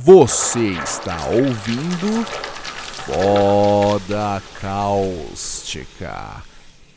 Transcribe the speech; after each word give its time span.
Você 0.00 0.76
está 0.84 1.26
ouvindo 1.26 2.24
Foda 3.04 4.40
Cáustica, 4.60 6.40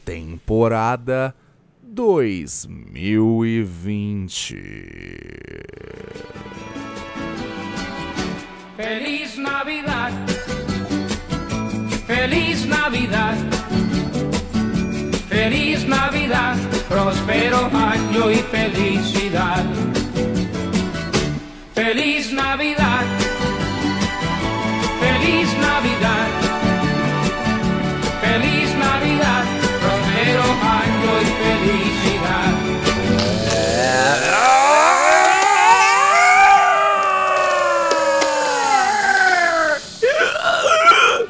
temporada 0.05 1.33
2020. 1.81 4.55
Feliz 8.77 9.35
Navidad. 9.35 10.11
Feliz 12.05 12.65
Navidad. 12.65 13.35
Feliz 15.27 15.87
Navidad. 15.87 16.55
Próspero 16.87 17.65
año 17.75 18.29
y 18.29 18.35
felicidad. 18.35 19.90
Feliz 21.73 22.33
Navidad. 22.33 23.05
Feliz 24.99 25.49
Navidad. 25.57 26.27
Feliz 28.21 28.75
Navidad. 28.75 29.45
Próspero 29.79 30.43
año 30.81 31.11
y 31.21 31.25
felicidad. 31.41 32.53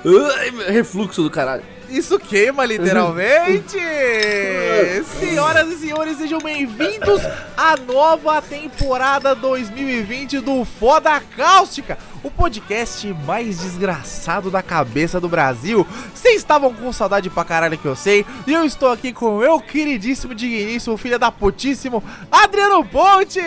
Ai, 0.03 0.37
Refluxo 0.71 1.21
do 1.21 1.29
caralho. 1.29 1.63
Isso 1.89 2.17
queima 2.17 2.65
literalmente! 2.65 3.77
Senhoras 5.19 5.67
e 5.69 5.77
senhores, 5.77 6.17
sejam 6.17 6.39
bem-vindos 6.39 7.21
à 7.57 7.75
nova 7.75 8.41
temporada 8.41 9.35
2020 9.35 10.39
do 10.39 10.63
Foda 10.63 11.21
Cáustica, 11.35 11.97
o 12.23 12.29
podcast 12.29 13.11
mais 13.25 13.59
desgraçado 13.59 14.51
da 14.51 14.61
cabeça 14.61 15.19
do 15.19 15.27
Brasil. 15.27 15.85
Vocês 16.13 16.35
estavam 16.35 16.71
com 16.73 16.91
saudade 16.93 17.29
pra 17.29 17.43
caralho 17.43 17.77
que 17.77 17.85
eu 17.85 17.95
sei, 17.95 18.25
e 18.45 18.53
eu 18.53 18.63
estou 18.63 18.91
aqui 18.91 19.11
com 19.11 19.37
o 19.37 19.39
meu 19.39 19.59
queridíssimo, 19.59 20.35
digníssimo, 20.35 20.97
filho 20.97 21.17
da 21.17 21.31
putíssimo, 21.31 22.03
Adriano 22.31 22.85
Ponte! 22.85 23.39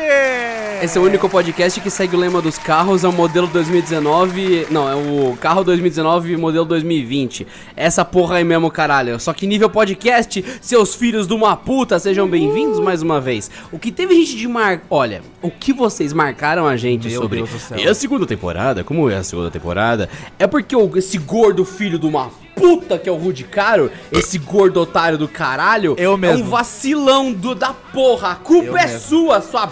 Esse 0.83 0.99
é 0.99 1.01
o 1.01 1.05
único 1.05 1.29
podcast 1.29 1.81
que 1.81 1.91
segue 1.91 2.17
o 2.17 2.19
lema 2.19 2.43
dos 2.43 2.59
carros, 2.59 3.05
é 3.05 3.09
o 3.09 3.13
modelo 3.13 3.47
2019. 3.47 4.67
Não, 4.71 4.89
é 4.89 4.95
o 4.95 5.37
carro 5.37 5.63
2019 5.63 6.37
modelo 6.37 6.65
2020. 6.65 7.47
Essa 7.77 8.05
porra 8.05 8.37
aí 8.37 8.45
mesmo, 8.45 8.71
caralho. 8.71 9.21
Só 9.21 9.33
que 9.33 9.47
nível 9.47 9.71
podcast, 9.71 10.45
seus 10.61 10.95
filhos 10.95 11.27
de 11.27 11.35
uma 11.35 11.57
puta, 11.57 11.99
sejam 11.99 12.29
bem-vindos 12.29 12.81
mais 12.81 13.03
uma 13.03 13.21
vez. 13.21 13.51
O 13.71 13.79
que 13.79 13.93
teve 13.93 14.15
gente 14.15 14.37
de 14.37 14.49
mar. 14.49 14.83
Olha, 14.91 15.23
o 15.41 15.51
que 15.51 15.73
vocês 15.73 16.13
marcaram 16.13 16.67
a 16.67 16.77
gente 16.77 17.09
Meu 17.09 17.23
sobre. 17.23 17.39
Deus 17.39 17.51
do 17.51 17.59
céu. 17.59 17.79
E 17.79 17.87
a 17.87 17.95
segunda 17.95 18.27
temporada? 18.27 18.64
Como 18.85 19.11
é 19.11 19.17
a 19.17 19.23
segunda 19.25 19.51
temporada? 19.51 20.09
É 20.39 20.47
porque 20.47 20.75
esse 20.97 21.19
gordo 21.19 21.65
filho 21.65 21.99
de 21.99 22.07
uma 22.07 22.31
puta 22.57 22.97
que 22.99 23.09
é 23.09 23.13
o 23.13 23.17
Rude 23.17 23.45
Caro, 23.45 23.91
esse 24.13 24.39
gordo 24.39 24.81
otário 24.81 25.19
do 25.19 25.27
caralho, 25.29 25.95
Eu 25.99 26.13
é 26.13 26.15
um 26.15 26.17
mesmo. 26.17 26.49
vacilão 26.49 27.33
do, 27.33 27.55
da 27.55 27.73
porra. 27.75 28.31
A 28.33 28.35
culpa 28.37 28.67
Eu 28.69 28.77
é 28.79 28.87
mesmo. 28.87 29.01
sua, 29.01 29.41
sua 29.43 29.71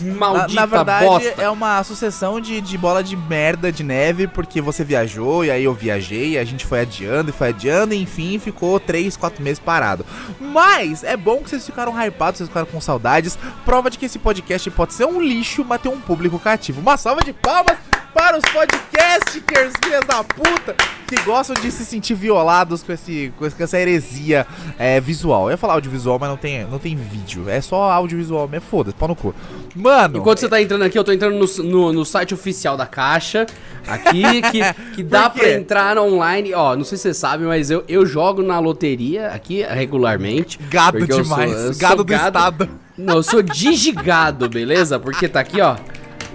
Na, 0.00 0.14
maldita 0.14 0.60
na 0.60 0.66
verdade, 0.66 1.04
bosta. 1.06 1.42
é 1.42 1.50
uma 1.50 1.82
sucessão 1.84 2.40
de, 2.40 2.60
de 2.60 2.78
bola 2.78 3.02
de 3.02 3.16
merda 3.16 3.70
de 3.72 3.82
neve, 3.82 4.26
porque 4.28 4.60
você 4.60 4.84
viajou, 4.84 5.44
e 5.44 5.50
aí 5.50 5.64
eu 5.64 5.74
viajei, 5.74 6.30
e 6.30 6.38
a 6.38 6.44
gente 6.44 6.64
foi 6.64 6.80
adiando 6.80 7.30
e 7.30 7.32
foi 7.32 7.48
adiando, 7.48 7.94
e 7.94 8.00
enfim, 8.02 8.38
ficou 8.38 8.78
3, 8.80 9.16
4 9.16 9.42
meses 9.42 9.58
parado. 9.58 10.04
Mas 10.40 11.02
é 11.04 11.16
bom 11.16 11.38
que 11.42 11.50
vocês 11.50 11.66
ficaram 11.66 11.92
hypados, 12.00 12.38
vocês 12.38 12.48
ficaram 12.48 12.66
com 12.66 12.80
saudades. 12.80 13.36
Prova 13.64 13.90
de 13.90 13.98
que 13.98 14.06
esse 14.06 14.18
podcast 14.18 14.70
pode 14.70 14.94
ser 14.94 15.04
um 15.04 15.20
lixo, 15.20 15.64
mas 15.64 15.80
ter 15.80 15.88
um 15.88 16.00
público 16.00 16.38
cativo. 16.38 16.80
Uma 16.80 16.96
salva 16.96 17.22
de 17.22 17.32
palmas 17.32 17.76
para 18.14 18.38
os 18.38 18.44
podcastikers, 18.44 19.72
filhas 19.82 20.04
da 20.06 20.22
puta, 20.22 20.74
que 21.06 21.20
gostam 21.22 21.54
de 21.60 21.70
se 21.72 21.84
sentir 21.84 22.14
violados 22.14 22.82
com, 22.82 22.92
esse, 22.92 23.32
com 23.36 23.44
essa 23.44 23.78
heresia 23.78 24.46
é, 24.78 25.00
visual. 25.00 25.46
Eu 25.46 25.50
ia 25.50 25.56
falar 25.56 25.74
audiovisual, 25.74 26.18
mas 26.18 26.30
não 26.30 26.36
tem, 26.36 26.64
não 26.64 26.78
tem 26.78 26.94
vídeo. 26.94 27.48
É 27.50 27.60
só 27.60 27.90
audiovisual 27.90 28.46
mesmo, 28.48 28.66
foda-se, 28.70 28.96
pau 28.96 29.08
no 29.08 29.16
cu. 29.16 29.34
Mano, 29.74 30.18
Enquanto 30.18 30.38
você 30.38 30.48
tá 30.48 30.62
entrando 30.62 30.82
aqui, 30.84 30.96
eu 30.96 31.02
tô 31.04 31.12
entrando 31.12 31.36
no, 31.36 31.64
no, 31.64 31.92
no 31.92 32.04
site 32.04 32.32
oficial 32.32 32.76
da 32.76 32.86
Caixa, 32.86 33.46
aqui, 33.86 34.22
que, 34.42 34.60
que 34.94 35.02
dá 35.04 35.28
pra 35.28 35.50
entrar 35.52 35.98
online. 35.98 36.54
Ó, 36.54 36.76
não 36.76 36.84
sei 36.84 36.96
se 36.96 37.02
você 37.02 37.14
sabe, 37.14 37.44
mas 37.44 37.70
eu, 37.70 37.84
eu 37.88 38.06
jogo 38.06 38.42
na 38.42 38.60
loteria 38.60 39.28
aqui 39.28 39.62
regularmente. 39.62 40.58
Gado 40.70 41.04
sou- 41.04 41.22
demais. 41.22 41.52
sou 41.52 41.74
gado 41.76 42.04
do 42.04 42.14
estado. 42.14 42.68
Não, 42.96 43.16
eu 43.16 43.22
sou 43.24 43.42
digigado, 43.42 44.48
beleza? 44.48 45.00
Porque 45.00 45.28
tá 45.28 45.40
aqui, 45.40 45.60
ó. 45.60 45.76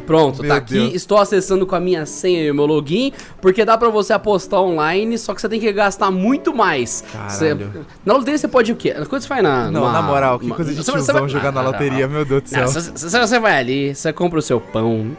Pronto, 0.10 0.42
Meu 0.42 0.50
tá 0.50 0.58
aqui. 0.58 0.74
Deus. 0.74 0.94
Estou 0.96 1.20
acessando 1.20 1.68
com 1.68 1.76
a 1.76 1.80
minha 1.80 2.04
senha 2.04 2.42
e 2.44 2.50
o 2.50 2.56
meu 2.56 2.66
login, 2.66 3.14
porque 3.40 3.64
dá 3.64 3.78
pra 3.78 3.90
você 3.90 4.12
apostar 4.12 4.60
online, 4.60 5.20
só 5.20 5.36
que 5.36 5.40
você 5.42 5.48
tem 5.48 5.60
que 5.60 5.72
gastar 5.72 6.10
muito 6.10 6.52
mais. 6.52 7.04
Caralho. 7.14 7.30
Você- 7.32 7.58
na 8.04 8.14
loteria 8.16 8.38
você 8.40 8.48
pode 8.48 8.72
o 8.72 8.76
quê? 8.76 8.92
Quando 9.08 9.22
você 9.22 9.28
vai 9.28 9.44
na. 9.44 9.70
Não, 9.70 9.92
na 9.92 10.02
moral, 10.02 10.40
que 10.40 10.48
uma- 10.48 10.56
coisa 10.56 10.72
de 10.74 10.78
você 10.84 10.92
vai- 10.92 11.00
você 11.02 11.06
tiozão 11.12 11.22
vai- 11.22 11.30
jogar 11.30 11.52
na 11.52 11.62
Ah, 11.62 11.64
loteria, 11.64 12.08
meu 12.08 12.26
Deus 12.26 12.42
do 12.42 12.52
não, 12.58 12.68
céu. 12.68 12.82
se 12.96 13.10
você 13.20 13.40
vai 13.40 13.60
ali, 13.60 13.94
você 13.94 14.12
compra 14.12 14.40
o 14.40 14.42
seu 14.42 14.60
pão, 14.60 15.12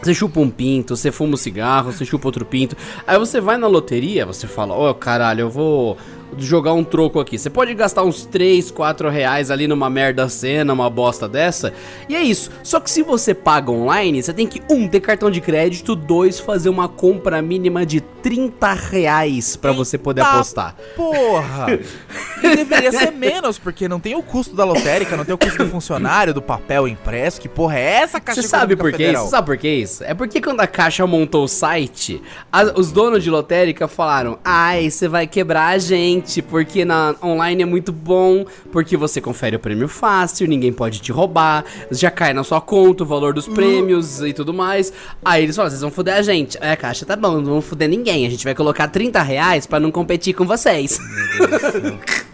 você 0.00 0.14
chupa 0.14 0.38
um 0.38 0.48
pinto, 0.48 0.96
você 0.96 1.10
fuma 1.10 1.34
um 1.34 1.36
cigarro, 1.36 1.90
você 1.90 2.04
chupa 2.04 2.28
outro 2.28 2.44
pinto. 2.44 2.76
Aí 3.08 3.18
você 3.18 3.40
vai 3.40 3.56
na 3.58 3.66
loteria, 3.66 4.24
você 4.24 4.46
fala, 4.46 4.72
ó, 4.72 4.94
caralho, 4.94 5.40
eu 5.40 5.50
vou 5.50 5.96
jogar 6.36 6.72
um 6.72 6.84
troco 6.84 7.18
aqui. 7.20 7.38
Você 7.38 7.48
pode 7.50 7.74
gastar 7.74 8.02
uns 8.02 8.24
3, 8.26 8.70
4 8.70 9.08
reais 9.08 9.50
ali 9.50 9.66
numa 9.66 9.88
merda 9.88 10.28
cena, 10.28 10.72
uma 10.72 10.90
bosta 10.90 11.28
dessa. 11.28 11.72
E 12.08 12.14
é 12.16 12.20
isso. 12.20 12.50
Só 12.62 12.80
que 12.80 12.90
se 12.90 13.02
você 13.02 13.32
paga 13.34 13.70
online, 13.70 14.22
você 14.22 14.32
tem 14.32 14.46
que, 14.46 14.60
um, 14.70 14.86
ter 14.88 15.00
cartão 15.00 15.30
de 15.30 15.40
crédito, 15.40 15.94
dois, 15.94 16.38
fazer 16.38 16.68
uma 16.68 16.88
compra 16.88 17.40
mínima 17.40 17.86
de 17.86 18.00
30 18.00 18.72
reais 18.72 19.56
pra 19.56 19.72
você 19.72 19.96
poder 19.96 20.22
apostar. 20.22 20.74
Porra! 20.96 21.66
E 22.40 22.54
deveria 22.54 22.92
ser 22.92 23.10
menos, 23.10 23.58
porque 23.58 23.88
não 23.88 23.98
tem 23.98 24.14
o 24.14 24.22
custo 24.22 24.54
da 24.54 24.64
lotérica, 24.64 25.16
não 25.16 25.24
tem 25.24 25.34
o 25.34 25.38
custo 25.38 25.58
do 25.58 25.68
funcionário, 25.68 26.32
do 26.32 26.40
papel 26.40 26.86
impresso. 26.86 27.40
Que 27.40 27.48
porra 27.48 27.76
é 27.76 27.82
essa, 27.94 28.20
Caixa 28.20 28.40
Você 28.42 28.46
sabe 28.46 28.76
por 28.76 28.92
que 28.92 29.02
isso? 29.10 29.22
Você 29.24 29.30
sabe 29.30 29.46
por 29.46 29.56
que 29.56 29.68
isso? 29.68 30.04
É 30.04 30.14
porque 30.14 30.40
quando 30.40 30.60
a 30.60 30.66
Caixa 30.68 31.04
montou 31.04 31.42
o 31.42 31.48
site, 31.48 32.22
as- 32.52 32.72
os 32.76 32.92
donos 32.92 33.24
de 33.24 33.30
lotérica 33.30 33.88
falaram: 33.88 34.38
Ai, 34.44 34.88
você 34.88 35.08
vai 35.08 35.26
quebrar 35.26 35.66
a 35.70 35.78
gente, 35.78 36.17
porque 36.42 36.84
na 36.84 37.14
online 37.22 37.62
é 37.62 37.66
muito 37.66 37.92
bom, 37.92 38.44
porque 38.72 38.96
você 38.96 39.20
confere 39.20 39.56
o 39.56 39.58
prêmio 39.58 39.88
fácil, 39.88 40.46
ninguém 40.48 40.72
pode 40.72 41.00
te 41.00 41.12
roubar, 41.12 41.64
já 41.90 42.10
cai 42.10 42.32
na 42.32 42.42
sua 42.44 42.60
conta 42.60 43.02
o 43.02 43.06
valor 43.06 43.32
dos 43.34 43.46
prêmios 43.48 44.20
e 44.22 44.32
tudo 44.32 44.52
mais. 44.52 44.92
Aí 45.24 45.42
eles 45.44 45.56
falaram: 45.56 45.70
vocês 45.70 45.80
vão 45.82 45.90
foder 45.90 46.14
a 46.14 46.22
gente. 46.22 46.58
A 46.62 46.76
Caixa, 46.76 47.04
tá 47.06 47.16
bom, 47.16 47.36
não 47.36 47.44
vamos 47.44 47.64
foder 47.66 47.88
ninguém. 47.88 48.26
A 48.26 48.30
gente 48.30 48.44
vai 48.44 48.54
colocar 48.54 48.88
30 48.88 49.22
reais 49.22 49.66
pra 49.66 49.78
não 49.80 49.90
competir 49.90 50.34
com 50.34 50.44
vocês. 50.46 50.98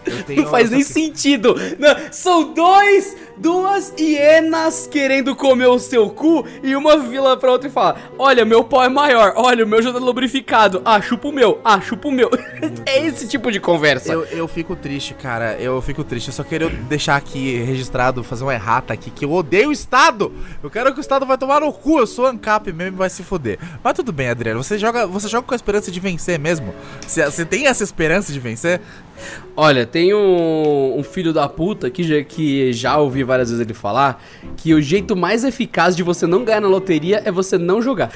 Eu 0.06 0.22
tenho- 0.24 0.42
Não 0.42 0.50
faz 0.50 0.70
nem 0.70 0.82
só- 0.82 0.92
sentido. 0.92 1.54
Não, 1.78 1.96
são 2.12 2.52
dois, 2.52 3.16
duas 3.36 3.92
hienas 3.98 4.86
querendo 4.86 5.34
comer 5.34 5.66
o 5.66 5.78
seu 5.78 6.08
cu 6.10 6.46
e 6.62 6.74
uma 6.76 6.96
vila 6.98 7.36
pra 7.36 7.50
outra 7.50 7.68
e 7.68 7.70
fala: 7.70 7.96
Olha, 8.18 8.44
meu 8.44 8.64
pau 8.64 8.82
é 8.82 8.88
maior, 8.88 9.34
olha, 9.36 9.64
o 9.64 9.68
meu 9.68 9.82
já 9.82 9.92
tá 9.92 9.98
lubrificado. 9.98 10.82
Ah, 10.84 11.00
chupa 11.00 11.28
o 11.28 11.32
meu, 11.32 11.60
ah, 11.64 11.80
chupa 11.80 12.08
o 12.08 12.12
meu. 12.12 12.30
é 12.86 13.04
esse 13.06 13.26
tipo 13.28 13.50
de 13.50 13.60
conversa. 13.60 14.12
Eu, 14.12 14.24
eu 14.24 14.48
fico 14.48 14.76
triste, 14.76 15.14
cara. 15.14 15.56
Eu 15.58 15.80
fico 15.80 16.04
triste. 16.04 16.28
Eu 16.28 16.34
só 16.34 16.44
queria 16.44 16.68
deixar 16.68 17.16
aqui 17.16 17.56
registrado, 17.58 18.22
fazer 18.22 18.44
uma 18.44 18.54
errata 18.54 18.92
aqui, 18.92 19.10
que 19.10 19.24
eu 19.24 19.32
odeio 19.32 19.68
o 19.68 19.72
Estado. 19.72 20.32
Eu 20.62 20.70
quero 20.70 20.92
que 20.92 21.00
o 21.00 21.02
Estado 21.02 21.26
vai 21.26 21.38
tomar 21.38 21.60
no 21.60 21.72
cu. 21.72 21.98
Eu 21.98 22.06
sou 22.06 22.26
ANCAP 22.26 22.72
mesmo 22.72 22.96
e 22.96 22.98
vai 22.98 23.10
se 23.10 23.22
foder. 23.22 23.58
Mas 23.82 23.94
tudo 23.94 24.12
bem, 24.12 24.28
Adriano. 24.28 24.62
Você 24.62 24.78
joga, 24.78 25.06
você 25.06 25.28
joga 25.28 25.46
com 25.46 25.54
a 25.54 25.56
esperança 25.56 25.90
de 25.90 26.00
vencer 26.00 26.38
mesmo? 26.38 26.74
Você, 27.06 27.24
você 27.24 27.44
tem 27.44 27.66
essa 27.66 27.82
esperança 27.82 28.32
de 28.32 28.40
vencer? 28.40 28.80
Olha, 29.56 29.86
tem 29.86 30.12
um, 30.12 30.98
um 30.98 31.02
filho 31.02 31.32
da 31.32 31.48
puta 31.48 31.88
que 31.88 32.02
já, 32.02 32.22
que 32.24 32.72
já 32.72 32.98
ouvi 32.98 33.23
várias 33.24 33.50
vezes 33.50 33.64
ele 33.64 33.74
falar 33.74 34.22
que 34.56 34.74
o 34.74 34.80
jeito 34.80 35.16
mais 35.16 35.44
eficaz 35.44 35.96
de 35.96 36.02
você 36.02 36.26
não 36.26 36.44
ganhar 36.44 36.60
na 36.60 36.68
loteria 36.68 37.22
é 37.24 37.30
você 37.30 37.58
não 37.58 37.80
jogar. 37.82 38.10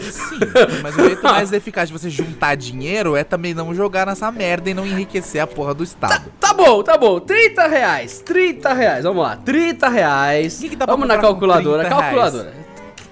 Sim, 0.00 0.38
mas 0.82 0.96
o 0.96 1.04
jeito 1.04 1.22
mais 1.22 1.52
eficaz 1.52 1.88
de 1.88 1.92
você 1.92 2.08
juntar 2.08 2.54
dinheiro 2.54 3.14
é 3.16 3.22
também 3.22 3.52
não 3.52 3.74
jogar 3.74 4.06
nessa 4.06 4.30
merda 4.32 4.70
e 4.70 4.74
não 4.74 4.86
enriquecer 4.86 5.42
a 5.42 5.46
porra 5.46 5.74
do 5.74 5.84
Estado. 5.84 6.30
Tá 6.40 6.54
bom, 6.54 6.82
tá 6.82 6.96
bom. 6.96 7.20
30 7.20 7.66
reais. 7.66 8.20
30 8.24 8.72
reais. 8.72 9.04
Vamos 9.04 9.22
lá. 9.22 9.36
30 9.36 9.88
reais. 9.88 10.58
Que 10.58 10.70
que 10.70 10.76
Vamos 10.76 11.06
na 11.06 11.18
calculadora. 11.18 11.84
30 11.84 11.94
reais? 11.96 12.14
calculadora. 12.14 12.54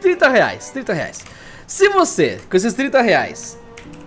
30 0.01 0.29
reais. 0.29 0.71
30 0.71 0.93
reais. 0.95 1.25
Se 1.67 1.89
você, 1.91 2.41
com 2.51 2.57
esses 2.57 2.73
30 2.75 3.01
reais, 3.03 3.59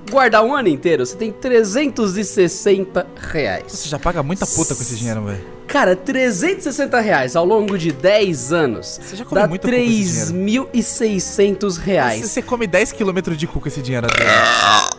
guardar 0.09 0.43
um 0.43 0.53
ano 0.55 0.67
inteiro, 0.67 1.05
você 1.05 1.15
tem 1.15 1.31
360 1.31 3.05
reais. 3.15 3.63
Você 3.67 3.89
já 3.89 3.99
paga 3.99 4.21
muita 4.23 4.45
puta 4.45 4.75
com 4.75 4.81
esse 4.81 4.95
dinheiro, 4.95 5.23
velho. 5.23 5.55
Cara, 5.67 5.95
360 5.95 6.99
reais 6.99 7.35
ao 7.35 7.43
longo 7.43 7.75
de 7.77 7.91
10 7.91 8.53
anos 8.53 8.99
Você 9.03 9.15
já 9.15 9.25
come 9.25 9.41
dá 9.57 9.71
esse 9.71 10.31
3.600 10.31 11.77
reais. 11.77 12.21
Você, 12.21 12.27
você 12.27 12.41
come 12.41 12.67
10km 12.67 13.35
de 13.35 13.47
cu 13.47 13.59
com 13.59 13.67
esse 13.67 13.81
dinheiro. 13.81 14.07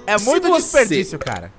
É 0.06 0.18
muito 0.20 0.48
você- 0.48 0.62
desperdício, 0.80 1.18
cara. 1.18 1.52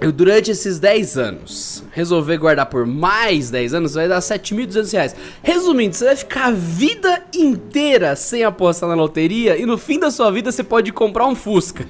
eu 0.00 0.12
durante 0.12 0.50
esses 0.50 0.78
10 0.78 1.16
anos 1.18 1.82
resolver 1.92 2.36
guardar 2.38 2.66
por 2.66 2.86
mais 2.86 3.50
10 3.50 3.74
anos, 3.74 3.94
vai 3.94 4.06
dar 4.08 4.20
7.200 4.20 4.92
reais. 4.92 5.14
Resumindo, 5.42 5.94
você 5.96 6.04
vai 6.04 6.16
ficar 6.16 6.46
a 6.46 6.50
vida 6.52 7.22
inteira 7.34 8.14
sem 8.14 8.44
apostar 8.44 8.88
na 8.88 8.94
loteria 8.94 9.56
e 9.56 9.64
no 9.66 9.76
fim 9.78 9.98
da 9.98 10.10
sua 10.10 10.30
vida 10.30 10.52
você 10.52 10.62
pode 10.62 10.92
comprar 10.92 11.26
um 11.26 11.34
Fusca. 11.34 11.86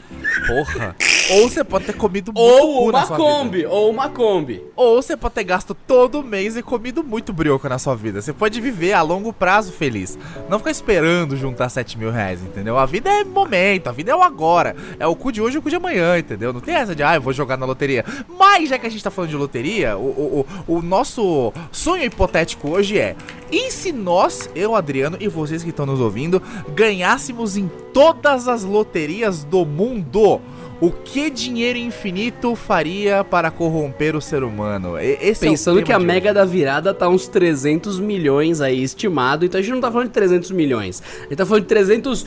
Porra. 0.49 0.97
Ou 1.31 1.49
você 1.49 1.63
pode 1.63 1.85
ter 1.85 1.93
comido 1.93 2.33
muito 2.33 2.43
Ou 2.43 2.87
cu 2.87 2.93
na 2.93 2.99
uma 2.99 3.07
sua 3.07 3.17
Kombi, 3.19 3.57
vida. 3.59 3.69
ou 3.69 3.91
uma 3.91 4.09
Kombi. 4.09 4.63
Ou 4.75 5.03
você 5.03 5.15
pode 5.15 5.35
ter 5.35 5.45
gasto 5.45 5.75
todo 5.75 6.25
mês 6.25 6.57
e 6.57 6.63
comido 6.63 7.05
muito 7.05 7.35
brioco 7.35 7.69
na 7.69 7.79
sua 7.79 7.95
vida. 7.95 8.23
Você 8.23 8.33
pode 8.33 8.59
viver 8.63 8.95
a 8.95 9.03
longo 9.03 9.31
prazo 9.31 9.71
feliz. 9.73 10.19
Não 10.49 10.59
ficar 10.59 10.71
esperando 10.71 11.37
juntar 11.37 11.69
7 11.69 11.99
mil 11.99 12.11
reais, 12.11 12.41
entendeu? 12.41 12.79
A 12.79 12.87
vida 12.87 13.11
é 13.11 13.25
momento, 13.25 13.89
a 13.89 13.93
vida 13.93 14.11
é 14.11 14.15
o 14.17 14.23
agora. 14.23 14.75
É 14.99 15.07
o 15.07 15.15
cu 15.15 15.31
de 15.31 15.43
hoje 15.43 15.57
e 15.57 15.59
o 15.59 15.63
cu 15.63 15.69
de 15.69 15.77
amanhã, 15.77 16.19
entendeu? 16.19 16.51
Não 16.51 16.63
tem 16.63 16.75
essa 16.75 16.95
de, 16.95 17.03
ah, 17.03 17.17
eu 17.17 17.21
vou 17.21 17.35
jogar 17.35 17.59
na 17.59 17.67
loteria. 17.67 18.03
Mas, 18.39 18.71
já 18.71 18.79
que 18.79 18.87
a 18.87 18.91
gente 18.91 19.05
tá 19.05 19.11
falando 19.11 19.29
de 19.31 19.37
loteria, 19.37 19.99
o, 19.99 20.07
o, 20.07 20.47
o, 20.67 20.77
o 20.79 20.83
nosso 20.83 21.53
sonho 21.71 22.05
hipotético 22.05 22.71
hoje 22.71 22.99
é: 22.99 23.15
e 23.51 23.71
se 23.71 23.93
nós, 23.93 24.49
eu, 24.55 24.75
Adriano 24.75 25.17
e 25.21 25.29
vocês 25.29 25.63
que 25.63 25.71
estão 25.71 25.87
nos 25.87 26.01
ouvindo, 26.01 26.43
ganhássemos 26.75 27.57
em 27.57 27.71
todas 27.93 28.47
as 28.47 28.63
loterias 28.63 29.45
do 29.45 29.65
mundo? 29.65 30.41
O 30.81 30.93
que 30.93 31.29
dinheiro 31.29 31.77
infinito 31.77 32.55
faria 32.55 33.25
para 33.25 33.51
corromper 33.51 34.15
o 34.15 34.21
ser 34.21 34.45
humano? 34.45 34.97
Esse 34.97 35.45
é 35.47 35.51
Pensando 35.51 35.75
tema 35.77 35.87
que 35.87 35.93
a 35.93 35.99
mega 35.99 36.27
hoje. 36.29 36.35
da 36.35 36.45
virada 36.45 36.95
tá 36.95 37.09
uns 37.09 37.27
300 37.27 37.99
milhões 37.99 38.61
aí 38.61 38.81
estimado, 38.81 39.45
então 39.45 39.59
a 39.59 39.63
gente 39.63 39.73
não 39.73 39.81
tá 39.81 39.91
falando 39.91 40.07
de 40.07 40.13
300 40.15 40.53
milhões, 40.53 41.03
a 41.19 41.23
gente 41.25 41.35
tá 41.37 41.45
falando 41.45 41.63
de 41.63 41.69
300 41.69 42.27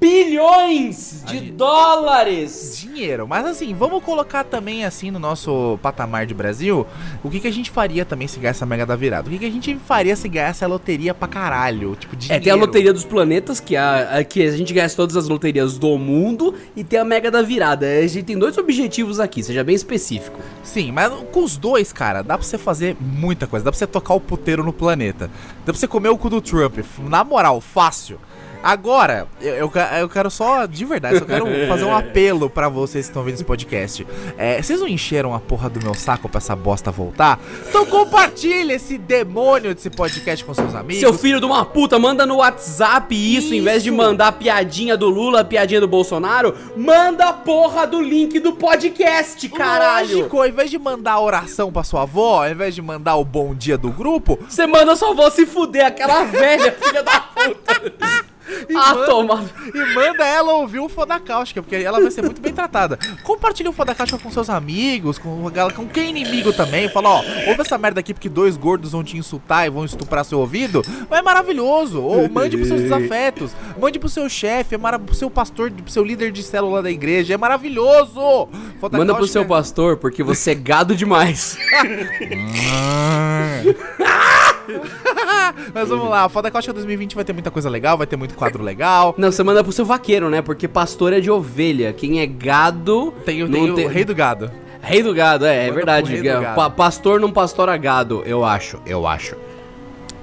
bilhões 0.00 1.22
de 1.26 1.40
dólares. 1.50 2.78
dinheiro. 2.80 3.28
Mas 3.28 3.44
assim, 3.44 3.74
vamos 3.74 4.02
colocar 4.02 4.44
também 4.44 4.86
assim 4.86 5.10
no 5.10 5.18
nosso 5.18 5.78
patamar 5.82 6.24
de 6.24 6.32
Brasil, 6.32 6.86
o 7.22 7.28
que, 7.28 7.38
que 7.38 7.48
a 7.48 7.52
gente 7.52 7.70
faria 7.70 8.06
também 8.06 8.26
se 8.26 8.38
ganhar 8.40 8.52
essa 8.52 8.64
mega 8.64 8.86
da 8.86 8.96
virada? 8.96 9.28
O 9.28 9.30
que, 9.30 9.38
que 9.40 9.44
a 9.46 9.50
gente 9.50 9.74
faria 9.76 10.16
se 10.16 10.26
ganhar 10.26 10.48
essa 10.48 10.66
loteria 10.66 11.12
pra 11.12 11.28
caralho? 11.28 11.94
Tipo, 11.96 12.14
É, 12.14 12.18
dinheiro. 12.18 12.44
tem 12.44 12.52
a 12.52 12.56
loteria 12.56 12.94
dos 12.94 13.04
planetas, 13.04 13.60
que 13.60 13.76
a, 13.76 14.18
a- 14.20 14.24
que 14.24 14.42
a 14.42 14.50
gente 14.52 14.72
ganha 14.72 14.88
todas 14.88 15.16
as 15.18 15.28
loterias 15.28 15.76
do 15.76 15.98
mundo, 15.98 16.54
e 16.74 16.82
tem 16.82 16.98
a 16.98 17.04
mega 17.04 17.30
da 17.30 17.42
virada. 17.42 17.89
Gente 18.06 18.24
tem 18.24 18.38
dois 18.38 18.56
objetivos 18.58 19.20
aqui, 19.20 19.42
seja 19.42 19.64
bem 19.64 19.74
específico. 19.74 20.38
Sim, 20.62 20.92
mas 20.92 21.12
com 21.32 21.44
os 21.44 21.56
dois, 21.56 21.92
cara, 21.92 22.22
dá 22.22 22.36
pra 22.36 22.46
você 22.46 22.58
fazer 22.58 22.96
muita 23.00 23.46
coisa. 23.46 23.64
Dá 23.64 23.70
pra 23.70 23.78
você 23.78 23.86
tocar 23.86 24.14
o 24.14 24.20
puteiro 24.20 24.64
no 24.64 24.72
planeta. 24.72 25.28
Dá 25.64 25.72
pra 25.72 25.74
você 25.74 25.86
comer 25.86 26.08
o 26.08 26.18
cu 26.18 26.30
do 26.30 26.40
Trump. 26.40 26.78
Na 27.08 27.24
moral, 27.24 27.60
fácil. 27.60 28.18
Agora, 28.62 29.26
eu, 29.40 29.54
eu, 29.54 29.72
eu 30.00 30.08
quero 30.08 30.30
só, 30.30 30.66
de 30.66 30.84
verdade, 30.84 31.18
só 31.18 31.24
quero 31.24 31.46
fazer 31.66 31.84
um 31.84 31.94
apelo 31.94 32.50
pra 32.50 32.68
vocês 32.68 33.06
que 33.06 33.10
estão 33.10 33.22
vendo 33.22 33.34
esse 33.34 33.44
podcast. 33.44 34.06
É, 34.36 34.60
vocês 34.60 34.80
não 34.80 34.88
encheram 34.88 35.34
a 35.34 35.40
porra 35.40 35.68
do 35.70 35.82
meu 35.82 35.94
saco 35.94 36.28
pra 36.28 36.38
essa 36.38 36.54
bosta 36.54 36.90
voltar? 36.90 37.38
Então 37.68 37.86
compartilha 37.86 38.74
esse 38.74 38.98
demônio 38.98 39.74
desse 39.74 39.88
podcast 39.90 40.44
com 40.44 40.52
seus 40.52 40.74
amigos. 40.74 41.00
Seu 41.00 41.14
filho 41.14 41.40
de 41.40 41.46
uma 41.46 41.64
puta, 41.64 41.98
manda 41.98 42.26
no 42.26 42.36
WhatsApp 42.36 43.14
isso, 43.14 43.54
em 43.54 43.62
vez 43.62 43.82
de 43.82 43.88
Isso. 43.88 43.96
mandar 43.96 44.32
piadinha 44.32 44.96
do 44.96 45.08
Lula, 45.08 45.44
piadinha 45.44 45.80
do 45.80 45.88
Bolsonaro, 45.88 46.54
manda 46.76 47.28
a 47.28 47.32
porra 47.32 47.86
do 47.86 48.00
link 48.00 48.38
do 48.40 48.52
podcast, 48.52 49.48
caralho! 49.48 50.16
Lógico, 50.18 50.38
ao 50.38 50.46
invés 50.46 50.70
de 50.70 50.78
mandar 50.78 51.12
a 51.12 51.20
oração 51.20 51.72
pra 51.72 51.82
sua 51.82 52.02
avó, 52.02 52.44
ao 52.44 52.50
invés 52.50 52.74
de 52.74 52.82
mandar 52.82 53.16
o 53.16 53.24
bom 53.24 53.54
dia 53.54 53.78
do 53.78 53.90
grupo, 53.90 54.38
Você 54.48 54.66
manda 54.66 54.96
sua 54.96 55.10
avó 55.10 55.30
se 55.30 55.46
fuder, 55.46 55.86
aquela 55.86 56.24
velha 56.24 56.72
filha 56.72 57.02
da 57.02 57.20
puta. 57.20 58.30
ah, 58.76 58.94
manda- 58.94 59.06
toma. 59.06 59.44
E 59.74 59.94
manda 59.94 60.24
ela 60.26 60.52
ouvir 60.54 60.78
o 60.80 60.88
Foda 60.88 61.18
Cáustica, 61.20 61.62
porque 61.62 61.76
ela 61.76 62.00
vai 62.00 62.10
ser 62.10 62.22
muito 62.22 62.40
bem 62.40 62.52
tratada. 62.52 62.98
Compartilha 63.22 63.70
o 63.70 63.72
Foda 63.72 63.94
Cáustica 63.94 64.20
com 64.22 64.30
seus 64.30 64.50
amigos, 64.50 65.18
com, 65.18 65.50
com 65.74 65.86
quem 65.88 66.06
é 66.06 66.10
inimigo 66.10 66.52
também. 66.52 66.88
Fala, 66.88 67.08
ó, 67.10 67.22
ouve 67.48 67.60
essa 67.60 67.78
merda 67.78 68.00
aqui 68.00 68.12
porque 68.14 68.28
dois 68.28 68.56
gordos 68.56 68.92
vão 68.92 69.04
te 69.04 69.16
insultar 69.16 69.66
e 69.66 69.70
vão 69.70 69.84
estuprar 69.84 70.24
seu 70.24 70.38
ouvido. 70.40 70.82
É 71.10 71.22
maravilhoso. 71.22 72.02
Ou 72.02 72.28
mande 72.28 72.56
pros 72.56 72.68
seus 72.68 72.80
desafetos. 72.82 73.52
Mande 73.80 73.98
pro 73.98 74.08
seu 74.08 74.28
chefe, 74.28 74.74
é 74.74 74.78
mara- 74.78 74.98
pro 74.98 75.14
seu 75.14 75.30
pastor, 75.30 75.70
pro 75.70 75.90
seu 75.90 76.04
líder 76.04 76.32
de 76.32 76.42
célula 76.42 76.82
da 76.82 76.90
igreja. 76.90 77.34
É 77.34 77.36
maravilhoso. 77.36 78.48
Foda 78.80 78.98
Manda 78.98 79.14
pro 79.14 79.26
seu 79.26 79.44
pastor, 79.44 79.96
porque 79.96 80.22
você 80.22 80.52
é 80.52 80.54
gado 80.54 80.94
demais. 80.94 81.58
Mas 85.74 85.88
vamos 85.88 86.08
lá, 86.08 86.28
Foda 86.28 86.50
Cáustica 86.50 86.72
2020 86.72 87.14
vai 87.14 87.24
ter 87.24 87.32
muita 87.32 87.50
coisa 87.50 87.68
legal, 87.68 87.96
vai 87.98 88.06
ter 88.06 88.16
muito 88.16 88.34
quadro 88.34 88.62
legal. 88.62 89.14
Não, 89.18 89.30
você 89.30 89.42
manda 89.42 89.62
pro 89.62 89.72
seu 89.72 89.84
vaqueiro, 89.84 90.28
né? 90.30 90.40
Porque 90.42 90.66
pastor 90.68 91.12
é 91.12 91.20
de 91.20 91.30
ovelha. 91.30 91.92
Quem 91.92 92.20
é 92.20 92.26
gado. 92.26 93.12
Tem, 93.24 93.42
o- 93.42 93.48
não 93.48 93.74
tem 93.74 93.86
o 93.86 93.88
Rei 93.88 94.04
do 94.04 94.14
Gado. 94.14 94.50
Rei 94.82 95.02
do 95.02 95.12
gado, 95.12 95.44
é, 95.44 95.66
é 95.68 95.70
verdade. 95.70 96.22
Pa- 96.54 96.70
pastor 96.70 97.20
não 97.20 97.30
pastora 97.30 97.76
gado, 97.76 98.22
eu 98.24 98.42
acho, 98.44 98.80
eu 98.86 99.06
acho. 99.06 99.36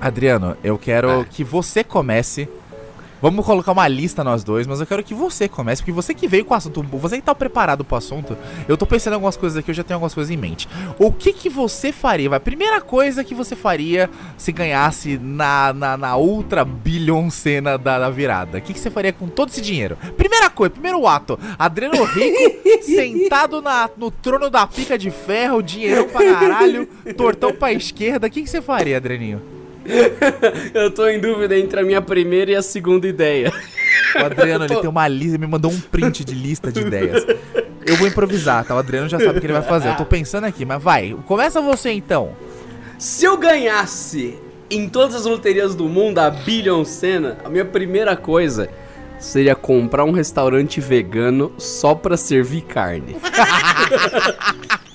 Adriano, 0.01 0.57
eu 0.63 0.77
quero 0.77 1.21
Ah. 1.21 1.25
que 1.25 1.43
você 1.43 1.83
comece. 1.83 2.50
Vamos 3.21 3.45
colocar 3.45 3.71
uma 3.71 3.87
lista 3.87 4.23
nós 4.23 4.43
dois, 4.43 4.67
mas 4.67 4.79
eu 4.79 4.85
quero 4.85 5.03
que 5.03 5.13
você 5.13 5.47
comece, 5.47 5.81
porque 5.81 5.91
você 5.91 6.13
que 6.13 6.27
veio 6.27 6.45
com 6.45 6.53
o 6.53 6.57
assunto, 6.57 6.83
você 6.83 7.17
que 7.17 7.23
tá 7.23 7.33
preparado 7.33 7.83
pro 7.83 7.97
assunto. 7.97 8.37
Eu 8.67 8.77
tô 8.77 8.85
pensando 8.85 9.13
em 9.13 9.15
algumas 9.15 9.35
coisas 9.35 9.57
aqui, 9.57 9.71
eu 9.71 9.75
já 9.75 9.83
tenho 9.83 9.95
algumas 9.95 10.13
coisas 10.13 10.31
em 10.31 10.37
mente. 10.37 10.67
O 10.99 11.11
que 11.11 11.33
que 11.33 11.49
você 11.49 11.91
faria? 11.91 12.29
Vai, 12.29 12.39
primeira 12.39 12.79
coisa 12.79 13.23
que 13.23 13.33
você 13.33 13.55
faria 13.55 14.09
se 14.37 14.51
ganhasse 14.51 15.17
na, 15.17 15.73
na, 15.73 15.97
na 15.97 16.17
ultra 16.17 16.63
bilhão 16.63 17.29
cena 17.29 17.77
da, 17.77 17.97
da 17.97 18.09
virada? 18.09 18.59
O 18.59 18.61
que, 18.61 18.73
que 18.73 18.79
você 18.79 18.91
faria 18.91 19.11
com 19.11 19.27
todo 19.27 19.49
esse 19.49 19.61
dinheiro? 19.61 19.97
Primeira 20.15 20.49
coisa, 20.49 20.71
primeiro 20.71 21.07
ato. 21.07 21.39
Adriano 21.57 22.03
Rico 22.03 22.83
sentado 22.83 23.61
na, 23.61 23.89
no 23.97 24.11
trono 24.11 24.49
da 24.49 24.67
pica 24.67 24.97
de 24.97 25.09
ferro, 25.09 25.61
dinheirão 25.61 26.07
pra 26.07 26.33
caralho, 26.33 26.87
tortão 27.15 27.53
pra 27.53 27.73
esquerda. 27.73 28.27
O 28.27 28.29
que, 28.29 28.43
que 28.43 28.49
você 28.49 28.61
faria, 28.61 28.97
Adrianinho? 28.97 29.56
Eu 30.74 30.92
tô 30.92 31.07
em 31.07 31.19
dúvida 31.19 31.57
entre 31.57 31.80
a 31.80 31.84
minha 31.84 32.01
primeira 32.01 32.51
e 32.51 32.56
a 32.56 32.62
segunda 32.62 33.07
ideia. 33.07 33.51
O 34.16 34.25
Adriano, 34.25 34.66
ele 34.66 34.75
tem 34.81 34.89
uma 34.89 35.07
lista, 35.07 35.38
me 35.38 35.48
mandou 35.48 35.72
um 35.72 35.80
print 35.80 36.24
de 36.24 36.34
lista 36.34 36.72
de 36.72 36.81
ideias. 36.81 37.25
Eu 37.86 37.95
vou 37.95 38.07
improvisar, 38.07 38.66
tá? 38.66 38.75
O 38.75 38.80
Adriano 38.80 39.07
já 39.07 39.19
sabe 39.19 39.38
o 39.38 39.42
que 39.42 39.48
ele 39.48 39.54
vai 39.54 39.62
fazer. 39.62 39.89
Eu 39.89 39.95
tô 39.95 40.06
pensando 40.06 40.44
aqui, 40.44 40.66
mas 40.66 40.81
vai. 40.81 41.16
Começa 41.25 41.62
você 41.62 41.92
então. 41.92 42.36
Se 42.98 43.25
eu 43.25 43.38
ganhasse 43.38 44.38
em 44.69 44.89
todas 44.89 45.16
as 45.16 45.25
loterias 45.25 45.75
do 45.75 45.86
mundo 45.86 46.19
a 46.19 46.30
Billion 46.30 46.84
Cena, 46.84 47.38
a 47.45 47.50
minha 47.50 47.66
primeira 47.66 48.16
coisa 48.16 48.69
seria 49.19 49.56
comprar 49.56 50.04
um 50.04 50.12
restaurante 50.12 50.81
vegano 50.81 51.51
só 51.57 51.95
pra 51.95 52.18
servir 52.18 52.62
carne. 52.62 53.16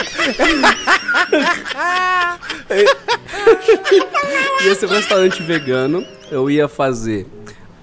ser 4.74 4.86
um 4.86 4.90
restaurante 4.90 5.42
vegano, 5.42 6.04
eu 6.30 6.50
ia 6.50 6.68
fazer 6.68 7.26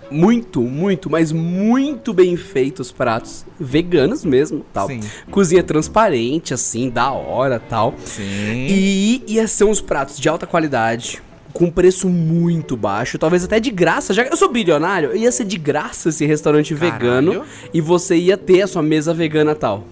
muito, 0.10 0.62
muito, 0.62 1.10
mas 1.10 1.32
muito 1.32 2.14
bem 2.14 2.38
feitos 2.38 2.92
pratos 2.92 3.46
veganos 3.60 4.24
mesmo, 4.24 4.66
tal. 4.74 4.88
Sim. 4.88 5.02
Cozinha 5.30 5.64
transparente, 5.64 6.54
assim, 6.54 6.90
da 6.90 7.12
hora, 7.12 7.60
tal. 7.60 7.94
Sim. 8.04 8.68
E 8.70 9.24
ia 9.28 9.48
ser 9.48 9.66
uns 9.66 9.82
pratos 9.82 10.18
de 10.18 10.30
alta 10.30 10.48
qualidade, 10.48 11.22
com 11.54 11.70
preço 11.70 12.08
muito 12.08 12.78
baixo, 12.78 13.18
talvez 13.18 13.44
até 13.44 13.60
de 13.60 13.72
graça. 13.72 14.14
Já 14.14 14.24
que 14.24 14.32
eu 14.32 14.38
sou 14.38 14.50
bilionário, 14.50 15.16
ia 15.16 15.32
ser 15.32 15.46
de 15.46 15.58
graça 15.58 16.10
esse 16.10 16.26
restaurante 16.26 16.74
Caralho. 16.74 16.94
vegano 16.94 17.46
e 17.74 17.82
você 17.82 18.16
ia 18.16 18.38
ter 18.38 18.62
a 18.62 18.68
sua 18.68 18.82
mesa 18.82 19.14
vegana 19.14 19.56
tal. 19.56 19.84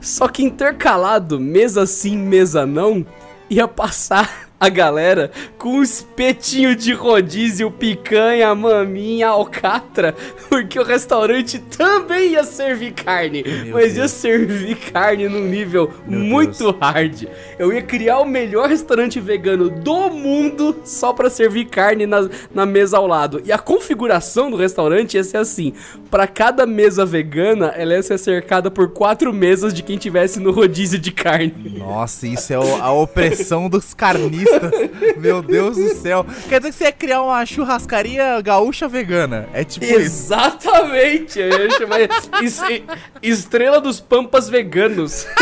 Só 0.00 0.28
que 0.28 0.42
intercalado, 0.42 1.38
mesa 1.40 1.86
sim, 1.86 2.16
mesa 2.16 2.66
não, 2.66 3.06
ia 3.48 3.68
passar 3.68 4.51
a 4.62 4.68
galera 4.68 5.32
com 5.58 5.70
um 5.78 5.82
espetinho 5.82 6.76
de 6.76 6.92
rodízio, 6.92 7.68
picanha, 7.68 8.54
maminha, 8.54 9.26
alcatra, 9.26 10.14
porque 10.48 10.78
o 10.78 10.84
restaurante 10.84 11.58
também 11.58 12.30
ia 12.34 12.44
servir 12.44 12.92
carne, 12.92 13.42
Meu 13.64 13.74
mas 13.74 13.94
ia 13.94 14.02
Deus. 14.02 14.12
servir 14.12 14.76
carne 14.76 15.28
num 15.28 15.48
nível 15.48 15.90
Meu 16.06 16.20
muito 16.20 16.70
hard. 16.80 17.24
Eu 17.58 17.72
ia 17.72 17.82
criar 17.82 18.20
o 18.20 18.24
melhor 18.24 18.68
restaurante 18.68 19.18
vegano 19.18 19.68
do 19.68 20.10
mundo 20.10 20.76
só 20.84 21.12
pra 21.12 21.28
servir 21.28 21.64
carne 21.64 22.06
na, 22.06 22.28
na 22.54 22.64
mesa 22.64 22.98
ao 22.98 23.08
lado. 23.08 23.42
E 23.44 23.50
a 23.50 23.58
configuração 23.58 24.48
do 24.48 24.56
restaurante 24.56 25.14
ia 25.14 25.24
ser 25.24 25.38
assim: 25.38 25.72
pra 26.08 26.28
cada 26.28 26.64
mesa 26.66 27.04
vegana, 27.04 27.72
ela 27.76 27.94
ia 27.94 28.02
ser 28.02 28.16
cercada 28.16 28.70
por 28.70 28.90
quatro 28.90 29.32
mesas 29.32 29.74
de 29.74 29.82
quem 29.82 29.98
tivesse 29.98 30.38
no 30.38 30.52
rodízio 30.52 31.00
de 31.00 31.10
carne. 31.10 31.52
Nossa, 31.78 32.28
isso 32.28 32.52
é 32.52 32.56
a 32.56 32.92
opressão 32.92 33.68
dos 33.68 33.92
carnistas. 33.92 34.51
Meu 35.18 35.42
Deus 35.42 35.76
do 35.76 35.88
céu. 35.94 36.24
Quer 36.48 36.58
dizer 36.60 36.70
que 36.72 36.78
você 36.78 36.84
ia 36.84 36.92
criar 36.92 37.22
uma 37.22 37.44
churrascaria 37.46 38.40
gaúcha 38.40 38.88
vegana. 38.88 39.48
É 39.52 39.64
tipo 39.64 39.84
isso. 39.84 39.96
Exatamente! 39.98 41.38
Eu 41.40 41.48
ia 41.64 41.70
chamar 41.70 42.00
es- 42.42 42.62
Estrela 43.22 43.80
dos 43.80 44.00
Pampas 44.00 44.48
Veganos. 44.48 45.26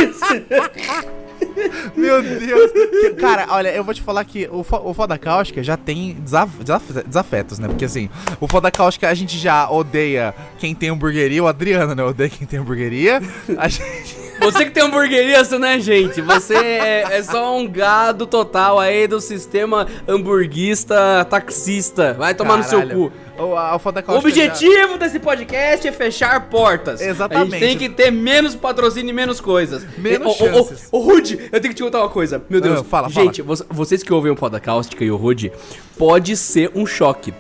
Meu 1.96 2.22
Deus. 2.22 2.70
Que- 2.72 3.10
Cara, 3.14 3.46
olha, 3.50 3.68
eu 3.74 3.82
vou 3.84 3.92
te 3.94 4.02
falar 4.02 4.24
que 4.24 4.48
o, 4.50 4.62
fo- 4.62 4.82
o 4.84 4.94
Foda 4.94 5.16
Cáustica 5.18 5.62
já 5.62 5.76
tem 5.76 6.14
desaf- 6.20 6.58
desaf- 6.62 7.02
desafetos, 7.06 7.58
né? 7.58 7.68
Porque 7.68 7.84
assim, 7.84 8.08
o 8.40 8.46
Foda 8.48 8.70
Cáustica 8.70 9.08
a 9.08 9.14
gente 9.14 9.38
já 9.38 9.68
odeia 9.70 10.34
quem 10.58 10.74
tem 10.74 10.88
hamburgueria, 10.90 11.42
o 11.42 11.46
Adriano, 11.48 11.94
né? 11.94 12.02
Odeia 12.04 12.28
quem 12.30 12.46
tem 12.46 12.58
hamburgueria. 12.60 13.20
A 13.58 13.66
gente. 13.68 14.16
Você 14.40 14.64
que 14.64 14.70
tem 14.70 14.82
hamburgueria, 14.82 15.44
você 15.44 15.58
não 15.58 15.68
é 15.68 15.78
gente. 15.78 16.22
Você 16.22 16.54
é, 16.54 17.18
é 17.18 17.22
só 17.22 17.54
um 17.58 17.68
gado 17.68 18.26
total 18.26 18.78
aí 18.80 19.06
do 19.06 19.20
sistema 19.20 19.86
hamburguista 20.08 21.26
taxista. 21.28 22.14
Vai 22.14 22.34
tomar 22.34 22.56
no 22.56 22.64
seu 22.64 22.78
Caralho. 22.80 23.10
cu. 23.10 23.42
O, 23.42 23.56
a, 23.56 23.74
o 23.74 23.78
foda 23.78 24.00
O 24.00 24.02
cáustica 24.02 24.30
já- 24.34 24.52
objetivo 24.52 24.98
desse 24.98 25.18
podcast 25.18 25.88
é 25.88 25.92
fechar 25.92 26.38
portas. 26.48 27.00
Exatamente. 27.00 27.54
A 27.54 27.58
gente 27.58 27.68
tem 27.68 27.78
que 27.78 27.88
ter 27.94 28.10
menos 28.10 28.54
patrocínio 28.54 29.10
e 29.10 29.14
menos 29.14 29.40
coisas. 29.40 29.82
Menos 29.98 30.34
E- 30.34 30.38
chances. 30.38 30.88
Ô, 30.92 30.98
Rude, 31.00 31.38
eu 31.52 31.60
tenho 31.60 31.72
que 31.74 31.74
te 31.74 31.82
contar 31.82 31.98
uma 32.00 32.08
coisa. 32.08 32.42
Meu 32.48 32.60
Deus. 32.60 32.80
Ah, 32.80 32.84
fala, 32.84 33.10
fala. 33.10 33.26
Gente, 33.26 33.42
vo- 33.42 33.64
vocês 33.70 34.02
que 34.02 34.12
ouvem 34.12 34.32
o 34.32 34.36
Foda 34.36 34.58
Cáustica 34.60 35.04
e 35.04 35.10
o 35.10 35.16
Rude, 35.16 35.50
pode 35.98 36.36
ser 36.36 36.70
um 36.74 36.86
choque. 36.86 37.32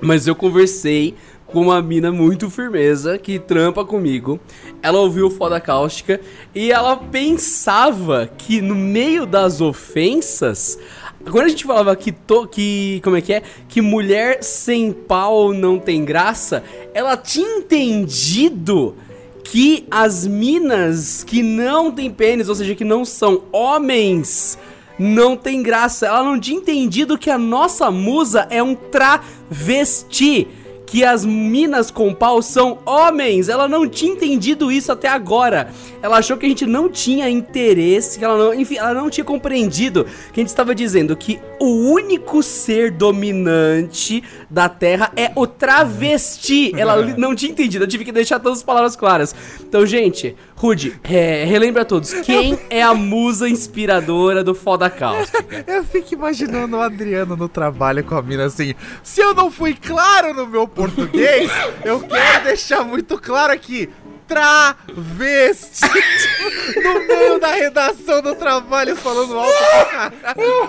Mas 0.00 0.26
eu 0.26 0.34
conversei 0.34 1.14
com 1.46 1.62
uma 1.62 1.82
mina 1.82 2.12
muito 2.12 2.48
firmeza 2.48 3.18
que 3.18 3.38
trampa 3.38 3.84
comigo. 3.84 4.38
Ela 4.82 5.00
ouviu 5.00 5.26
o 5.26 5.30
Foda 5.30 5.60
Cáustica 5.60 6.20
e 6.54 6.70
ela 6.72 6.96
pensava 6.96 8.30
que 8.38 8.60
no 8.60 8.74
meio 8.74 9.26
das 9.26 9.60
ofensas. 9.60 10.78
Quando 11.30 11.44
a 11.44 11.48
gente 11.48 11.64
falava 11.64 11.94
que, 11.96 12.12
to, 12.12 12.46
que. 12.48 12.98
Como 13.04 13.14
é 13.16 13.20
que 13.20 13.32
é? 13.34 13.42
Que 13.68 13.82
mulher 13.82 14.42
sem 14.42 14.90
pau 14.90 15.52
não 15.52 15.78
tem 15.78 16.02
graça, 16.02 16.62
ela 16.94 17.14
tinha 17.14 17.58
entendido 17.58 18.94
que 19.44 19.86
as 19.90 20.26
minas 20.26 21.24
que 21.24 21.42
não 21.42 21.90
têm 21.90 22.10
pênis, 22.10 22.48
ou 22.48 22.54
seja, 22.54 22.74
que 22.74 22.84
não 22.84 23.04
são 23.04 23.42
homens, 23.52 24.58
não 24.98 25.36
tem 25.36 25.62
graça. 25.62 26.06
Ela 26.06 26.22
não 26.22 26.38
tinha 26.38 26.58
entendido 26.58 27.18
que 27.18 27.30
a 27.30 27.38
nossa 27.38 27.90
musa 27.90 28.46
é 28.50 28.62
um 28.62 28.74
travesti. 28.74 30.46
Que 30.90 31.04
as 31.04 31.24
minas 31.24 31.88
com 31.90 32.12
pau 32.12 32.42
são 32.42 32.78
homens. 32.84 33.48
Ela 33.48 33.68
não 33.68 33.88
tinha 33.88 34.12
entendido 34.12 34.72
isso 34.72 34.90
até 34.90 35.06
agora. 35.06 35.70
Ela 36.02 36.18
achou 36.18 36.36
que 36.36 36.46
a 36.46 36.48
gente 36.48 36.66
não 36.66 36.88
tinha 36.88 37.30
interesse, 37.30 38.18
que 38.18 38.24
ela 38.24 38.36
não, 38.36 38.54
enfim, 38.54 38.76
ela 38.76 38.92
não 38.92 39.08
tinha 39.08 39.24
compreendido 39.24 40.04
que 40.32 40.40
a 40.40 40.42
gente 40.42 40.48
estava 40.48 40.74
dizendo 40.74 41.16
que 41.16 41.40
o 41.60 41.92
único 41.92 42.42
ser 42.42 42.90
dominante 42.90 44.24
da 44.50 44.68
Terra 44.68 45.12
é 45.14 45.30
o 45.36 45.46
travesti. 45.46 46.72
Ela 46.76 46.96
não 47.16 47.36
tinha 47.36 47.52
entendido. 47.52 47.84
Eu 47.84 47.88
tive 47.88 48.04
que 48.04 48.12
deixar 48.12 48.40
todas 48.40 48.58
as 48.58 48.64
palavras 48.64 48.96
claras. 48.96 49.34
Então, 49.60 49.86
gente, 49.86 50.34
Rude, 50.60 51.00
é, 51.04 51.44
relembra 51.44 51.80
a 51.80 51.84
todos 51.86 52.12
quem 52.12 52.58
é 52.68 52.82
a 52.82 52.92
musa 52.92 53.48
inspiradora 53.48 54.44
do 54.44 54.54
Foda 54.54 54.90
Cáustica. 54.90 55.42
Eu 55.66 55.82
fico 55.82 56.12
imaginando 56.12 56.76
o 56.76 56.82
Adriano 56.82 57.34
no 57.34 57.48
trabalho 57.48 58.04
com 58.04 58.14
a 58.14 58.20
mina 58.20 58.44
assim. 58.44 58.74
Se 59.02 59.22
eu 59.22 59.32
não 59.32 59.50
fui 59.50 59.72
claro 59.72 60.34
no 60.34 60.46
meu 60.46 60.68
português, 60.68 61.50
eu 61.82 62.00
quero 62.00 62.44
deixar 62.44 62.84
muito 62.84 63.18
claro 63.18 63.54
aqui. 63.54 63.88
Travesti 64.28 65.86
no 66.84 67.06
meio 67.06 67.38
da 67.40 67.52
redação 67.52 68.20
do 68.20 68.34
trabalho 68.34 68.94
falando 68.96 69.38
alto 69.38 69.58
pra 69.70 70.10
caralho. 70.10 70.68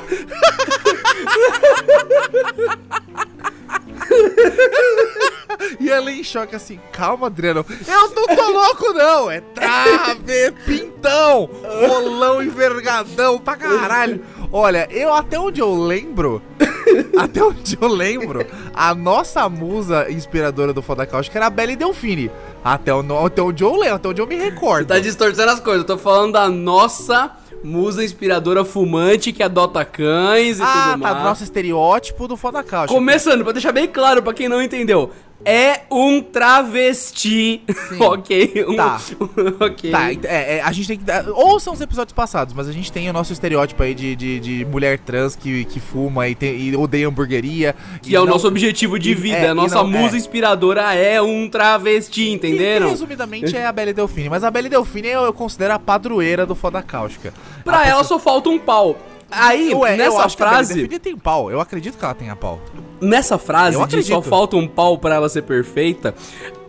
E 5.79 5.89
ela 5.89 6.11
em 6.11 6.23
choque 6.23 6.55
assim, 6.55 6.79
calma, 6.91 7.27
Adriano. 7.27 7.65
Eu 7.87 8.09
não 8.09 8.27
tô 8.35 8.51
louco, 8.51 8.93
não. 8.93 9.29
É 9.31 9.41
trave, 9.41 10.51
pintão, 10.65 11.49
rolão 11.87 12.41
envergadão 12.41 13.39
pra 13.39 13.55
caralho. 13.55 14.23
Olha, 14.51 14.87
eu 14.91 15.13
até 15.13 15.39
onde 15.39 15.61
eu 15.61 15.73
lembro, 15.73 16.41
até 17.17 17.41
onde 17.41 17.77
eu 17.79 17.87
lembro, 17.87 18.45
a 18.73 18.93
nossa 18.93 19.47
musa 19.47 20.11
inspiradora 20.11 20.73
do 20.73 20.81
Foda 20.81 21.05
Cáustica 21.05 21.39
era 21.39 21.45
a 21.47 21.49
Belle 21.49 21.75
Delfine. 21.75 22.29
Até, 22.63 22.93
o- 22.93 23.25
até 23.25 23.41
onde 23.41 23.63
eu 23.63 23.73
lembro, 23.75 23.95
até 23.95 24.07
onde 24.09 24.21
eu 24.21 24.27
me 24.27 24.35
recordo. 24.35 24.87
Tá 24.87 24.99
distorcendo 24.99 25.51
as 25.51 25.59
coisas. 25.61 25.81
Eu 25.81 25.87
tô 25.87 25.97
falando 25.97 26.33
da 26.33 26.49
nossa 26.49 27.31
musa 27.63 28.03
inspiradora 28.03 28.65
fumante 28.65 29.31
que 29.31 29.41
adota 29.41 29.85
cães 29.85 30.59
e 30.59 30.61
ah, 30.63 30.65
tudo 30.65 30.91
tá, 30.91 30.97
mais. 30.97 31.17
do 31.17 31.23
nosso 31.23 31.43
estereótipo 31.43 32.27
do 32.27 32.35
Foda 32.35 32.61
Cáustica. 32.61 32.93
Começando, 32.93 33.43
pra 33.43 33.53
deixar 33.53 33.71
bem 33.71 33.87
claro 33.87 34.21
pra 34.21 34.33
quem 34.33 34.49
não 34.49 34.61
entendeu. 34.61 35.11
É 35.43 35.81
um 35.89 36.21
travesti. 36.21 37.61
ok. 37.99 38.65
Um, 38.67 38.75
Tá. 38.75 39.01
ok. 39.65 39.91
Tá, 39.91 40.11
é, 40.11 40.57
é, 40.57 40.61
a 40.61 40.71
gente 40.71 40.87
tem 40.87 40.97
que 40.97 41.03
dar. 41.03 41.27
Ouçam 41.29 41.73
os 41.73 41.81
episódios 41.81 42.13
passados, 42.13 42.53
mas 42.53 42.67
a 42.67 42.71
gente 42.71 42.91
tem 42.91 43.09
o 43.09 43.13
nosso 43.13 43.33
estereótipo 43.33 43.81
aí 43.81 43.93
de, 43.95 44.15
de, 44.15 44.39
de 44.39 44.65
mulher 44.65 44.99
trans 44.99 45.35
que, 45.35 45.65
que 45.65 45.79
fuma 45.79 46.27
e, 46.27 46.35
tem, 46.35 46.55
e 46.59 46.75
odeia 46.75 47.07
hamburgueria. 47.07 47.75
Que 48.01 48.15
é 48.15 48.19
o 48.19 48.25
nosso 48.25 48.47
objetivo 48.47 48.99
de 48.99 49.11
e- 49.11 49.15
vida. 49.15 49.37
é, 49.37 49.47
a 49.49 49.51
e 49.51 49.55
nossa 49.55 49.75
não- 49.75 49.87
musa 49.87 50.15
é. 50.15 50.19
inspiradora 50.19 50.93
é 50.93 51.21
um 51.21 51.49
travesti, 51.49 52.29
entenderam? 52.29 52.89
resumidamente 52.89 53.55
é 53.57 53.65
a 53.65 53.71
Belle 53.71 53.93
Delfine. 53.93 54.29
Mas 54.29 54.43
a 54.43 54.51
Belle 54.51 54.69
Delfine 54.69 55.07
eu, 55.07 55.23
eu 55.23 55.33
considero 55.33 55.73
a 55.73 55.79
padroeira 55.79 56.45
do 56.45 56.53
Foda 56.55 56.81
Cáustica. 56.83 57.33
Pra 57.63 57.79
A 57.79 57.87
ela 57.87 58.01
pessoa- 58.01 58.19
só 58.19 58.23
falta 58.23 58.49
um 58.49 58.59
pau. 58.59 58.97
Aí, 59.29 59.73
Ué, 59.73 59.93
eu 59.93 59.97
nessa 59.97 60.23
acho 60.23 60.35
que 60.37 60.43
a 60.43 60.45
Belle 60.45 60.57
frase, 60.57 60.73
Delfine 60.75 60.99
tem 60.99 61.17
pau. 61.17 61.49
Eu 61.49 61.59
acredito 61.61 61.97
que 61.97 62.03
ela 62.05 62.13
tenha 62.13 62.35
pau. 62.35 62.59
Nessa 63.01 63.37
frase 63.37 63.75
Eu 63.77 63.85
de 63.87 64.03
só 64.03 64.21
falta 64.21 64.55
um 64.55 64.67
pau 64.67 64.97
pra 64.97 65.15
ela 65.15 65.27
ser 65.27 65.41
perfeita, 65.41 66.13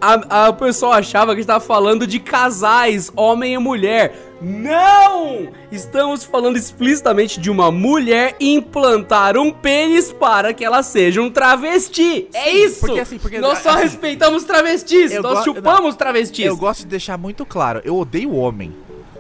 a, 0.01 0.47
a 0.49 0.53
pessoa 0.53 0.97
achava 0.97 1.27
que 1.27 1.33
a 1.33 1.37
gente 1.37 1.47
tava 1.47 1.65
falando 1.65 2.07
de 2.07 2.19
casais, 2.19 3.13
homem 3.15 3.55
e 3.55 3.59
mulher. 3.59 4.33
Não! 4.41 5.49
Estamos 5.71 6.25
falando 6.25 6.57
explicitamente 6.57 7.39
de 7.39 7.49
uma 7.49 7.71
mulher 7.71 8.35
implantar 8.41 9.37
um 9.39 9.53
pênis 9.53 10.13
para 10.13 10.53
que 10.53 10.65
ela 10.65 10.83
seja 10.83 11.23
um 11.23 11.31
travesti. 11.31 12.29
é 12.35 12.51
isso! 12.51 12.81
porque 12.81 12.99
assim, 12.99 13.19
porque- 13.19 13.39
Nós 13.39 13.59
só 13.61 13.71
assim, 13.71 13.83
respeitamos 13.83 14.43
travestis, 14.43 15.13
nós 15.21 15.45
chupamos 15.45 15.95
travestis. 15.95 16.47
Eu 16.47 16.57
gosto 16.57 16.81
de 16.81 16.87
deixar 16.87 17.17
muito 17.17 17.47
claro. 17.47 17.81
Eu 17.85 17.97
odeio 17.97 18.35
homem. 18.35 18.75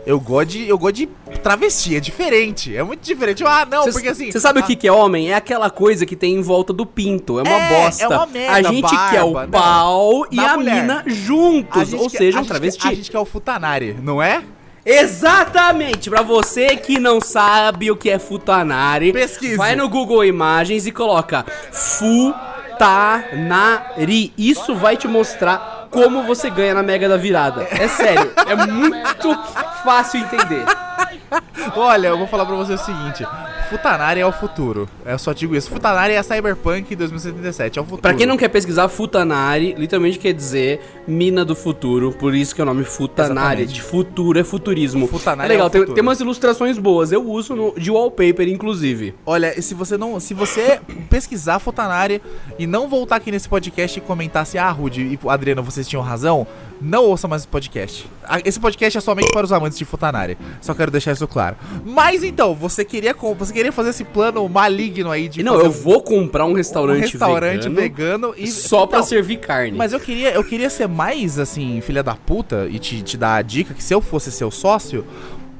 Eu 0.04 0.18
gosto 0.18 0.48
de, 0.50 0.68
eu 0.68 0.76
gosto 0.76 0.96
de 0.96 1.06
travesti, 1.42 1.94
é 1.96 2.00
diferente. 2.00 2.76
É 2.76 2.82
muito 2.82 3.00
diferente. 3.02 3.44
Ah, 3.46 3.66
não, 3.70 3.84
porque 3.84 4.08
assim. 4.08 4.32
Você 4.32 4.40
sabe 4.40 4.58
o 4.58 4.62
ah, 4.62 4.66
que, 4.66 4.74
que 4.74 4.88
é 4.88 4.92
homem? 4.92 5.30
É 5.30 5.34
aquela 5.34 5.70
coisa 5.70 6.04
que 6.04 6.16
tem 6.16 6.34
em 6.34 6.42
volta 6.42 6.72
do 6.72 6.84
pinto. 6.84 7.38
É 7.38 7.42
uma 7.42 7.50
É, 7.56 7.84
bosta. 7.84 8.04
é 8.04 8.08
uma 8.08 8.26
merda, 8.26 8.68
a 8.68 8.72
gente 8.72 8.90
quer 9.10 9.22
o 9.22 9.32
barba, 9.32 9.56
não. 9.58 9.64
pau 9.64 10.26
e 10.30 10.36
Da 10.36 10.52
a 10.52 10.56
mulher. 10.56 10.82
mina 10.82 11.04
juntos. 11.06 11.92
Ou 11.92 12.10
quer- 12.10 12.18
seja, 12.18 12.38
a 12.38 12.40
um 12.40 12.42
gente 12.42 12.50
travesti. 12.50 12.88
A 12.88 12.94
gente 12.94 13.10
quer 13.10 13.18
o 13.20 13.24
futanari, 13.24 13.96
não 14.02 14.20
é? 14.20 14.42
Exatamente! 14.84 16.10
Pra 16.10 16.22
você 16.22 16.74
que 16.76 16.98
não 16.98 17.20
sabe 17.20 17.88
o 17.92 17.96
que 17.96 18.10
é 18.10 18.18
futanari, 18.18 19.12
Pesquise. 19.12 19.54
vai 19.56 19.76
no 19.76 19.88
Google 19.88 20.24
Imagens 20.24 20.84
e 20.86 20.90
coloca 20.90 21.46
futanari. 21.70 22.42
Isso 24.36 24.74
vai 24.74 24.96
te 24.96 25.06
mostrar 25.06 25.81
como 25.92 26.22
você 26.22 26.50
ganha 26.50 26.74
na 26.74 26.82
Mega 26.82 27.08
da 27.08 27.16
Virada. 27.16 27.68
É 27.70 27.86
sério, 27.86 28.32
é 28.46 28.56
muito 28.56 29.38
fácil 29.84 30.20
entender. 30.20 30.64
Olha, 31.76 32.08
eu 32.08 32.18
vou 32.18 32.26
falar 32.26 32.46
pra 32.46 32.54
você 32.54 32.74
o 32.74 32.78
seguinte: 32.78 33.24
Futanari 33.70 34.20
é 34.20 34.26
o 34.26 34.32
futuro. 34.32 34.88
Eu 35.04 35.18
só 35.18 35.32
digo 35.32 35.56
isso. 35.56 35.70
Futanari 35.70 36.12
é 36.12 36.18
a 36.18 36.22
Cyberpunk 36.22 36.94
2077, 36.94 37.78
é 37.78 37.82
o 37.82 37.84
futuro. 37.84 38.02
Pra 38.02 38.14
quem 38.14 38.26
não 38.26 38.36
quer 38.36 38.48
pesquisar, 38.48 38.88
Futanari 38.88 39.74
literalmente 39.78 40.18
quer 40.18 40.32
dizer 40.32 40.80
mina 41.06 41.44
do 41.44 41.54
futuro, 41.54 42.12
por 42.12 42.34
isso 42.34 42.54
que 42.54 42.60
é 42.60 42.64
o 42.64 42.66
nome 42.66 42.84
Futanari. 42.84 43.62
Exatamente. 43.62 43.72
De 43.72 43.82
futuro 43.82 44.38
é 44.38 44.44
futurismo. 44.44 45.06
Futanari 45.06 45.48
é 45.48 45.52
legal, 45.52 45.66
é 45.66 45.68
o 45.68 45.70
tem, 45.70 45.94
tem 45.94 46.02
umas 46.02 46.20
ilustrações 46.20 46.76
boas. 46.78 47.12
Eu 47.12 47.26
uso 47.26 47.54
no, 47.54 47.74
de 47.78 47.90
wallpaper, 47.90 48.48
inclusive. 48.48 49.14
Olha, 49.24 49.60
se 49.60 49.74
você 49.74 49.96
não, 49.96 50.20
se 50.20 50.34
você 50.34 50.80
pesquisar 51.08 51.58
Futanari 51.58 52.20
e 52.58 52.66
não 52.66 52.88
voltar 52.88 53.16
aqui 53.16 53.30
nesse 53.30 53.48
podcast 53.48 53.98
e 53.98 54.02
comentar 54.02 54.42
assim, 54.42 54.58
ah, 54.58 54.70
Rude 54.70 55.00
e 55.00 55.18
Adriano, 55.28 55.62
vocês 55.62 55.88
tinham 55.88 56.02
razão, 56.02 56.46
não 56.80 57.04
ouça 57.04 57.26
mais 57.26 57.42
esse 57.42 57.48
podcast. 57.48 58.06
Esse 58.44 58.60
podcast 58.60 58.98
é 58.98 59.00
somente 59.00 59.32
para 59.32 59.44
os 59.44 59.52
amantes 59.52 59.78
de 59.78 59.84
Futanari. 59.84 60.36
Só 60.60 60.74
quero 60.74 60.90
deixar 60.90 61.12
isso 61.12 61.21
claro. 61.26 61.56
Mas 61.84 62.22
então, 62.22 62.54
você 62.54 62.84
queria 62.84 63.14
você 63.36 63.52
queria 63.52 63.72
fazer 63.72 63.90
esse 63.90 64.04
plano 64.04 64.48
maligno 64.48 65.10
aí 65.10 65.28
de 65.28 65.42
não, 65.42 65.60
eu 65.60 65.70
vou 65.70 66.02
comprar 66.02 66.46
um 66.46 66.52
um 66.52 66.54
restaurante, 66.54 67.00
restaurante 67.00 67.68
vegano, 67.68 67.74
vegano, 67.74 68.34
e 68.36 68.46
só 68.46 68.86
pra 68.86 68.98
Não, 68.98 69.04
servir 69.04 69.38
carne. 69.38 69.76
Mas 69.76 69.92
eu 69.92 70.00
queria, 70.00 70.32
eu 70.32 70.44
queria 70.44 70.70
ser 70.70 70.86
mais, 70.86 71.38
assim, 71.38 71.80
filha 71.80 72.02
da 72.02 72.14
puta 72.14 72.68
e 72.70 72.78
te, 72.78 73.02
te 73.02 73.16
dar 73.16 73.36
a 73.36 73.42
dica 73.42 73.74
que 73.74 73.82
se 73.82 73.94
eu 73.94 74.00
fosse 74.00 74.30
seu 74.30 74.50
sócio, 74.50 75.04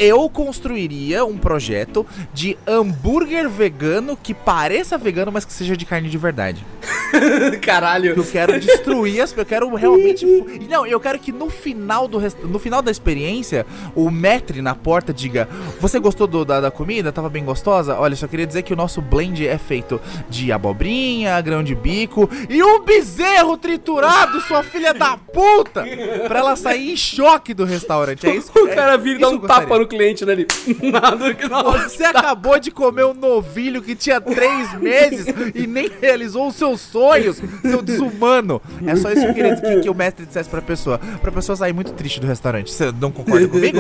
eu 0.03 0.29
construiria 0.29 1.25
um 1.25 1.37
projeto 1.39 2.07
de 2.35 2.57
hambúrguer 2.67 3.49
vegano 3.49 4.17
que 4.17 4.35
pareça 4.35 4.99
vegano, 4.99 5.31
mas 5.31 5.45
que 5.45 5.53
seja 5.53 5.77
de 5.77 5.85
carne 5.87 6.09
de 6.09 6.19
verdade. 6.19 6.65
Caralho. 7.63 8.15
Eu 8.17 8.25
quero 8.25 8.59
destruir 8.59 9.21
as. 9.21 9.37
Eu 9.37 9.45
quero 9.47 9.73
realmente. 9.75 10.25
e 10.27 10.67
Não, 10.69 10.87
eu 10.87 10.99
quero 10.99 11.19
que 11.19 11.31
no 11.33 11.49
final 11.51 12.09
do 12.09 12.19
rest- 12.19 12.39
no 12.43 12.59
final 12.59 12.83
da 12.83 12.91
experiência, 12.91 13.67
o 13.95 14.11
metre 14.11 14.61
na 14.63 14.75
porta 14.75 15.13
diga: 15.13 15.49
Você 15.81 15.99
gostou 15.99 16.27
do- 16.27 16.45
da, 16.45 16.61
da 16.61 16.71
comida? 16.71 17.13
Tava 17.13 17.29
bem 17.29 17.45
gostosa? 17.45 17.97
Olha, 17.99 18.17
só 18.17 18.27
queria 18.27 18.47
dizer 18.47 18.63
que 18.63 18.73
o 18.73 18.77
nosso 18.77 19.01
blend 19.01 19.47
é 19.47 19.59
feito 19.59 20.01
de 20.29 20.51
abobrinha, 20.53 21.41
grão 21.41 21.63
de 21.63 21.75
bico 21.75 22.29
e 22.49 22.63
um 22.63 22.83
bezerro 22.83 23.57
triturado, 23.57 24.41
sua 24.41 24.63
filha 24.63 24.93
da 24.95 25.17
puta! 25.17 25.85
Pra 26.27 26.41
ela 26.41 26.57
sair 26.57 26.93
em 26.93 26.97
choque 26.97 27.55
do 27.55 27.65
restaurante. 27.65 28.27
É 28.27 28.35
isso 28.35 28.51
O 28.63 28.69
é- 28.69 28.75
cara 28.75 28.97
vira 28.97 29.19
e 29.19 29.23
isso 29.23 29.31
dá 29.31 29.37
um 29.37 29.41
tapa 29.41 29.79
no 29.79 29.87
cliente, 29.93 30.25
né? 30.25 30.33
Ele, 30.33 30.47
nada 30.91 31.35
que 31.35 31.49
não. 31.49 31.73
Você 31.73 32.05
acabou 32.05 32.59
de 32.59 32.71
comer 32.71 33.05
um 33.05 33.15
novilho 33.15 33.83
que 33.83 33.95
tinha 33.95 34.21
três 34.21 34.73
meses 34.81 35.27
e 35.55 35.67
nem 35.67 35.91
realizou 36.01 36.49
os 36.49 36.57
seus 36.57 36.81
sonhos, 36.81 37.41
seu 37.63 37.83
desumano. 37.83 38.61
É 38.87 38.97
só 38.97 39.11
isso 39.11 39.23
que 39.23 39.29
eu 39.29 39.35
queria 39.35 39.57
que, 39.57 39.81
que 39.81 39.91
o 39.91 39.95
mestre 39.95 40.25
dissesse 40.25 40.49
pra 40.49 40.63
pessoa. 40.63 40.99
Pra 41.21 41.31
pessoa 41.31 41.57
sair 41.57 41.73
muito 41.73 41.93
triste 41.93 42.21
do 42.21 42.27
restaurante. 42.27 42.73
Você 42.73 42.93
não 43.01 43.11
concorda 43.11 43.49
comigo? 43.49 43.79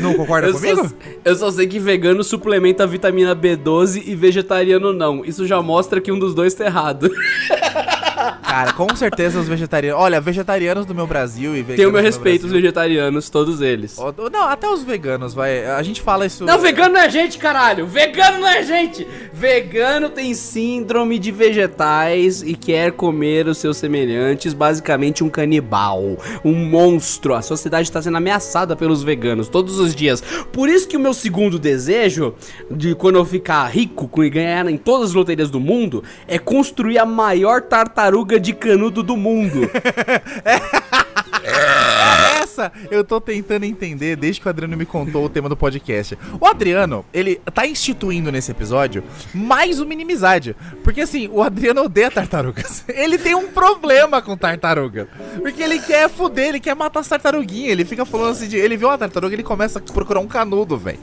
Não 0.00 0.14
concorda 0.14 0.48
eu 0.48 0.54
comigo? 0.54 0.88
Só, 0.88 0.94
eu 1.24 1.36
só 1.36 1.50
sei 1.50 1.66
que 1.66 1.78
vegano 1.78 2.22
suplementa 2.22 2.86
vitamina 2.86 3.34
B12 3.34 4.02
e 4.06 4.14
vegetariano 4.14 4.92
não. 4.92 5.24
Isso 5.24 5.46
já 5.46 5.60
mostra 5.60 6.00
que 6.00 6.12
um 6.12 6.18
dos 6.18 6.34
dois 6.34 6.54
tá 6.54 6.64
errado. 6.64 7.10
Cara, 8.42 8.72
com 8.72 8.94
certeza 8.94 9.38
os 9.38 9.48
vegetarianos. 9.48 10.00
Olha, 10.00 10.20
vegetarianos 10.20 10.86
do 10.86 10.94
meu 10.94 11.06
Brasil 11.06 11.52
e 11.52 11.62
veganos. 11.62 11.76
Tem 11.76 11.86
o 11.86 11.92
meu 11.92 12.02
respeito, 12.02 12.46
os 12.46 12.52
vegetarianos, 12.52 13.28
todos 13.28 13.60
eles. 13.60 13.96
Não, 14.32 14.48
até 14.48 14.68
os 14.68 14.82
veganos, 14.82 15.34
vai. 15.34 15.66
A 15.66 15.82
gente 15.82 16.00
fala 16.00 16.26
isso. 16.26 16.44
Não, 16.44 16.58
vegano 16.58 16.94
não 16.94 17.00
é 17.00 17.10
gente, 17.10 17.38
caralho! 17.38 17.86
Vegano 17.86 18.40
não 18.40 18.48
é 18.48 18.62
gente! 18.62 19.06
Vegano 19.32 20.08
tem 20.08 20.32
síndrome 20.34 21.18
de 21.18 21.30
vegetais 21.30 22.42
e 22.42 22.54
quer 22.54 22.92
comer 22.92 23.46
os 23.46 23.58
seus 23.58 23.76
semelhantes, 23.76 24.54
basicamente 24.54 25.24
um 25.24 25.28
canibal, 25.28 26.16
um 26.44 26.54
monstro. 26.54 27.34
A 27.34 27.42
sociedade 27.42 27.88
está 27.88 28.00
sendo 28.00 28.16
ameaçada 28.16 28.76
pelos 28.76 29.02
veganos 29.02 29.48
todos 29.48 29.78
os 29.78 29.94
dias. 29.94 30.22
Por 30.52 30.68
isso 30.68 30.88
que 30.88 30.96
o 30.96 31.00
meu 31.00 31.12
segundo 31.12 31.58
desejo, 31.58 32.34
de 32.70 32.94
quando 32.94 33.16
eu 33.16 33.24
ficar 33.24 33.66
rico 33.66 34.22
e 34.22 34.30
ganhar 34.30 34.66
em 34.68 34.76
todas 34.76 35.10
as 35.10 35.14
loterias 35.14 35.50
do 35.50 35.60
mundo, 35.60 36.02
é 36.26 36.38
construir 36.38 36.98
a 36.98 37.04
maior 37.04 37.62
tartaruga 37.62 38.13
de 38.38 38.52
canudo 38.52 39.02
do 39.02 39.16
mundo. 39.16 39.68
Essa 42.54 42.70
eu 42.88 43.02
tô 43.02 43.20
tentando 43.20 43.64
entender 43.64 44.14
desde 44.14 44.40
que 44.40 44.46
o 44.46 44.50
Adriano 44.50 44.76
me 44.76 44.86
contou 44.86 45.24
o 45.24 45.28
tema 45.28 45.48
do 45.48 45.56
podcast. 45.56 46.16
O 46.40 46.46
Adriano, 46.46 47.04
ele 47.12 47.40
tá 47.52 47.66
instituindo 47.66 48.30
nesse 48.30 48.52
episódio 48.52 49.02
mais 49.34 49.80
uma 49.80 49.92
inimizade. 49.92 50.54
Porque 50.84 51.00
assim, 51.00 51.28
o 51.32 51.42
Adriano 51.42 51.82
odeia 51.82 52.10
tartarugas. 52.12 52.84
Ele 52.94 53.18
tem 53.18 53.34
um 53.34 53.48
problema 53.48 54.22
com 54.22 54.36
tartaruga. 54.36 55.08
Porque 55.40 55.62
ele 55.62 55.78
quer 55.78 56.08
fuder, 56.08 56.50
ele 56.50 56.60
quer 56.60 56.74
matar 56.76 57.00
as 57.00 57.08
tartaruguinhas. 57.08 57.72
Ele 57.72 57.84
fica 57.84 58.04
falando 58.04 58.32
assim 58.32 58.48
de. 58.48 58.56
Ele 58.56 58.76
vê 58.76 58.84
uma 58.84 58.96
tartaruga 58.96 59.34
ele 59.34 59.42
começa 59.42 59.78
a 59.78 59.82
procurar 59.82 60.20
um 60.20 60.26
canudo, 60.26 60.76
velho. 60.76 60.98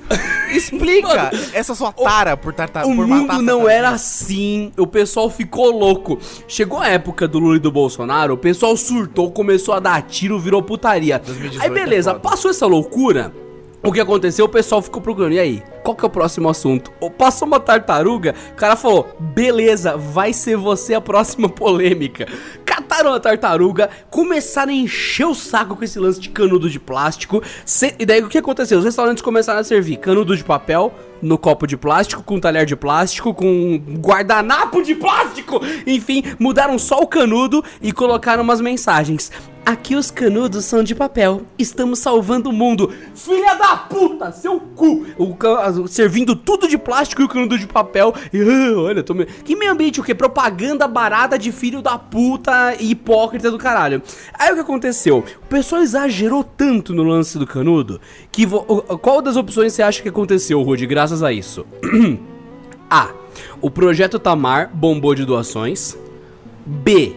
Explica 0.52 1.32
essa 1.54 1.76
sua 1.76 1.92
tara 1.92 2.38
por 2.38 2.54
tartaruga. 2.54 2.94
O 2.94 2.96
por 2.96 3.08
mundo 3.08 3.42
não 3.42 3.68
era 3.68 3.90
assim, 3.90 4.72
o 4.78 4.88
pessoal 4.88 5.30
ficou 5.30 5.72
louco. 5.72 6.20
Chegou 6.48 6.80
a 6.80 6.88
época 6.88 7.28
do 7.28 7.40
Lula 7.40 7.58
e 7.58 7.60
do 7.60 7.72
Bolsonaro, 7.72 8.34
o 8.34 8.38
pessoal 8.38 8.76
surtou, 8.78 9.32
começou 9.32 9.74
a 9.74 9.80
dar 9.80 10.02
tiro, 10.04 10.40
virou 10.40 10.62
putaria. 10.62 11.22
2018 11.42 11.62
Aí 11.64 11.70
beleza, 11.70 12.12
é 12.12 12.14
foda. 12.14 12.30
passou 12.30 12.52
essa 12.52 12.66
loucura. 12.66 13.34
O 13.84 13.92
que 13.92 14.00
aconteceu? 14.00 14.46
O 14.46 14.50
pessoal 14.50 14.80
ficou 14.82 15.02
procurando. 15.02 15.34
E 15.34 15.40
aí? 15.40 15.64
Qual 15.84 15.96
que 15.96 16.06
é 16.06 16.08
o 16.08 16.12
próximo 16.12 16.48
assunto? 16.48 16.92
Ou 17.00 17.10
Passou 17.10 17.48
uma 17.48 17.60
tartaruga, 17.60 18.36
o 18.52 18.56
cara 18.56 18.76
falou: 18.76 19.10
beleza, 19.20 19.98
vai 19.98 20.34
ser 20.34 20.56
você 20.56 20.94
a 20.94 21.02
próxima 21.02 21.50
polêmica. 21.50 22.28
Cataram 22.64 23.12
a 23.14 23.20
tartaruga, 23.20 23.90
começaram 24.12 24.72
a 24.72 24.76
encher 24.76 25.26
o 25.26 25.34
saco 25.34 25.76
com 25.76 25.84
esse 25.84 26.00
lance 26.00 26.20
de 26.20 26.30
canudo 26.30 26.70
de 26.70 26.80
plástico. 26.80 27.42
E 27.98 28.06
daí 28.06 28.22
o 28.22 28.30
que 28.30 28.38
aconteceu? 28.38 28.78
Os 28.78 28.86
restaurantes 28.86 29.24
começaram 29.24 29.60
a 29.60 29.64
servir 29.64 29.98
canudo 29.98 30.38
de 30.38 30.44
papel 30.44 30.94
no 31.20 31.38
copo 31.38 31.66
de 31.66 31.78
plástico, 31.78 32.22
com 32.24 32.40
talher 32.40 32.66
de 32.66 32.76
plástico, 32.76 33.34
com 33.34 33.82
guardanapo 34.00 34.84
de 34.84 34.94
plástico. 34.94 35.60
Enfim, 35.88 36.24
mudaram 36.40 36.78
só 36.78 37.00
o 37.00 37.08
canudo 37.08 37.64
e 37.82 37.92
colocaram 37.92 38.44
umas 38.44 38.62
mensagens. 38.62 39.32
Aqui 39.64 39.96
os 39.96 40.10
canudos 40.10 40.66
são 40.66 40.84
de 40.84 40.96
papel. 40.96 41.44
Estamos 41.58 42.00
salvando 42.00 42.50
o 42.50 42.54
mundo. 42.54 42.92
Filha 43.14 43.54
da 43.54 43.78
puta, 43.78 44.32
seu 44.32 44.60
cu. 44.60 45.06
O, 45.18 45.88
servindo 45.88 46.36
tudo 46.36 46.68
de 46.68 46.78
plástico 46.80 47.22
e 47.22 47.26
o 47.26 47.30
canudo 47.30 47.58
de 47.58 47.68
papel. 47.68 48.14
Ah, 48.34 48.74
olha, 48.80 49.04
tô 49.04 49.14
me... 49.14 49.26
Que 49.26 49.56
meio 49.56 49.72
ambiente 49.72 50.00
o 50.00 50.04
quê? 50.04 50.16
Propaganda 50.16 50.88
barata 50.88 51.38
de 51.38 51.52
filho 51.52 51.82
da 51.82 51.98
puta 51.98 52.76
e 52.80 52.92
hipócrita 52.92 53.52
do 53.52 53.58
caralho. 53.58 54.02
Aí 54.34 54.52
o 54.52 54.56
que 54.56 54.62
aconteceu? 54.62 55.24
O 55.44 55.48
pessoal 55.48 55.82
exagerou 55.82 56.44
tanto 56.44 56.94
no 56.94 57.04
lance 57.04 57.38
do 57.38 57.46
canudo 57.46 58.02
que 58.32 58.46
vo- 58.46 58.64
qual 58.98 59.22
das 59.22 59.36
opções 59.38 59.74
você 59.74 59.84
acha 59.84 60.02
que 60.02 60.10
aconteceu, 60.10 60.62
Rude, 60.64 60.86
graças 60.88 61.22
a 61.22 61.32
isso? 61.32 61.66
A. 62.90 63.10
O 63.62 63.70
projeto 63.70 64.18
Tamar 64.20 64.70
bombou 64.74 65.14
de 65.16 65.24
doações. 65.24 65.98
B. 66.66 67.16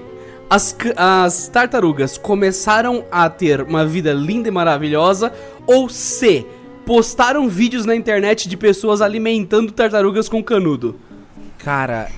As, 0.48 0.76
as 0.96 1.48
tartarugas 1.48 2.18
começaram 2.18 3.04
a 3.10 3.28
ter 3.28 3.62
uma 3.62 3.84
vida 3.84 4.12
linda 4.12 4.48
e 4.48 4.52
maravilhosa. 4.52 5.32
Ou 5.66 5.88
C. 5.88 6.46
Postaram 6.84 7.48
vídeos 7.48 7.86
na 7.86 7.96
internet 7.96 8.48
de 8.48 8.56
pessoas 8.56 9.00
alimentando 9.00 9.72
tartarugas 9.72 10.28
com 10.28 10.42
canudo. 10.42 10.96
Cara, 11.58 12.10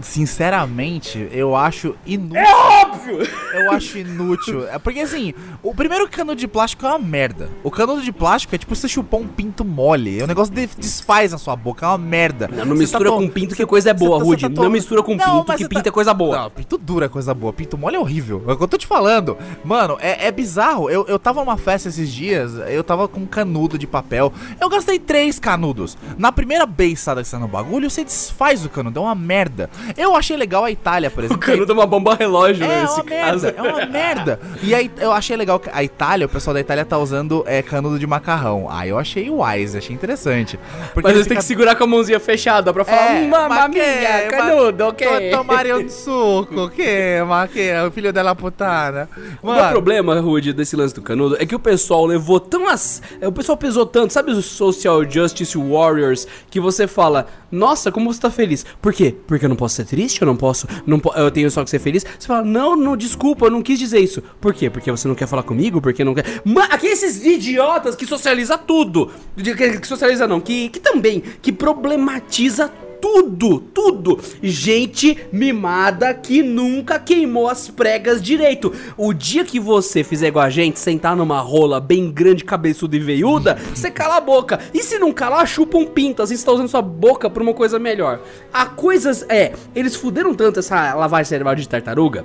sinceramente, 0.00 1.28
eu 1.32 1.54
acho 1.54 1.94
inútil. 2.06 2.40
Óbvio! 2.46 3.18
Eu 3.54 3.70
acho 3.72 3.98
inútil. 3.98 4.66
É 4.68 4.78
porque 4.78 5.00
assim, 5.00 5.34
o 5.62 5.74
primeiro 5.74 6.08
canudo 6.08 6.36
de 6.38 6.48
plástico 6.48 6.86
é 6.86 6.88
uma 6.88 6.98
merda. 6.98 7.48
O 7.62 7.70
canudo 7.70 8.02
de 8.02 8.12
plástico 8.12 8.54
é 8.54 8.58
tipo 8.58 8.74
você 8.74 8.88
chupar 8.88 9.20
um 9.20 9.26
pinto 9.26 9.64
mole. 9.64 10.22
O 10.22 10.26
negócio 10.26 10.52
de- 10.54 10.66
desfaz 10.78 11.32
na 11.32 11.38
sua 11.38 11.54
boca, 11.56 11.84
é 11.86 11.88
uma 11.88 11.98
merda. 11.98 12.48
Não, 12.48 12.64
não 12.64 12.76
mistura 12.76 13.10
tá 13.10 13.16
com 13.16 13.28
pinto 13.28 13.54
que 13.54 13.66
coisa 13.66 13.90
é 13.90 13.94
boa, 13.94 14.18
tá- 14.18 14.24
Rude. 14.24 14.48
tá 14.48 14.62
Não 14.62 14.70
mistura 14.70 15.02
com 15.02 15.14
Não, 15.14 15.44
pinto 15.44 15.56
que 15.58 15.68
pinto 15.68 15.82
tá- 15.82 15.88
é 15.88 15.92
coisa 15.92 16.14
boa. 16.14 16.36
Não, 16.42 16.50
pinto 16.50 16.78
duro 16.78 17.04
é 17.04 17.08
coisa 17.08 17.34
boa. 17.34 17.52
Pinto 17.52 17.76
mole 17.76 17.96
é 17.96 17.98
horrível. 17.98 18.42
É 18.48 18.52
o 18.52 18.56
que 18.56 18.62
eu 18.64 18.68
tô 18.68 18.78
te 18.78 18.86
falando. 18.86 19.36
Mano, 19.64 19.96
é, 20.00 20.26
é 20.26 20.32
bizarro. 20.32 20.88
Eu, 20.90 21.04
eu 21.06 21.18
tava 21.18 21.40
numa 21.44 21.56
festa 21.56 21.88
esses 21.88 22.10
dias, 22.12 22.52
eu 22.68 22.82
tava 22.84 23.06
com 23.08 23.20
um 23.20 23.26
canudo 23.26 23.78
de 23.78 23.86
papel. 23.86 24.32
Eu 24.60 24.68
gastei 24.68 24.98
três 24.98 25.38
canudos. 25.38 25.96
Na 26.18 26.32
primeira 26.32 26.66
beiçada 26.66 27.22
que 27.22 27.28
você 27.28 27.36
tá 27.36 27.40
no 27.40 27.48
bagulho, 27.48 27.90
você 27.90 28.04
desfaz 28.04 28.64
o 28.64 28.68
canudo. 28.68 28.98
É 28.98 29.02
uma 29.02 29.14
merda. 29.14 29.68
Eu 29.96 30.14
achei 30.16 30.36
legal 30.36 30.64
a 30.64 30.70
Itália, 30.70 31.10
por 31.10 31.22
O 31.22 31.26
exemplo. 31.26 31.42
canudo 31.46 31.72
é 31.72 31.74
uma 31.74 31.86
bomba 31.86 32.14
relógio, 32.14 32.64
É 32.64 32.82
nesse 32.82 32.94
uma 32.94 33.04
caso. 33.04 33.46
merda, 33.46 33.54
é 33.56 33.62
uma 33.62 33.86
merda. 33.86 34.40
E 34.62 34.74
aí 34.74 34.90
eu 34.98 35.12
achei 35.12 35.36
legal 35.36 35.58
que 35.58 35.70
a 35.72 35.82
Itália, 35.82 36.26
o 36.26 36.28
pessoal 36.28 36.54
da 36.54 36.60
Itália 36.60 36.84
tá 36.84 36.98
usando 36.98 37.42
é, 37.46 37.62
canudo 37.62 37.98
de 37.98 38.06
macarrão. 38.06 38.68
Aí 38.70 38.88
eu 38.90 38.98
achei 38.98 39.28
wise, 39.30 39.76
achei 39.78 39.94
interessante. 39.94 40.58
Porque 40.94 41.08
Mas 41.08 41.16
você 41.18 41.28
tem 41.28 41.36
que 41.36 41.42
fica- 41.42 41.42
segurar 41.42 41.74
com 41.76 41.84
a 41.84 41.86
mãozinha 41.86 42.20
fechada 42.20 42.72
pra 42.72 42.84
falar, 42.84 43.16
É, 43.16 43.26
mamma 43.26 43.48
ma 43.48 43.68
mia, 43.68 44.28
canudo, 44.30 44.84
ok. 44.86 45.06
to- 45.30 45.36
Tomaria 45.36 45.76
um 45.76 45.88
suco, 45.88 46.68
que? 46.70 47.22
Ma 47.26 47.46
que? 47.48 47.70
O 47.86 47.90
filho 47.90 48.12
dela 48.12 48.34
putana. 48.34 49.08
O 49.42 49.52
meu 49.52 49.64
problema, 49.68 50.18
Rude, 50.20 50.52
desse 50.52 50.76
lance 50.76 50.94
do 50.94 51.02
canudo 51.02 51.36
é 51.38 51.46
que 51.46 51.54
o 51.54 51.58
pessoal 51.58 52.04
levou 52.06 52.38
tão 52.40 52.68
as. 52.68 53.02
é, 53.20 53.26
O 53.28 53.32
pessoal 53.32 53.56
pesou 53.56 53.86
tanto, 53.86 54.12
sabe 54.12 54.30
os 54.32 54.44
Social 54.44 55.08
Justice 55.08 55.56
Warriors 55.56 56.26
que 56.50 56.60
você 56.60 56.86
fala, 56.86 57.26
nossa, 57.50 57.90
como 57.90 58.12
você 58.12 58.20
tá 58.20 58.30
feliz? 58.30 58.64
Por 58.80 58.92
quê? 58.92 59.14
Porque 59.26 59.44
eu 59.44 59.48
não 59.48 59.56
posso 59.56 59.76
ser 59.80 59.88
triste, 59.88 60.20
eu 60.20 60.26
não 60.26 60.36
posso. 60.36 60.66
Não 60.86 61.00
eu 61.16 61.30
tenho 61.30 61.50
só 61.50 61.64
que 61.64 61.70
ser 61.70 61.78
feliz. 61.78 62.04
Você 62.18 62.26
fala, 62.26 62.44
não, 62.44 62.76
não, 62.76 62.96
desculpa, 62.96 63.46
eu 63.46 63.50
não 63.50 63.62
quis 63.62 63.78
dizer 63.78 64.00
isso. 64.00 64.22
Por 64.40 64.54
quê? 64.54 64.70
Porque 64.70 64.90
você 64.90 65.08
não 65.08 65.14
quer 65.14 65.26
falar 65.26 65.42
comigo? 65.42 65.80
Porque 65.80 66.04
não 66.04 66.14
quer. 66.14 66.42
Ma 66.44 66.64
aqui 66.64 66.86
esses 66.86 67.24
idiotas 67.24 67.94
que 67.94 68.06
socializa 68.06 68.56
tudo. 68.58 69.10
Que 69.36 69.86
socializa 69.86 70.26
não, 70.26 70.40
que, 70.40 70.68
que 70.68 70.80
também, 70.80 71.22
que 71.40 71.52
problematiza 71.52 72.68
tudo, 72.68 72.89
tudo. 73.00 74.18
Gente 74.42 75.18
mimada 75.32 76.12
que 76.14 76.42
nunca 76.42 76.98
queimou 76.98 77.48
as 77.48 77.68
pregas 77.68 78.22
direito. 78.22 78.72
O 78.96 79.12
dia 79.12 79.44
que 79.44 79.58
você 79.58 80.04
fizer 80.04 80.28
igual 80.28 80.44
a 80.44 80.50
gente, 80.50 80.78
sentar 80.78 81.16
numa 81.16 81.40
rola 81.40 81.80
bem 81.80 82.10
grande, 82.10 82.44
cabeçuda 82.44 82.96
e 82.96 83.00
veiuda, 83.00 83.58
você 83.74 83.90
cala 83.90 84.16
a 84.16 84.20
boca. 84.20 84.60
E 84.72 84.82
se 84.82 84.98
não 84.98 85.12
calar, 85.12 85.46
chupa 85.46 85.78
um 85.78 85.86
pinto, 85.86 86.22
assim 86.22 86.36
você 86.36 86.44
tá 86.44 86.52
usando 86.52 86.68
sua 86.68 86.82
boca 86.82 87.28
pra 87.28 87.42
uma 87.42 87.54
coisa 87.54 87.78
melhor. 87.78 88.20
A 88.52 88.66
coisa 88.66 89.10
é, 89.28 89.52
eles 89.74 89.96
fuderam 89.96 90.34
tanto 90.34 90.60
essa 90.60 90.94
lavagem 90.94 91.28
cerebral 91.28 91.54
de 91.54 91.68
tartaruga 91.68 92.24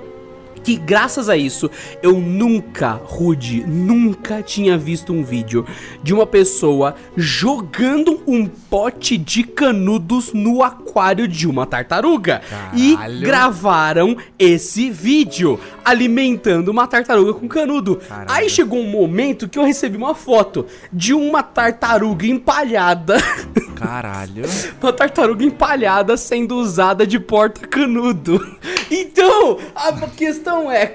que 0.66 0.74
graças 0.74 1.28
a 1.28 1.36
isso 1.36 1.70
eu 2.02 2.18
nunca, 2.18 3.00
Rude, 3.04 3.64
nunca 3.64 4.42
tinha 4.42 4.76
visto 4.76 5.12
um 5.12 5.22
vídeo 5.22 5.64
de 6.02 6.12
uma 6.12 6.26
pessoa 6.26 6.96
jogando 7.16 8.20
um 8.26 8.48
pote 8.48 9.16
de 9.16 9.44
canudos 9.44 10.32
no 10.32 10.64
aquário 10.64 11.28
de 11.28 11.46
uma 11.46 11.66
tartaruga. 11.66 12.42
E 12.74 12.96
Caralho. 12.96 13.20
gravaram 13.20 14.16
esse 14.36 14.90
vídeo 14.90 15.60
alimentando 15.84 16.70
uma 16.70 16.88
tartaruga 16.88 17.32
com 17.32 17.46
canudo. 17.46 18.00
Caralho. 18.08 18.28
Aí 18.28 18.50
chegou 18.50 18.80
um 18.80 18.90
momento 18.90 19.48
que 19.48 19.60
eu 19.60 19.64
recebi 19.64 19.96
uma 19.96 20.16
foto 20.16 20.66
de 20.92 21.14
uma 21.14 21.44
tartaruga 21.44 22.26
empalhada. 22.26 23.18
Caralho. 23.76 24.44
uma 24.82 24.92
tartaruga 24.92 25.44
empalhada 25.44 26.16
sendo 26.16 26.56
usada 26.56 27.06
de 27.06 27.18
porta-canudo. 27.20 28.40
Então, 28.90 29.58
a 29.74 29.92
questão 30.08 30.70
é. 30.70 30.92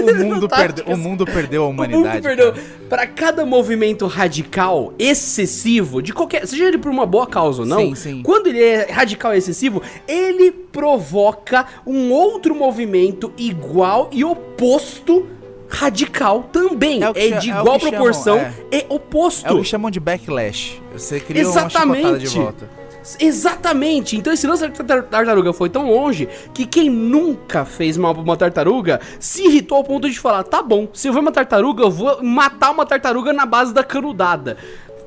O 0.00 0.14
mundo, 0.24 0.48
Tá, 0.48 0.56
perde, 0.56 0.82
tipo, 0.82 0.92
o 0.92 0.96
mundo 0.98 1.24
perdeu 1.24 1.62
a 1.62 1.66
o 1.66 1.70
humanidade. 1.70 2.04
mundo 2.14 2.22
perdeu. 2.22 2.54
Pra 2.88 3.06
cada 3.06 3.46
movimento 3.46 4.06
radical 4.06 4.92
excessivo, 4.98 6.02
de 6.02 6.12
qualquer. 6.12 6.46
Seja 6.46 6.64
ele 6.66 6.78
por 6.78 6.90
uma 6.90 7.06
boa 7.06 7.26
causa 7.26 7.62
ou 7.62 7.66
não, 7.68 7.78
Sim, 7.78 7.94
sim. 7.94 8.22
quando 8.22 8.48
ele 8.48 8.62
é 8.62 8.90
radical 8.90 9.34
e 9.34 9.38
excessivo, 9.38 9.80
ele 10.06 10.50
provoca 10.50 11.66
um 11.86 12.10
outro 12.12 12.54
movimento 12.54 13.32
igual 13.38 14.10
e 14.12 14.24
oposto 14.24 15.26
radical 15.72 16.42
também. 16.52 17.02
É 17.02 17.08
É, 17.14 17.38
de 17.38 17.50
é 17.50 17.58
igual 17.58 17.78
que 17.78 17.88
proporção, 17.90 18.38
chamam, 18.38 18.52
é 18.70 18.86
oposto. 18.88 19.46
É 19.48 19.52
o 19.52 19.58
que 19.58 19.64
chamam 19.64 19.90
de 19.90 19.98
backlash. 19.98 20.80
Você 20.92 21.18
cria 21.18 21.48
uma 21.48 21.68
chicotada 21.68 22.18
de 22.18 22.24
Exatamente. 22.24 22.38
volta. 22.38 22.82
Exatamente. 23.18 24.16
Então 24.16 24.32
esse 24.32 24.46
lance 24.46 24.62
da 24.68 24.84
tar- 24.84 25.02
tartaruga 25.02 25.52
foi 25.52 25.68
tão 25.68 25.90
longe 25.90 26.28
que 26.54 26.64
quem 26.66 26.88
nunca 26.88 27.64
fez 27.64 27.96
mal 27.96 28.14
pra 28.14 28.22
uma 28.22 28.36
tartaruga 28.36 29.00
se 29.18 29.44
irritou 29.44 29.78
ao 29.78 29.84
ponto 29.84 30.08
de 30.08 30.18
falar: 30.20 30.44
tá 30.44 30.62
bom, 30.62 30.88
se 30.92 31.08
eu 31.08 31.12
ver 31.12 31.18
uma 31.20 31.32
tartaruga, 31.32 31.82
eu 31.82 31.90
vou 31.90 32.22
matar 32.22 32.70
uma 32.70 32.86
tartaruga 32.86 33.32
na 33.32 33.44
base 33.46 33.72
da 33.74 33.82
canudada. 33.82 34.56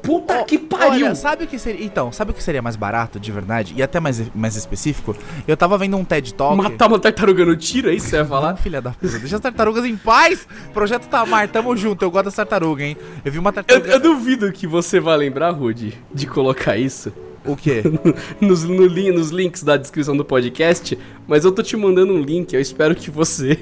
Puta 0.06 0.44
que 0.44 0.58
pariu! 0.58 1.08
Olha, 1.08 1.16
sabe 1.16 1.46
o 1.46 1.48
que 1.48 1.58
seria. 1.58 1.84
Então, 1.86 2.12
sabe 2.12 2.32
o 2.32 2.34
que 2.34 2.44
seria 2.44 2.62
mais 2.62 2.76
barato, 2.76 3.20
de 3.20 3.32
verdade? 3.32 3.74
E 3.76 3.82
até 3.82 4.00
mais, 4.00 4.22
mais 4.36 4.56
específico? 4.56 5.16
Eu 5.48 5.58
tava 5.58 5.78
vendo 5.78 5.98
um 5.98 6.06
TED 6.06 6.34
Talk. 6.34 6.56
Matar 6.56 6.88
uma 6.88 7.00
tartaruga 7.00 7.46
no 7.46 7.56
tiro, 7.56 7.90
é 7.90 7.94
isso 7.94 8.06
que 8.06 8.12
você 8.12 8.18
ia 8.18 8.26
falar? 8.26 8.56
Filha 8.58 8.82
da 8.82 8.92
puta. 8.92 9.20
Deixa 9.20 9.36
as 9.36 9.42
tartarugas 9.42 9.86
em 9.86 9.98
paz! 9.98 10.48
Projeto 10.74 11.08
Tamar, 11.08 11.50
tamo 11.50 11.76
junto. 11.76 12.04
Eu 12.04 12.12
gosto 12.12 12.26
das 12.26 12.36
tartarugas, 12.36 12.86
hein? 12.86 12.98
Eu 13.24 13.32
vi 13.32 13.40
uma 13.40 13.50
Eu, 13.50 13.54
tartaruga. 13.54 13.90
eu 13.92 14.00
duvido 14.00 14.52
que 14.52 14.68
você 14.68 15.00
vai 15.00 15.18
lembrar, 15.18 15.50
Rude, 15.52 15.98
de 16.14 16.28
colocar 16.28 16.78
isso 16.78 17.12
O 17.44 17.56
quê? 17.56 17.84
nos, 18.40 18.64
no 18.64 18.88
nos 18.88 19.30
links 19.30 19.64
da 19.64 19.78
descrição 19.78 20.16
do 20.16 20.24
podcast, 20.26 20.98
mas 21.28 21.46
eu 21.46 21.52
tô 21.52 21.62
te 21.64 21.76
mandando 21.76 22.14
um 22.14 22.20
link, 22.22 22.54
eu 22.54 22.62
espero 22.62 22.96
que 22.96 23.10
você 23.10 23.60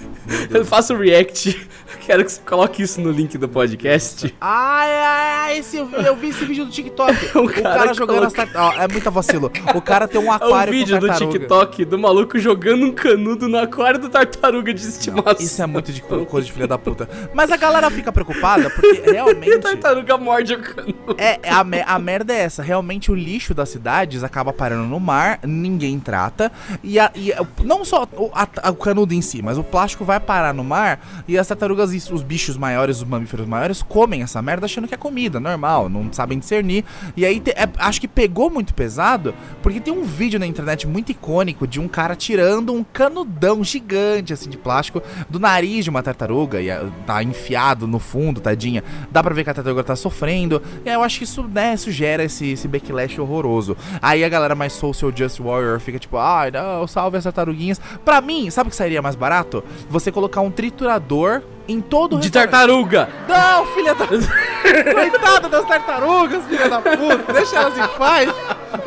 faça 0.64 0.94
o 0.94 0.98
react. 0.98 1.68
Quero 2.00 2.24
que 2.24 2.32
você 2.32 2.40
coloque 2.42 2.82
isso 2.82 3.00
no 3.00 3.10
link 3.10 3.36
do 3.38 3.48
podcast. 3.48 4.34
Ai, 4.40 4.90
ai, 4.90 5.30
ai, 5.30 5.58
esse, 5.58 5.76
eu, 5.76 5.86
vi, 5.86 5.96
eu 6.04 6.16
vi 6.16 6.28
esse 6.28 6.44
vídeo 6.44 6.64
do 6.64 6.70
TikTok. 6.70 7.10
O 7.40 7.48
cara, 7.48 7.78
cara 7.78 7.94
jogando 7.94 8.24
as 8.24 8.32
tartarugas. 8.32 8.80
É 8.80 8.88
muita 8.88 9.10
vacilo. 9.10 9.50
O 9.74 9.80
cara 9.80 10.06
tem 10.06 10.20
um 10.20 10.24
É 10.30 10.30
um 10.30 10.32
aquário 10.32 10.72
vídeo 10.72 10.98
do. 11.00 11.08
TikTok 11.10 11.84
do 11.84 11.98
maluco 11.98 12.38
jogando 12.38 12.84
um 12.86 12.92
canudo 12.92 13.48
no 13.48 13.58
aquário 13.58 13.98
da 14.00 14.08
tartaruga 14.08 14.72
de 14.74 14.80
estimação. 14.80 15.34
Isso 15.40 15.62
é 15.62 15.66
muito 15.66 15.92
de 15.92 16.02
co- 16.02 16.24
coisa 16.26 16.46
de 16.46 16.52
filha 16.52 16.66
da 16.66 16.76
puta. 16.78 17.08
Mas 17.34 17.50
a 17.50 17.56
galera 17.56 17.90
fica 17.90 18.12
preocupada 18.12 18.68
porque 18.70 19.02
E 19.06 19.08
a 19.10 19.12
realmente. 19.12 19.58
tartaruga 19.58 20.16
morde 20.18 20.54
o 20.54 20.60
canudo. 20.60 21.16
É, 21.18 21.40
a, 21.50 21.64
me- 21.64 21.82
a 21.86 21.98
merda 21.98 22.32
é 22.34 22.40
essa. 22.40 22.62
Realmente 22.62 23.10
o 23.10 23.14
lixo 23.14 23.54
das 23.54 23.68
cidades 23.70 24.22
acaba 24.22 24.52
parando 24.52 24.84
no 24.84 25.00
mar, 25.00 25.40
ninguém 25.44 25.98
trata. 25.98 26.52
E, 26.82 26.98
a- 26.98 27.10
e 27.14 27.32
a- 27.32 27.44
não 27.64 27.84
só 27.84 28.06
o, 28.12 28.30
o 28.68 28.74
canudo 28.74 29.14
em 29.14 29.22
si, 29.22 29.40
mas 29.42 29.56
o 29.58 29.64
plástico 29.64 30.04
vai 30.04 30.20
parar 30.20 30.52
no 30.52 30.62
mar 30.64 31.00
e 31.26 31.38
as 31.38 31.46
tartarugas 31.46 31.79
os 31.84 32.22
bichos 32.22 32.56
maiores, 32.56 32.98
os 32.98 33.04
mamíferos 33.04 33.46
maiores, 33.46 33.82
comem 33.82 34.22
essa 34.22 34.40
merda 34.42 34.66
achando 34.66 34.86
que 34.88 34.94
é 34.94 34.96
comida, 34.96 35.38
normal, 35.40 35.88
não 35.88 36.12
sabem 36.12 36.38
discernir. 36.38 36.84
E 37.16 37.24
aí 37.24 37.40
te- 37.40 37.50
é- 37.50 37.68
acho 37.78 38.00
que 38.00 38.08
pegou 38.08 38.50
muito 38.50 38.74
pesado, 38.74 39.34
porque 39.62 39.80
tem 39.80 39.92
um 39.92 40.02
vídeo 40.04 40.38
na 40.38 40.46
internet 40.46 40.86
muito 40.86 41.10
icônico 41.12 41.66
de 41.66 41.80
um 41.80 41.88
cara 41.88 42.14
tirando 42.14 42.72
um 42.72 42.84
canudão 42.84 43.62
gigante 43.64 44.32
assim 44.32 44.48
de 44.50 44.56
plástico 44.58 45.02
do 45.28 45.38
nariz 45.40 45.84
de 45.84 45.90
uma 45.90 46.02
tartaruga 46.02 46.60
e 46.60 46.70
ah, 46.70 46.86
tá 47.06 47.22
enfiado 47.22 47.86
no 47.86 47.98
fundo, 47.98 48.40
tadinha. 48.40 48.82
Dá 49.10 49.22
pra 49.22 49.34
ver 49.34 49.44
que 49.44 49.50
a 49.50 49.54
tartaruga 49.54 49.82
tá 49.84 49.96
sofrendo. 49.96 50.62
E 50.84 50.88
aí 50.88 50.94
eu 50.94 51.02
acho 51.02 51.18
que 51.18 51.24
isso, 51.24 51.42
né, 51.44 51.74
isso 51.74 51.90
gera 51.90 52.24
esse, 52.24 52.52
esse 52.52 52.68
backlash 52.68 53.18
horroroso. 53.20 53.76
Aí 54.02 54.22
a 54.24 54.28
galera 54.28 54.54
mais 54.54 54.72
social 54.72 55.12
just 55.14 55.40
warrior 55.40 55.78
fica 55.80 55.98
tipo, 55.98 56.16
ai, 56.16 56.50
não, 56.50 56.86
salve 56.86 57.16
as 57.16 57.24
tartaruguinhas. 57.24 57.80
Pra 58.04 58.20
mim, 58.20 58.50
sabe 58.50 58.68
o 58.68 58.70
que 58.70 58.76
sairia 58.76 59.00
mais 59.02 59.14
barato? 59.16 59.62
Você 59.88 60.10
colocar 60.12 60.40
um 60.40 60.50
triturador 60.50 61.42
em 61.70 61.80
todo 61.80 62.16
o 62.16 62.20
De 62.20 62.30
tartaruga. 62.30 63.08
Não, 63.28 63.66
filha 63.66 63.94
da. 63.94 64.06
Coitada 64.92 65.48
das 65.48 65.64
tartarugas, 65.66 66.44
filha 66.44 66.68
da 66.68 66.80
puta. 66.80 67.32
Deixa 67.32 67.56
elas 67.56 67.78
em 67.78 67.98
paz. 67.98 68.29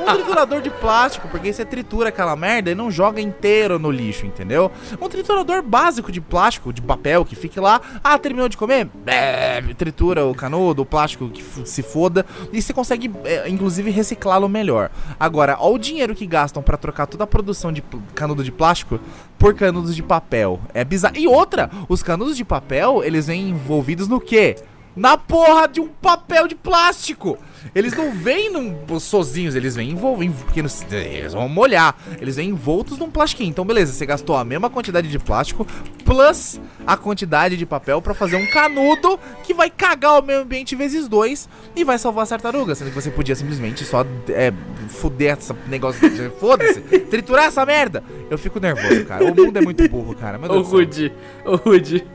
Um 0.04 0.16
triturador 0.16 0.62
de 0.62 0.70
plástico, 0.70 1.30
porque 1.30 1.54
você 1.54 1.64
tritura 1.64 2.10
aquela 2.10 2.36
merda 2.36 2.70
e 2.70 2.76
não 2.76 2.92
joga 2.92 3.22
inteiro 3.22 3.80
no 3.80 3.90
lixo, 3.90 4.26
entendeu? 4.26 4.70
Um 5.02 5.08
triturador 5.08 5.64
básico 5.64 6.12
de 6.12 6.20
plástico, 6.20 6.74
de 6.74 6.82
papel, 6.82 7.24
que 7.24 7.36
fique 7.36 7.58
lá. 7.60 7.80
Ah, 8.04 8.18
terminou 8.18 8.50
de 8.50 8.58
comer? 8.58 8.90
Bebe, 8.94 9.74
tritura 9.74 10.26
o 10.26 10.36
canudo, 10.36 10.82
o 10.82 10.86
plástico 10.86 11.30
que 11.30 11.42
se 11.66 11.82
foda. 11.82 12.26
E 12.52 12.62
você 12.62 12.74
consegue, 12.74 13.10
é, 13.24 13.48
inclusive, 13.48 13.90
reciclá-lo 13.92 14.50
melhor. 14.50 14.92
Agora, 15.18 15.58
olha 15.60 15.76
o 15.76 15.80
dinheiro 15.80 16.14
que 16.14 16.26
gastam 16.26 16.62
pra 16.62 16.76
trocar 16.76 17.08
toda 17.08 17.24
a 17.24 17.28
produção 17.28 17.72
de 17.72 17.82
canudo 18.14 18.44
de 18.44 18.52
plástico 18.52 19.00
por 19.40 19.54
canudos 19.56 19.96
de 19.96 20.04
papel. 20.04 20.60
É 20.74 20.84
bizarro. 20.84 21.16
E 21.18 21.28
outra, 21.28 21.72
os 21.88 22.04
canudos 22.04 22.36
de 22.36 22.44
papel, 22.44 23.02
eles 23.04 23.28
vêm 23.28 23.50
envolvidos 23.50 24.08
no 24.08 24.20
quê? 24.20 24.56
Na 24.96 25.18
porra 25.18 25.68
de 25.68 25.82
um 25.82 25.88
papel 25.88 26.48
de 26.48 26.56
plástico! 26.56 27.38
Eles 27.74 27.94
não 27.94 28.12
vêm 28.12 28.52
num, 28.52 29.00
sozinhos, 29.00 29.56
eles 29.56 29.76
vêm 29.76 29.92
envolvidos, 29.92 30.44
porque 30.44 30.60
eles 30.60 31.34
vão 31.34 31.48
molhar. 31.48 31.96
Eles 32.20 32.36
vêm 32.36 32.50
envoltos 32.50 32.98
num 32.98 33.10
plastiquinho. 33.10 33.50
Então, 33.50 33.66
beleza, 33.66 33.94
você 33.94 34.06
gastou 34.06 34.36
a 34.36 34.44
mesma 34.44 34.70
quantidade 34.70 35.08
de 35.08 35.18
plástico 35.18 35.66
plus 36.04 36.60
a 36.86 36.98
quantidade 36.98 37.56
de 37.56 37.66
papel 37.66 38.02
pra 38.02 38.14
fazer 38.14 38.36
um 38.36 38.46
canudo 38.48 39.18
que 39.44 39.54
vai 39.54 39.70
cagar 39.70 40.20
o 40.20 40.22
meio 40.22 40.42
ambiente 40.42 40.76
vezes 40.76 41.08
dois 41.08 41.48
e 41.76 41.84
vai 41.86 41.98
salvar 41.98 42.24
as 42.24 42.30
tartarugas. 42.30 42.78
Sendo 42.78 42.90
que 42.90 42.96
você 42.96 43.10
podia 43.10 43.36
simplesmente 43.36 43.86
só 43.86 44.06
é, 44.30 44.52
fuder 44.90 45.38
esse 45.40 45.54
negócio. 45.68 46.08
de- 46.10 46.30
Foda-se, 46.40 46.82
triturar 47.10 47.46
essa 47.46 47.66
merda. 47.66 48.04
Eu 48.30 48.38
fico 48.38 48.60
nervoso, 48.60 49.06
cara. 49.06 49.24
O 49.24 49.34
mundo 49.34 49.58
é 49.58 49.62
muito 49.62 49.88
burro, 49.90 50.14
cara. 50.16 50.38
Ô 50.38 50.64
céu. 50.66 50.80
Rude, 50.80 51.14
ô 51.46 51.56
Rude, 51.56 52.06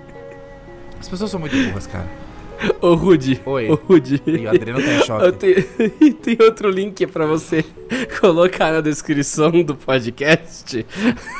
As 1.00 1.08
pessoas 1.08 1.30
são 1.30 1.40
muito 1.40 1.56
burras, 1.56 1.86
cara. 1.86 2.06
ô 2.81 2.94
Rude, 2.94 3.40
Oi. 3.47 3.71
ô 3.71 3.75
Rude. 3.75 4.23
E 4.27 4.47
o 4.47 4.49
Adriano 4.51 4.81
tá 4.83 4.92
em 4.92 5.03
choque. 5.05 5.33
Tenho- 5.33 6.14
tem 6.14 6.37
outro 6.40 6.68
link 6.71 7.07
pra 7.07 7.25
você 7.27 7.64
colocar 8.21 8.73
na 8.73 8.81
descrição 8.81 9.51
do 9.62 9.75
podcast. 9.77 10.85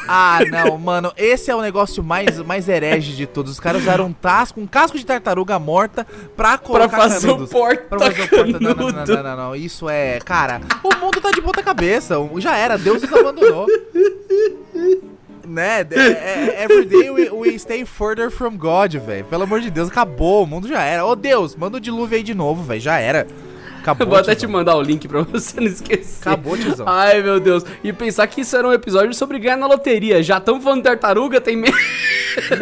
Ah, 0.07 0.39
não, 0.51 0.79
mano. 0.79 1.13
Esse 1.17 1.51
é 1.51 1.57
o 1.57 1.61
negócio 1.61 2.03
mais, 2.03 2.39
mais 2.41 2.69
herege 2.69 3.15
de 3.17 3.27
todos. 3.27 3.53
Os 3.53 3.61
caras 3.61 3.83
usaram 3.83 4.07
um 4.07 4.13
tasco, 4.13 4.61
um 4.61 4.67
casco 4.67 4.97
de 4.99 5.05
tartaruga 5.05 5.59
morta 5.59 6.05
pra 6.37 6.57
Pra 6.57 6.59
colocar 6.59 6.97
fazer 6.97 7.29
o 7.29 7.33
canudos. 7.33 7.51
Pra 7.89 7.99
fazer 7.99 8.23
o 8.23 8.29
porta. 8.29 8.61
não, 8.61 8.75
não, 8.75 8.91
não, 9.07 9.23
não, 9.23 9.37
não. 9.37 9.57
Isso 9.57 9.89
é. 9.89 10.19
Cara, 10.21 10.61
o 10.83 10.97
mundo 10.99 11.21
tá 11.21 11.31
de 11.31 11.43
ponta 11.43 11.63
cabeça. 11.63 12.15
Já 12.39 12.57
era, 12.57 12.79
Deus 12.79 13.03
nos 13.03 13.13
abandonou. 13.13 13.67
Né? 15.49 15.87
É, 15.91 16.01
é, 16.01 16.63
every 16.63 16.85
day 16.85 17.11
we, 17.11 17.31
we 17.31 17.59
stay 17.59 17.85
further 17.85 18.31
from 18.31 18.57
God, 18.57 18.95
velho. 18.95 19.25
Pelo 19.25 19.45
amor 19.45 19.61
de 19.61 19.71
Deus, 19.71 19.89
acabou. 19.89 20.45
O 20.45 20.47
mundo 20.47 20.69
já 20.69 20.83
era. 20.83 21.05
Ô 21.05 21.17
Deus, 21.17 21.57
manda 21.57 21.79
o 21.79 21.81
dilúvio 21.81 22.17
aí 22.17 22.23
de 22.23 22.35
novo, 22.35 22.63
velho. 22.63 22.81
Já 22.81 22.99
era. 22.99 23.27
Acabou. 23.81 24.05
Eu 24.07 24.11
vou 24.11 24.19
até 24.19 24.35
te 24.35 24.41
tiozão. 24.41 24.59
mandar 24.59 24.77
o 24.77 24.83
link 24.83 25.07
pra 25.09 25.23
você 25.23 25.61
não 25.61 25.67
esquecer. 25.67 26.29
Acabou, 26.29 26.57
tiozão. 26.57 26.87
Ai, 26.89 27.23
meu 27.23 27.41
Deus. 27.41 27.65
E 27.83 27.93
pensar 27.93 28.27
que 28.27 28.41
isso 28.43 28.57
era 28.57 28.67
um 28.69 28.73
episódio 28.73 29.15
sobre 29.15 29.39
ganhar 29.39 29.57
na 29.57 29.67
loteria. 29.67 30.23
Já 30.23 30.39
estamos 30.39 30.63
falando 30.63 30.79
de 30.79 30.85
tartaruga, 30.85 31.41
tem 31.41 31.57
meio. 31.57 31.75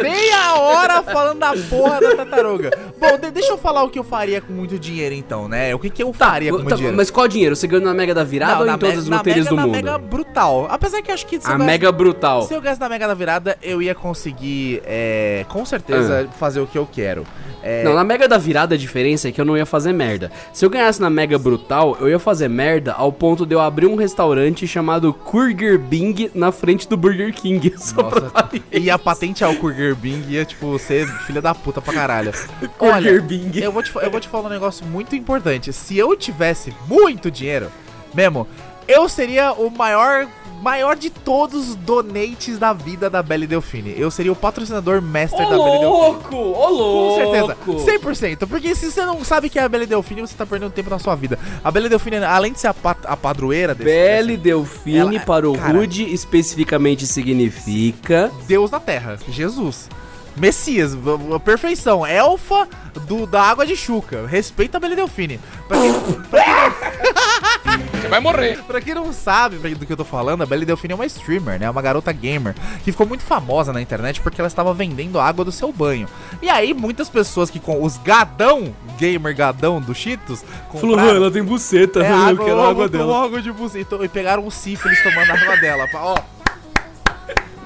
Meia 0.01 0.55
hora 0.55 1.03
falando 1.03 1.39
da 1.39 1.53
porra 1.69 1.99
da 1.99 2.15
tartaruga. 2.15 2.71
Bom, 2.99 3.17
de- 3.19 3.31
deixa 3.31 3.51
eu 3.51 3.57
falar 3.57 3.83
o 3.83 3.89
que 3.89 3.99
eu 3.99 4.03
faria 4.03 4.41
com 4.41 4.51
muito 4.51 4.79
dinheiro, 4.79 5.13
então, 5.13 5.47
né? 5.47 5.73
O 5.75 5.79
que, 5.79 5.89
que 5.89 6.01
eu 6.01 6.11
faria 6.13 6.49
com 6.51 6.57
muito 6.57 6.69
Tá, 6.69 6.75
dinheiro? 6.75 6.97
mas 6.97 7.11
qual 7.11 7.27
dinheiro? 7.27 7.55
Você 7.55 7.67
ganhou 7.67 7.85
na 7.85 7.93
Mega 7.93 8.13
da 8.13 8.23
Virada 8.23 8.59
ou 8.61 8.65
na 8.65 8.73
em 8.73 8.77
todas 8.77 8.99
as 8.99 9.07
na 9.07 9.17
loterias 9.17 9.45
mega, 9.45 9.49
do 9.49 9.55
na 9.55 9.61
mundo? 9.67 9.75
Mega 9.75 9.97
brutal. 9.97 10.67
Apesar 10.69 11.01
que 11.01 11.11
eu 11.11 11.13
acho 11.13 11.25
que 11.27 11.39
se 11.39 11.45
A 11.47 11.51
gasto- 11.51 11.63
Mega 11.63 11.91
Brutal. 11.91 12.43
Se 12.43 12.53
eu 12.53 12.61
gasto 12.61 12.79
na 12.79 12.89
Mega 12.89 13.07
da 13.07 13.13
Virada, 13.13 13.57
eu 13.61 13.81
ia 13.81 13.93
conseguir, 13.93 14.81
é, 14.85 15.45
com 15.49 15.63
certeza, 15.65 16.27
fazer 16.39 16.59
o 16.59 16.65
que 16.67 16.77
eu 16.77 16.87
quero. 16.91 17.25
É. 17.67 17.83
Não, 17.83 17.93
na 17.93 18.01
Mega 18.01 18.29
da 18.29 18.37
Virada 18.37 18.75
a 18.75 18.77
diferença 18.77 19.27
é 19.27 19.31
que 19.31 19.41
eu 19.41 19.43
não 19.43 19.57
ia 19.57 19.65
fazer 19.65 19.91
merda. 19.91 20.31
Se 20.53 20.63
eu 20.63 20.69
ganhasse 20.69 21.01
na 21.01 21.09
Mega 21.09 21.37
Brutal, 21.37 21.97
eu 21.99 22.07
ia 22.07 22.17
fazer 22.17 22.47
merda 22.47 22.93
ao 22.93 23.11
ponto 23.11 23.45
de 23.45 23.53
eu 23.53 23.59
abrir 23.59 23.87
um 23.87 23.97
restaurante 23.97 24.65
chamado 24.65 25.13
Kurger 25.13 25.77
Bing 25.77 26.31
na 26.33 26.49
frente 26.53 26.87
do 26.87 26.95
Burger 26.95 27.33
King. 27.33 27.73
Só 27.77 28.03
pra 28.03 28.21
Nossa, 28.21 28.29
variar. 28.29 28.63
ia 28.71 28.97
patentear 28.97 29.51
o 29.51 29.57
Kurger 29.57 29.95
Bing, 29.97 30.23
ia, 30.29 30.45
tipo, 30.45 30.79
ser 30.79 31.07
filha 31.25 31.41
da 31.41 31.53
puta 31.53 31.81
pra 31.81 31.93
caralho. 31.93 32.31
Kurger 32.79 33.15
Olha, 33.15 33.21
Bing. 33.21 33.51
eu 33.59 33.71
vou, 33.71 33.83
te, 33.83 33.91
eu 33.93 34.09
vou 34.09 34.19
te 34.21 34.29
falar 34.29 34.47
um 34.47 34.51
negócio 34.51 34.85
muito 34.85 35.13
importante. 35.13 35.73
Se 35.73 35.97
eu 35.97 36.15
tivesse 36.15 36.73
muito 36.87 37.29
dinheiro, 37.29 37.69
mesmo, 38.13 38.47
eu 38.87 39.09
seria 39.09 39.51
o 39.51 39.69
maior, 39.69 40.25
maior 40.61 40.95
de 40.95 41.09
todos 41.09 41.69
os 41.69 41.75
donates 41.75 42.57
da 42.57 42.73
vida 42.73 43.09
da 43.09 43.21
Belle 43.23 43.47
Delfine. 43.47 43.93
Eu 43.97 44.09
seria 44.11 44.31
o 44.31 44.35
patrocinador 44.35 45.01
master 45.01 45.39
Ô 45.45 45.49
da 45.49 45.57
Belle 45.57 45.79
Delfine. 45.79 45.85
louco! 45.85 46.35
Ô 46.35 46.53
Com 46.53 46.69
louco! 46.69 47.85
certeza, 47.85 48.37
100%. 48.39 48.47
Porque 48.47 48.75
se 48.75 48.91
você 48.91 49.05
não 49.05 49.23
sabe 49.23 49.49
que 49.49 49.57
é 49.59 49.63
a 49.63 49.69
Belle 49.69 49.85
Delfine, 49.85 50.21
você 50.21 50.35
tá 50.35 50.45
perdendo 50.45 50.71
tempo 50.71 50.89
na 50.89 50.99
sua 50.99 51.15
vida. 51.15 51.37
A 51.63 51.69
Belle 51.71 51.89
Delfine, 51.89 52.17
além 52.17 52.51
de 52.53 52.59
ser 52.59 52.67
a, 52.67 52.73
pat- 52.73 53.05
a 53.05 53.15
padroeira 53.17 53.73
desse, 53.75 53.85
Belle 53.89 54.27
desse 54.37 54.43
Delfine 54.43 54.97
Ela- 55.15 55.19
para 55.25 55.49
o 55.49 55.57
cara. 55.57 55.77
Rude 55.77 56.03
especificamente 56.13 57.05
significa. 57.07 58.31
Deus 58.47 58.71
na 58.71 58.79
Terra, 58.79 59.17
Jesus. 59.29 59.89
Messias, 60.35 60.95
perfeição, 61.43 62.05
elfa 62.05 62.67
do, 63.07 63.25
da 63.25 63.41
água 63.41 63.65
de 63.65 63.75
Chuca. 63.75 64.27
Respeita 64.27 64.77
a 64.77 64.79
Belle 64.79 64.95
Delfine. 64.95 65.39
Pra 65.67 65.79
quem, 65.79 65.93
pra 66.29 66.43
quem 66.43 67.86
Você 68.01 68.07
vai 68.07 68.19
morrer. 68.19 68.59
Pra 68.65 68.79
quem 68.81 68.93
não 68.93 69.11
sabe 69.11 69.57
do 69.57 69.85
que 69.85 69.91
eu 69.91 69.97
tô 69.97 70.03
falando, 70.05 70.41
a 70.43 70.45
Belle 70.45 70.65
Delfine 70.65 70.93
é 70.93 70.95
uma 70.95 71.05
streamer, 71.05 71.59
né? 71.59 71.69
Uma 71.69 71.81
garota 71.81 72.11
gamer 72.11 72.53
que 72.83 72.91
ficou 72.91 73.05
muito 73.07 73.23
famosa 73.23 73.73
na 73.73 73.81
internet 73.81 74.21
porque 74.21 74.39
ela 74.39 74.47
estava 74.47 74.73
vendendo 74.73 75.19
a 75.19 75.25
água 75.27 75.43
do 75.43 75.51
seu 75.51 75.71
banho. 75.71 76.07
E 76.41 76.49
aí, 76.49 76.73
muitas 76.73 77.09
pessoas 77.09 77.49
que 77.49 77.59
com 77.59 77.83
os 77.83 77.97
gadão, 77.97 78.73
gamer 78.97 79.35
gadão 79.35 79.81
do 79.81 79.93
Cheetos, 79.93 80.43
compraram- 80.69 81.31
tem 81.31 81.43
buceta, 81.43 81.99
é, 82.01 82.07
água, 82.31 82.45
eu 82.49 82.55
vou 82.75 82.89
tomar 83.07 83.23
água 83.25 83.41
de 83.41 83.51
buceta. 83.51 83.95
E 84.01 84.07
pegaram 84.07 84.45
o 84.45 84.51
sífilis 84.51 85.01
tomando 85.03 85.31
a 85.31 85.33
água 85.33 85.57
dela. 85.57 85.87
Ó. 85.93 86.17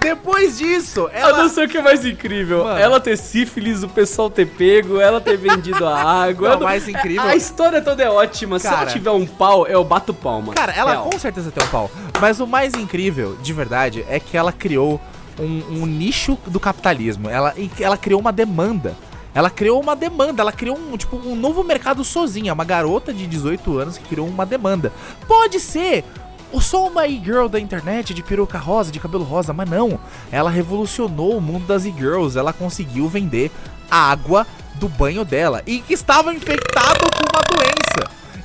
Depois 0.01 0.57
disso, 0.57 1.01
Eu 1.13 1.21
não 1.33 1.39
ela. 1.41 1.49
sei 1.49 1.65
o 1.65 1.69
que 1.69 1.77
é 1.77 1.81
mais 1.81 2.03
incrível. 2.03 2.63
Mano. 2.63 2.79
Ela 2.79 2.99
ter 2.99 3.15
sífilis, 3.17 3.83
o 3.83 3.87
pessoal 3.89 4.29
ter 4.29 4.47
pego, 4.47 4.99
ela 4.99 5.21
ter 5.21 5.37
vendido 5.37 5.85
a 5.87 5.95
água. 6.23 6.47
Não, 6.49 6.55
Eu 6.55 6.59
não- 6.59 6.67
mais 6.67 6.87
incrível- 6.87 7.21
A 7.21 7.35
história 7.35 7.81
toda 7.81 8.01
é 8.03 8.09
ótima. 8.09 8.57
Se 8.59 8.67
ela 8.67 8.77
Cara. 8.77 8.89
tiver 8.89 9.11
um 9.11 9.25
pau, 9.27 9.67
eu 9.67 9.83
bato 9.83 10.13
palma. 10.13 10.53
Cara, 10.53 10.73
ela 10.73 10.91
Real. 10.91 11.03
com 11.03 11.19
certeza 11.19 11.51
tem 11.51 11.63
um 11.63 11.67
pau. 11.67 11.91
Mas 12.19 12.39
o 12.39 12.47
mais 12.47 12.73
incrível, 12.73 13.37
de 13.41 13.53
verdade, 13.53 14.03
é 14.09 14.19
que 14.19 14.35
ela 14.35 14.51
criou 14.51 14.99
um, 15.39 15.81
um 15.81 15.85
nicho 15.85 16.37
do 16.47 16.59
capitalismo. 16.59 17.29
Ela, 17.29 17.53
ela 17.79 17.97
criou 17.97 18.19
uma 18.19 18.31
demanda. 18.31 18.95
Ela 19.33 19.49
criou 19.49 19.79
uma 19.79 19.95
demanda, 19.95 20.41
ela 20.41 20.51
criou 20.51 20.77
um, 20.77 20.97
tipo, 20.97 21.15
um 21.15 21.35
novo 21.37 21.63
mercado 21.63 22.03
sozinha. 22.03 22.53
Uma 22.53 22.65
garota 22.65 23.13
de 23.13 23.25
18 23.25 23.77
anos 23.77 23.97
que 23.97 24.03
criou 24.03 24.27
uma 24.27 24.45
demanda. 24.45 24.91
Pode 25.25 25.57
ser 25.59 26.03
o 26.51 26.61
só 26.61 26.87
uma 26.87 27.07
e-girl 27.07 27.47
da 27.47 27.59
internet 27.59 28.13
de 28.13 28.23
peruca 28.23 28.57
rosa, 28.57 28.91
de 28.91 28.99
cabelo 28.99 29.23
rosa, 29.23 29.53
mas 29.53 29.69
não. 29.69 29.99
Ela 30.31 30.49
revolucionou 30.49 31.37
o 31.37 31.41
mundo 31.41 31.65
das 31.65 31.85
e-girls. 31.85 32.37
Ela 32.37 32.53
conseguiu 32.53 33.07
vender 33.07 33.51
água 33.89 34.47
do 34.75 34.87
banho 34.87 35.25
dela 35.25 35.61
e 35.65 35.79
que 35.81 35.93
estava 35.93 36.33
infectado. 36.33 37.10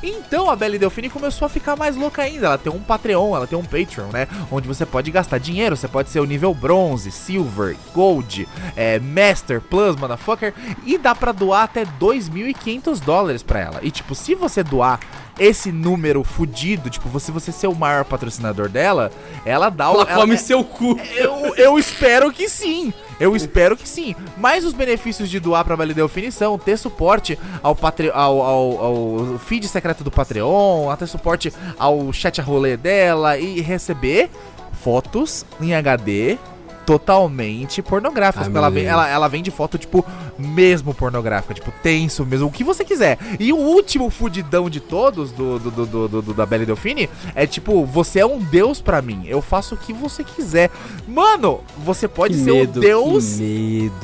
Então 0.09 0.49
a 0.49 0.55
Belle 0.55 0.79
Delfine 0.79 1.11
começou 1.11 1.47
a 1.47 1.49
ficar 1.49 1.75
mais 1.75 1.97
louca 1.97 2.23
ainda. 2.23 2.47
Ela 2.47 2.59
tem 2.59 2.73
um 2.73 2.79
Patreon, 2.81 3.35
ela 3.35 3.47
tem 3.47 3.59
um 3.59 3.65
Patreon, 3.65 4.07
né? 4.13 4.29
Onde 4.53 4.69
você 4.69 4.87
pode 4.87 5.11
gastar 5.11 5.39
dinheiro. 5.39 5.77
Você 5.77 5.89
pode 5.89 6.11
ser 6.11 6.21
o 6.21 6.25
nível 6.25 6.55
bronze, 6.55 7.11
silver, 7.11 7.77
gold, 7.93 8.49
é, 8.77 9.01
master, 9.01 9.61
plus, 9.61 9.97
motherfucker. 9.97 10.55
E 10.85 10.97
dá 10.97 11.15
pra 11.15 11.33
doar 11.33 11.65
até 11.65 11.85
2.500 11.85 13.01
dólares 13.01 13.43
pra 13.43 13.59
ela. 13.61 13.81
E 13.83 13.91
tipo, 13.91 14.15
se 14.15 14.35
você 14.35 14.63
doar 14.63 15.01
esse 15.39 15.71
número 15.71 16.23
fudido, 16.25 16.89
tipo, 16.89 17.09
você, 17.09 17.31
você 17.31 17.53
ser 17.53 17.67
o 17.67 17.75
maior 17.75 18.05
patrocinador 18.05 18.69
dela, 18.69 19.11
ela 19.45 19.69
dá 19.69 19.91
o. 19.91 19.97
Ela 19.97 20.07
come 20.07 20.35
é- 20.35 20.39
seu 20.39 20.65
cu. 20.65 20.99
eu, 21.17 21.55
eu 21.57 21.79
espero 21.79 22.33
que 22.33 22.49
sim. 22.49 22.93
Eu 23.19 23.35
espero 23.35 23.77
que 23.77 23.89
sim. 23.89 24.15
Mas 24.37 24.65
os 24.65 24.73
benefícios 24.73 25.31
de 25.31 25.41
doar 25.41 25.65
pra 25.65 25.77
Vale 25.77 25.95
Delfine 25.95 26.31
são 26.31 26.59
ter 26.59 26.77
suporte 26.77 27.39
ao, 27.63 27.75
patre... 27.75 28.11
ao, 28.13 28.41
ao, 28.43 28.85
ao 28.85 29.39
feed 29.39 29.67
secreto 29.69 30.05
do 30.05 30.11
Patreon, 30.11 30.95
ter 30.97 31.07
suporte 31.07 31.53
ao 31.79 32.13
chat 32.13 32.41
a 32.41 32.45
rolê 32.45 32.77
dela 32.77 33.39
e 33.39 33.61
receber 33.61 34.31
fotos 34.73 35.45
em 35.61 35.75
HD 35.75 36.39
totalmente 36.87 37.83
pornográficas. 37.83 38.47
Ai, 38.49 38.57
ela, 38.57 38.71
vem, 38.71 38.85
ela, 38.85 39.09
ela 39.09 39.29
vem 39.29 39.43
de 39.43 39.51
foto, 39.51 39.77
tipo, 39.77 40.05
mesmo 40.39 40.95
pornográfica, 40.95 41.53
tipo, 41.53 41.73
tenso 41.83 42.25
mesmo, 42.25 42.47
o 42.47 42.51
que 42.51 42.63
você 42.65 42.85
quiser. 42.85 43.19
E 43.41 43.53
o 43.53 43.57
último 43.57 44.09
fudidão 44.09 44.71
de 44.71 44.81
todos, 44.81 45.33
do, 45.33 45.59
do, 45.59 45.71
do, 45.71 45.87
do- 46.09 46.23
do- 46.23 46.35
da 46.35 46.47
Belle 46.47 46.65
Delfine, 46.65 47.11
é 47.35 47.47
tipo, 47.47 47.85
você 47.85 48.21
é 48.21 48.27
um 48.27 48.39
deus 48.39 48.81
pra 48.81 49.03
mim, 49.03 49.25
eu 49.27 49.43
faço 49.43 49.75
o 49.75 49.79
que 49.79 49.93
você 49.93 50.23
quiser. 50.23 50.71
Mano, 51.09 51.61
você 51.85 52.07
pode 52.07 52.35
Que 52.35 52.41
ser 52.45 52.53
medo, 52.53 52.79
o 52.79 52.81
deus... 52.81 53.39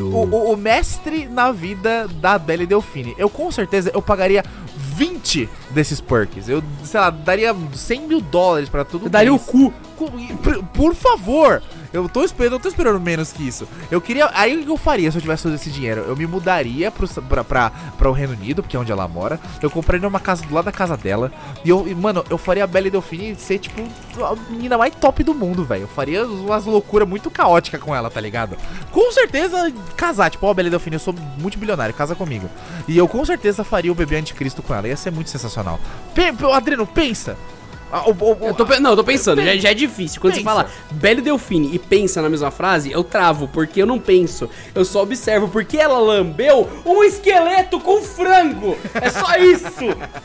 O, 0.05 0.27
o- 0.27 0.53
o 0.53 0.57
mestre 0.57 1.27
na 1.29 1.53
vida 1.53 2.09
da 2.21 2.37
Belle 2.39 2.67
Delfine. 2.67 3.15
Eu 3.17 3.31
com 3.31 3.51
certeza 3.53 3.91
eu 3.95 4.03
pagaria 4.03 4.45
20 4.77 5.49
desses 5.71 6.01
perks. 6.01 6.49
Eu, 6.49 6.63
sei 6.85 6.99
lá, 7.01 7.11
daria 7.11 7.55
100 7.75 8.01
mil 8.09 8.21
dólares 8.21 8.69
pra 8.69 8.85
tudo. 8.85 9.07
Eu 9.07 9.11
daria 9.11 9.33
o 9.33 9.39
cu. 9.39 9.73
Por 10.75 10.95
favor! 10.95 11.63
Eu 11.93 12.09
tô 12.09 12.25
esperando, 12.25 12.55
eu 12.55 12.61
tô 12.61 12.69
esperando 12.69 13.01
menos 13.01 13.33
que 13.33 13.47
isso. 13.47 13.69
Eu 13.91 14.01
queria. 14.01 14.31
Aí 14.33 14.57
o 14.57 14.65
que 14.65 14.71
eu 14.71 14.77
faria 14.77 15.11
se 15.11 15.19
eu 15.19 15.23
tivesse 15.23 15.43
todo 15.43 15.55
esse 15.55 15.71
dinheiro? 15.71 16.03
Eu 16.03 16.17
me 16.17 16.27
mudaria 16.27 16.91
pro, 16.91 17.07
pra, 17.23 17.45
pra, 17.45 17.71
pra 17.99 18.09
o 18.11 18.13
Reino 18.13 18.33
Unido, 18.33 18.63
porque 18.63 18.77
é 18.77 18.81
onde 18.81 18.91
ela 18.91 19.07
mora. 19.07 19.39
Eu 19.61 19.71
compraria 19.71 20.09
uma 20.09 20.21
casa 20.21 20.45
do 20.47 20.55
lado 20.55 20.65
da 20.65 20.73
casa 20.73 20.97
dela. 20.97 21.31
E 21.65 21.69
eu, 21.69 21.87
e, 21.87 21.95
mano, 21.95 22.25
eu 22.31 22.39
faria 22.39 22.65
a 22.65 22.67
Belle 22.67 22.91
Delfine 22.91 23.35
ser, 23.37 23.59
tipo, 23.59 23.83
a 24.25 24.35
menina 24.51 24.79
mais 24.79 24.95
top 24.95 25.23
do 25.23 25.35
mundo, 25.35 25.65
velho. 25.65 25.83
Eu 25.83 25.89
faria 25.89 26.25
umas 26.27 26.65
loucuras 26.65 27.09
muito 27.09 27.31
caóticas 27.31 27.81
com 27.81 27.95
ela, 27.95 28.11
tá 28.11 28.21
ligado? 28.21 28.57
Com 28.91 29.13
certeza 29.13 29.73
casar, 29.97 30.31
tipo, 30.31 30.47
ó, 30.47 30.55
Belle 30.55 30.71
Delfine, 30.71 30.97
eu 30.97 31.01
sou 31.01 31.15
multibilionário, 31.39 31.95
casa 31.95 32.15
comigo. 32.15 32.49
E 32.89 32.97
eu 32.97 33.07
com 33.07 33.25
certeza 33.25 33.65
faria 33.65 33.93
o 33.93 33.95
bebê 33.95 34.17
anticristo 34.17 34.63
com 34.63 34.75
ela. 34.75 34.89
Ia 34.89 34.97
ser 34.97 35.11
muito 35.11 35.31
sensacional. 35.31 35.79
Pe 36.15 36.33
Adriano, 36.53 36.87
pensa. 36.87 37.37
Ah, 37.93 38.09
o- 38.09 38.13
o- 38.13 38.39
Eu 38.41 38.55
tô, 38.55 38.65
não, 38.81 38.91
eu 38.91 38.97
tô 38.97 39.05
pensando, 39.05 39.45
já, 39.45 39.55
já 39.57 39.71
é 39.71 39.75
difícil. 39.75 40.19
Quando 40.21 40.33
você 40.35 40.41
Pensa. 40.41 40.51
fala 40.51 40.71
Belle 40.93 41.21
Delfine 41.21 41.75
e 41.75 41.79
pensa 41.79 42.23
na 42.23 42.29
mesma 42.31 42.51
frase, 42.51 42.91
eu 42.91 43.05
travo, 43.05 43.47
porque 43.49 43.83
eu 43.83 43.87
não 43.87 43.99
penso. 43.99 44.49
Eu 44.75 44.83
só 44.85 45.03
observo, 45.03 45.47
porque 45.49 45.77
ela 45.77 45.99
lambeu 45.99 46.67
um 46.87 47.05
esqueleto 47.05 47.79
com 47.79 48.01
frango. 48.01 48.79
É 48.95 49.11
só 49.11 49.37
isso. 49.39 49.69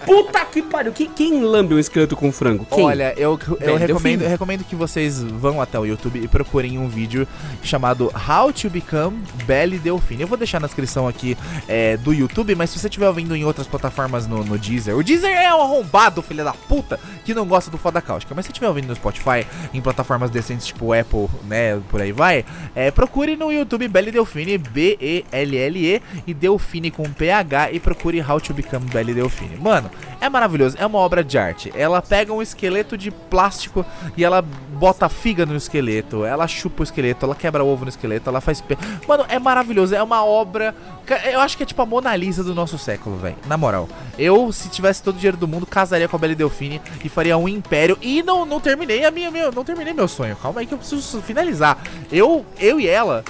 Puta 0.06 0.46
que 0.46 0.62
pariu. 0.62 0.94
Quem, 0.94 1.10
quem 1.10 1.42
lambe 1.44 1.74
um 1.76 1.80
esqueleto 1.80 2.16
com 2.16 2.32
frango? 2.32 2.66
Quem? 2.72 2.86
Olha, 2.86 3.14
eu, 3.18 3.38
eu, 3.50 3.58
Belle 3.58 3.78
recomendo, 3.78 4.22
eu 4.22 4.30
recomendo 4.30 4.64
que 4.64 4.76
vocês 4.76 5.22
vão 5.22 5.62
até 5.62 5.78
o 5.78 5.86
YouTube 5.86 6.20
e 6.24 6.28
procurem 6.28 6.78
um 6.78 6.88
vídeo 6.88 7.28
chamado 7.62 8.06
How 8.28 8.54
to 8.54 8.70
Become 8.70 9.22
Belle 9.46 9.78
Delfine. 9.78 10.22
Eu 10.22 10.28
vou 10.28 10.38
deixar 10.38 10.62
na 10.62 10.68
descrição 10.68 11.06
aqui 11.06 11.38
é, 11.68 11.98
do 11.98 12.14
YouTube, 12.14 12.56
mas 12.56 12.70
se 12.70 12.80
você 12.80 12.88
estiver 12.88 13.08
ouvindo 13.10 13.36
em 13.36 13.44
outras 13.44 13.68
plataformas 13.68 14.26
no, 14.26 14.42
no 14.44 14.58
Deezer, 14.58 14.96
o 14.96 15.04
Deezer 15.04 15.32
é 15.36 15.54
um 15.54 15.62
arrombado, 15.62 16.22
filha 16.22 16.44
da 16.46 16.54
puta, 16.54 16.98
que 17.26 17.34
não 17.34 17.46
gosta 17.46 17.57
do 17.65 17.78
Foda 17.78 18.02
Cáustica. 18.02 18.34
Mas 18.36 18.46
se 18.46 18.52
estiver 18.52 18.67
ouvindo 18.67 18.88
no 18.88 18.96
Spotify, 18.96 19.46
em 19.74 19.82
plataformas 19.82 20.30
decentes 20.30 20.67
tipo 20.67 20.93
Apple, 20.93 21.28
né, 21.46 21.82
por 21.89 22.02
aí 22.02 22.12
vai, 22.12 22.46
é, 22.76 22.91
procure 22.91 23.36
no 23.36 23.52
YouTube 23.52 23.88
Belle 23.88 24.12
Delfine, 24.12 24.58
B-E-L-L-E, 24.58 26.02
e 26.26 26.34
Delfine 26.34 26.91
com 26.91 27.04
PH, 27.12 27.72
e 27.72 27.80
procure 27.80 28.22
How 28.22 28.39
to 28.39 28.54
Become 28.54 28.86
Belle 28.86 29.13
Delfine. 29.13 29.58
Mano, 29.58 29.89
é 30.22 30.30
maravilhoso, 30.30 30.78
é 30.80 30.86
uma 30.86 31.00
obra 31.00 31.24
de 31.24 31.38
arte. 31.38 31.72
Ela 31.76 32.02
pega 32.02 32.34
um 32.34 32.41
esqueleto 32.41 32.98
de 32.98 33.12
plástico 33.12 33.86
e 34.15 34.24
ela 34.24 34.43
bota 34.78 35.10
figa 35.10 35.46
no 35.46 35.56
esqueleto, 35.56 36.24
ela 36.24 36.48
chupa 36.48 36.82
o 36.82 36.84
esqueleto, 36.84 37.26
ela 37.26 37.36
quebra 37.36 37.63
ovo 37.63 37.86
no 37.86 37.90
esqueleto, 37.90 38.30
ela 38.30 38.40
faz. 38.40 38.62
pe- 38.62 38.78
Mano, 39.08 39.26
é 39.28 39.40
maravilhoso, 39.40 39.96
é 39.96 40.02
uma 40.04 40.24
obra. 40.24 40.76
Eu 41.32 41.40
acho 41.40 41.58
que 41.58 41.63
é 41.63 41.66
tipo 41.66 41.82
a 41.82 41.86
Mona 41.86 42.16
Lisa 42.16 42.44
do 42.44 42.54
nosso 42.54 42.78
século, 42.78 43.18
velho. 43.18 43.36
Na 43.48 43.58
moral. 43.58 43.88
Eu, 44.18 44.52
se 44.52 44.70
tivesse 44.70 45.02
todo 45.02 45.16
o 45.16 45.18
dinheiro 45.18 45.38
do 45.38 45.48
mundo, 45.48 45.66
casaria 45.66 46.08
com 46.08 46.16
a 46.16 46.20
Belle 46.20 46.36
Delfine 46.36 46.82
e 47.04 47.10
faria 47.10 47.38
um 47.38 47.48
império. 47.48 47.98
E 48.02 48.22
não, 48.24 48.46
não 48.46 48.60
terminei 48.60 49.04
a 49.06 49.12
minha, 49.12 49.32
meu, 49.32 49.52
não 49.52 49.63
terminei 49.63 49.94
meu 49.94 50.08
sonho. 50.08 50.36
Calma 50.36 50.60
aí 50.60 50.66
que 50.68 50.74
eu 50.74 50.78
preciso 50.78 51.22
finalizar. 51.22 51.78
Eu, 52.12 52.46
eu 52.60 52.80
e 52.80 52.88
ela. 52.88 53.24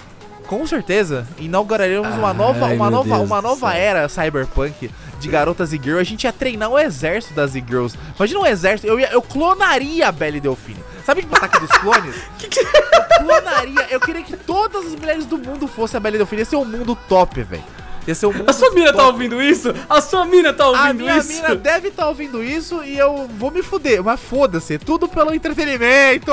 Com 0.47 0.65
certeza, 0.65 1.27
inauguraremos 1.37 2.07
uma 2.15 2.33
nova, 2.33 2.67
uma 2.67 2.89
nova, 2.89 3.17
Deus 3.17 3.27
uma 3.27 3.41
nova 3.41 3.73
era 3.73 4.07
cyberpunk 4.07 4.89
de 5.19 5.27
garotas 5.27 5.73
e 5.73 5.75
girls. 5.77 5.99
A 5.99 6.03
gente 6.05 6.23
ia 6.23 6.31
treinar 6.31 6.69
o 6.69 6.79
exército 6.79 7.33
das 7.33 7.53
e-girls. 7.53 7.97
Imagina 8.17 8.39
um 8.39 8.45
exército, 8.45 8.87
eu, 8.87 8.97
ia, 8.97 9.09
eu 9.11 9.21
clonaria 9.21 10.07
a 10.07 10.11
Belle 10.11 10.39
Delfine. 10.39 10.79
Sabe 11.07 11.21
tipo 11.21 11.37
ataque 11.37 11.57
dos 11.61 11.69
clones? 11.77 12.15
Eu 12.43 13.25
clonaria, 13.25 13.87
eu 13.91 13.99
queria 14.01 14.21
que 14.21 14.35
todas 14.35 14.85
as 14.87 14.93
mulheres 14.95 15.25
do 15.25 15.37
mundo 15.37 15.65
fossem 15.69 15.97
a 15.97 16.01
Belle 16.01 16.17
Delfine. 16.17 16.41
Ia 16.41 16.45
ser 16.45 16.55
um 16.57 16.65
mundo 16.65 16.97
top, 17.07 17.41
velho. 17.43 17.63
Ia 18.05 18.13
ser 18.13 18.25
um 18.25 18.33
mundo 18.33 18.49
A 18.49 18.53
sua 18.53 18.71
mina 18.71 18.87
tá 18.91 18.97
top. 19.03 19.11
ouvindo 19.13 19.41
isso? 19.41 19.73
A 19.89 20.01
sua 20.01 20.25
mina 20.25 20.51
tá 20.53 20.65
A 20.65 20.67
ouvindo 20.67 21.03
minha 21.05 21.17
isso? 21.17 21.29
mina 21.31 21.55
deve 21.55 21.87
estar 21.87 22.09
ouvindo 22.09 22.43
isso 22.43 22.83
e 22.83 22.97
eu 22.97 23.25
vou 23.37 23.49
me 23.51 23.63
fuder. 23.63 24.03
Mas 24.03 24.19
foda-se, 24.19 24.77
tudo 24.77 25.07
pelo 25.07 25.33
entretenimento. 25.33 26.31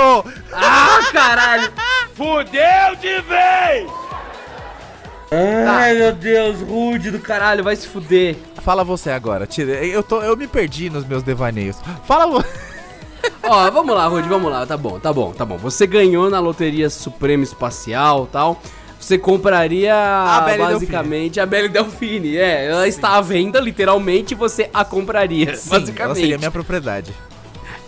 Ah, 0.52 0.98
caralho! 1.12 1.72
Fudeu 2.16 2.96
de 3.00 3.20
vez! 3.22 3.90
Ai, 5.70 5.94
meu 5.94 6.12
Deus, 6.12 6.60
rude 6.62 7.12
do 7.12 7.20
caralho, 7.20 7.62
vai 7.62 7.76
se 7.76 7.86
fuder. 7.86 8.36
Fala 8.60 8.82
você 8.82 9.10
agora, 9.10 9.46
tira. 9.46 9.72
Eu, 9.84 10.02
tô, 10.02 10.20
eu 10.20 10.36
me 10.36 10.48
perdi 10.48 10.90
nos 10.90 11.04
meus 11.04 11.22
devaneios. 11.22 11.76
Fala 12.04 12.26
você. 12.26 12.73
Ó, 13.42 13.70
vamos 13.70 13.94
lá, 13.94 14.06
Rude, 14.06 14.28
vamos 14.28 14.50
lá. 14.50 14.66
Tá 14.66 14.76
bom, 14.76 14.98
tá 14.98 15.12
bom, 15.12 15.32
tá 15.32 15.44
bom. 15.44 15.56
Você 15.58 15.86
ganhou 15.86 16.30
na 16.30 16.40
Loteria 16.40 16.88
Suprema 16.88 17.42
Espacial 17.42 18.28
tal. 18.30 18.60
Você 18.98 19.18
compraria 19.18 19.94
Belle 20.46 20.58
basicamente 20.62 21.38
a 21.38 21.44
Belle 21.44 21.68
Delfine. 21.68 22.38
É, 22.38 22.66
ela 22.66 22.88
está 22.88 23.16
à 23.16 23.20
venda, 23.20 23.60
literalmente, 23.60 24.34
você 24.34 24.70
a 24.72 24.82
compraria. 24.82 25.54
Sim, 25.54 25.68
ela 25.70 25.80
basicamente. 25.80 26.20
seria 26.20 26.38
minha 26.38 26.50
propriedade. 26.50 27.12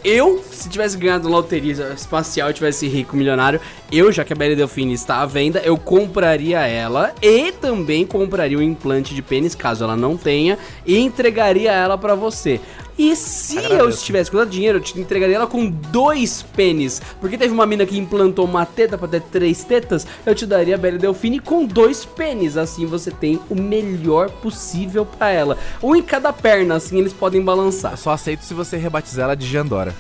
Eu, 0.05 0.44
se 0.53 0.68
tivesse 0.68 0.96
ganhado 0.96 1.25
na 1.29 1.35
loteria 1.35 1.72
espacial 1.92 2.51
e 2.51 2.53
tivesse 2.53 2.87
rico, 2.87 3.16
milionário, 3.16 3.61
eu, 3.90 4.12
já 4.12 4.25
que 4.25 4.33
a 4.33 4.37
Belle 4.37 4.55
Delfine 4.55 4.92
está 4.92 5.22
à 5.22 5.27
venda, 5.27 5.59
eu 5.64 5.77
compraria 5.77 6.61
ela 6.61 7.12
e 7.20 7.51
também 7.51 8.07
compraria 8.07 8.57
o 8.57 8.62
implante 8.62 9.14
de 9.14 9.22
pênis, 9.22 9.55
caso 9.55 9.83
ela 9.83 9.96
não 9.96 10.16
tenha, 10.16 10.59
e 10.87 10.96
entregaria 10.99 11.72
ela 11.72 11.99
pra 11.99 12.14
você. 12.14 12.61
E 12.99 13.15
se 13.15 13.57
eu 13.57 13.65
Agradeço. 13.65 13.99
estivesse 13.99 14.31
com 14.31 14.39
tanto 14.39 14.51
dinheiro, 14.51 14.79
eu 14.79 14.83
te 14.83 14.99
entregaria 14.99 15.37
ela 15.37 15.47
com 15.47 15.69
dois 15.69 16.43
pênis. 16.43 17.03
Porque 17.21 17.37
teve 17.37 17.53
uma 17.53 17.67
mina 17.67 17.85
que 17.85 17.99
implantou 17.99 18.45
uma 18.47 18.65
teta 18.65 18.97
pra 18.97 19.07
ter 19.07 19.21
três 19.23 19.65
tetas, 19.65 20.07
eu 20.25 20.35
te 20.35 20.47
daria 20.47 20.77
a 20.77 20.79
Belle 20.79 20.99
Delfine 20.99 21.39
com 21.39 21.67
dois 21.67 22.05
pênis. 22.05 22.57
Assim 22.57 22.87
você 22.87 23.11
tem 23.11 23.39
o 23.51 23.55
melhor 23.55 24.31
possível 24.31 25.05
pra 25.05 25.31
ela. 25.31 25.59
Um 25.83 25.95
em 25.95 26.03
cada 26.03 26.33
perna, 26.33 26.77
assim 26.77 26.99
eles 26.99 27.13
podem 27.13 27.43
balançar. 27.43 27.93
Eu 27.93 27.99
só 27.99 28.13
aceito 28.13 28.45
se 28.45 28.55
você 28.55 28.77
rebatizar 28.77 29.25
ela 29.25 29.37
de 29.37 29.47
Jandora. 29.47 29.95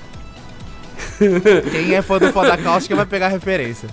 Quem 1.70 1.94
é 1.94 2.02
fã 2.02 2.18
do 2.18 2.32
Foda 2.32 2.56
Cáustica 2.56 2.96
vai 2.96 3.06
pegar 3.06 3.26
a 3.26 3.30
referência. 3.30 3.88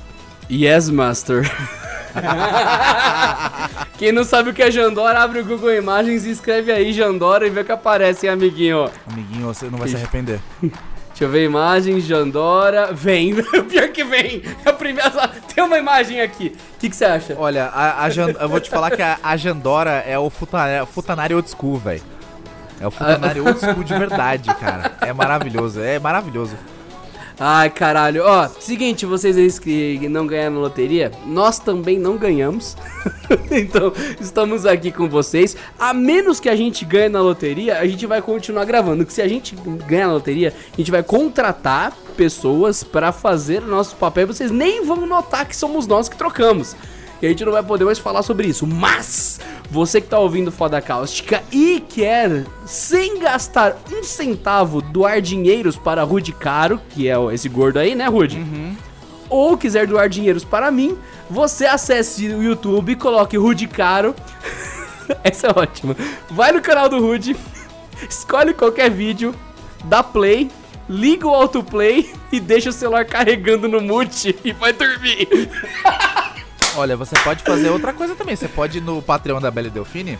Yes, 0.49 0.89
Master. 0.89 1.49
Quem 3.97 4.11
não 4.11 4.23
sabe 4.23 4.49
o 4.49 4.53
que 4.53 4.61
é 4.61 4.69
Jandora, 4.71 5.19
abre 5.21 5.39
o 5.39 5.45
Google 5.45 5.73
Imagens 5.73 6.25
e 6.25 6.31
escreve 6.31 6.71
aí 6.71 6.91
Jandora 6.93 7.45
e 7.47 7.49
vê 7.49 7.61
o 7.61 7.65
que 7.65 7.71
aparece, 7.71 8.25
hein, 8.25 8.33
amiguinho. 8.33 8.89
Amiguinho, 9.11 9.47
você 9.47 9.65
não 9.69 9.77
vai 9.77 9.87
se 9.87 9.95
arrepender. 9.95 10.39
Deixa 11.13 11.25
eu 11.25 11.29
ver 11.29 11.39
a 11.41 11.43
imagem, 11.43 11.99
Jandora. 12.01 12.91
Vem, 12.91 13.35
pior 13.69 13.87
que 13.89 14.03
vem. 14.03 14.41
A 14.65 14.73
primeira... 14.73 15.11
Tem 15.53 15.63
uma 15.63 15.77
imagem 15.77 16.19
aqui. 16.19 16.55
O 16.75 16.79
que, 16.79 16.89
que 16.89 16.95
você 16.95 17.05
acha? 17.05 17.35
Olha, 17.37 17.65
a, 17.67 18.03
a 18.05 18.09
Jan- 18.09 18.33
eu 18.39 18.49
vou 18.49 18.59
te 18.59 18.67
falar 18.69 18.89
que 18.89 19.01
a, 19.01 19.19
a 19.21 19.37
Jandora 19.37 20.03
é 20.07 20.17
o 20.17 20.31
futa- 20.31 20.87
Futanari 20.91 21.35
old 21.35 21.47
school, 21.47 21.77
velho. 21.77 22.01
É 22.81 22.87
o 22.87 22.91
Futanari 22.91 23.39
old 23.41 23.59
school 23.59 23.83
de 23.83 23.93
verdade, 23.95 24.51
cara. 24.55 24.93
É 25.01 25.13
maravilhoso, 25.13 25.79
é 25.81 25.99
maravilhoso. 25.99 26.55
Ai, 27.39 27.69
caralho. 27.69 28.23
Ó, 28.23 28.47
seguinte, 28.59 29.05
vocês 29.05 29.37
aí 29.37 29.51
que 29.59 30.07
não 30.07 30.27
ganharam 30.27 30.55
na 30.55 30.61
loteria, 30.61 31.11
nós 31.25 31.59
também 31.59 31.97
não 31.97 32.17
ganhamos. 32.17 32.77
então, 33.51 33.91
estamos 34.19 34.65
aqui 34.65 34.91
com 34.91 35.09
vocês. 35.09 35.57
A 35.79 35.93
menos 35.93 36.39
que 36.39 36.47
a 36.47 36.55
gente 36.55 36.85
ganhe 36.85 37.09
na 37.09 37.21
loteria, 37.21 37.79
a 37.79 37.87
gente 37.87 38.05
vai 38.05 38.21
continuar 38.21 38.65
gravando. 38.65 39.05
Que 39.05 39.13
se 39.13 39.21
a 39.21 39.27
gente 39.27 39.55
ganhar 39.87 40.07
na 40.07 40.13
loteria, 40.13 40.53
a 40.73 40.77
gente 40.77 40.91
vai 40.91 41.01
contratar 41.01 41.91
pessoas 42.15 42.83
pra 42.83 43.11
fazer 43.11 43.63
o 43.63 43.67
nosso 43.67 43.95
papel. 43.95 44.27
Vocês 44.27 44.51
nem 44.51 44.85
vão 44.85 45.05
notar 45.05 45.47
que 45.47 45.55
somos 45.55 45.87
nós 45.87 46.07
que 46.07 46.15
trocamos. 46.15 46.75
E 47.23 47.25
a 47.25 47.29
gente 47.29 47.45
não 47.45 47.53
vai 47.53 47.63
poder 47.63 47.85
mais 47.85 47.99
falar 47.99 48.21
sobre 48.21 48.49
isso. 48.49 48.67
Mas, 48.67 49.39
você 49.71 50.01
que 50.01 50.09
tá 50.09 50.19
ouvindo 50.19 50.51
Foda 50.51 50.81
Cáustica 50.81 51.41
e 51.53 51.81
quer, 51.87 52.43
sem 52.65 53.17
gastar 53.17 53.77
um 53.89 54.03
centavo, 54.03 54.81
doar 54.81 55.21
dinheiros 55.21 55.77
para 55.77 56.03
Rude 56.03 56.33
Caro, 56.33 56.81
que 56.89 57.07
é 57.07 57.15
esse 57.33 57.47
gordo 57.47 57.79
aí, 57.79 57.95
né, 57.95 58.07
Rude? 58.07 58.45
Ou 59.29 59.57
quiser 59.57 59.87
doar 59.87 60.09
dinheiros 60.09 60.43
para 60.43 60.69
mim, 60.69 60.97
você 61.29 61.65
acesse 61.65 62.27
o 62.27 62.43
YouTube 62.43 62.91
e 62.91 62.95
coloque 62.97 63.37
Rude 63.37 63.67
Caro. 63.67 64.13
Essa 65.23 65.47
é 65.47 65.51
ótima. 65.57 65.95
Vai 66.29 66.51
no 66.51 66.61
canal 66.61 66.89
do 66.89 66.99
Rude, 66.99 67.37
escolhe 68.09 68.53
qualquer 68.53 68.91
vídeo, 68.91 69.33
dá 69.85 70.03
play, 70.03 70.51
liga 70.89 71.25
o 71.25 71.33
autoplay 71.33 72.11
e 72.33 72.41
deixa 72.41 72.69
o 72.69 72.73
celular 72.73 73.05
carregando 73.05 73.69
no 73.69 73.79
mute 73.79 74.35
e 74.43 74.51
vai 74.51 74.73
dormir. 74.73 75.49
Olha, 76.75 76.97
você 76.97 77.15
pode 77.23 77.43
fazer 77.43 77.69
outra 77.69 77.93
coisa 77.93 78.15
também. 78.15 78.35
Você 78.35 78.47
pode 78.47 78.79
ir 78.79 78.81
no 78.81 79.01
Patreon 79.01 79.39
da 79.39 79.51
Belle 79.51 79.69
Delfine 79.69 80.17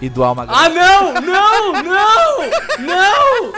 e 0.00 0.08
doar 0.08 0.32
uma 0.32 0.46
Ah, 0.48 0.68
não! 0.68 1.12
Não! 1.14 1.72
Não! 1.82 2.38
Não! 2.78 3.52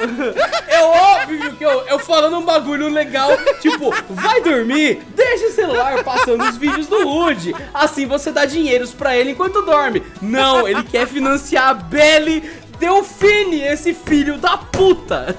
É 0.69 0.83
óbvio 0.83 1.57
que 1.57 1.65
eu, 1.65 1.81
eu 1.87 1.99
falando 1.99 2.39
um 2.39 2.45
bagulho 2.45 2.89
legal, 2.89 3.31
tipo, 3.61 3.93
vai 4.11 4.41
dormir, 4.41 5.03
deixa 5.17 5.47
o 5.47 5.53
celular 5.53 6.05
passando 6.05 6.45
os 6.45 6.57
vídeos 6.57 6.87
do 6.87 7.05
Rude. 7.05 7.55
Assim 7.75 8.07
você 8.07 8.31
dá 8.31 8.45
dinheiros 8.45 8.93
pra 8.93 9.17
ele 9.17 9.33
enquanto 9.33 9.63
dorme. 9.63 10.03
Não, 10.23 10.69
ele 10.69 10.85
quer 10.85 11.07
financiar 11.07 11.69
a 11.71 11.75
Belle 11.75 12.49
Delfine, 12.79 13.61
esse 13.61 13.93
filho 13.93 14.39
da 14.39 14.57
puta. 14.57 15.37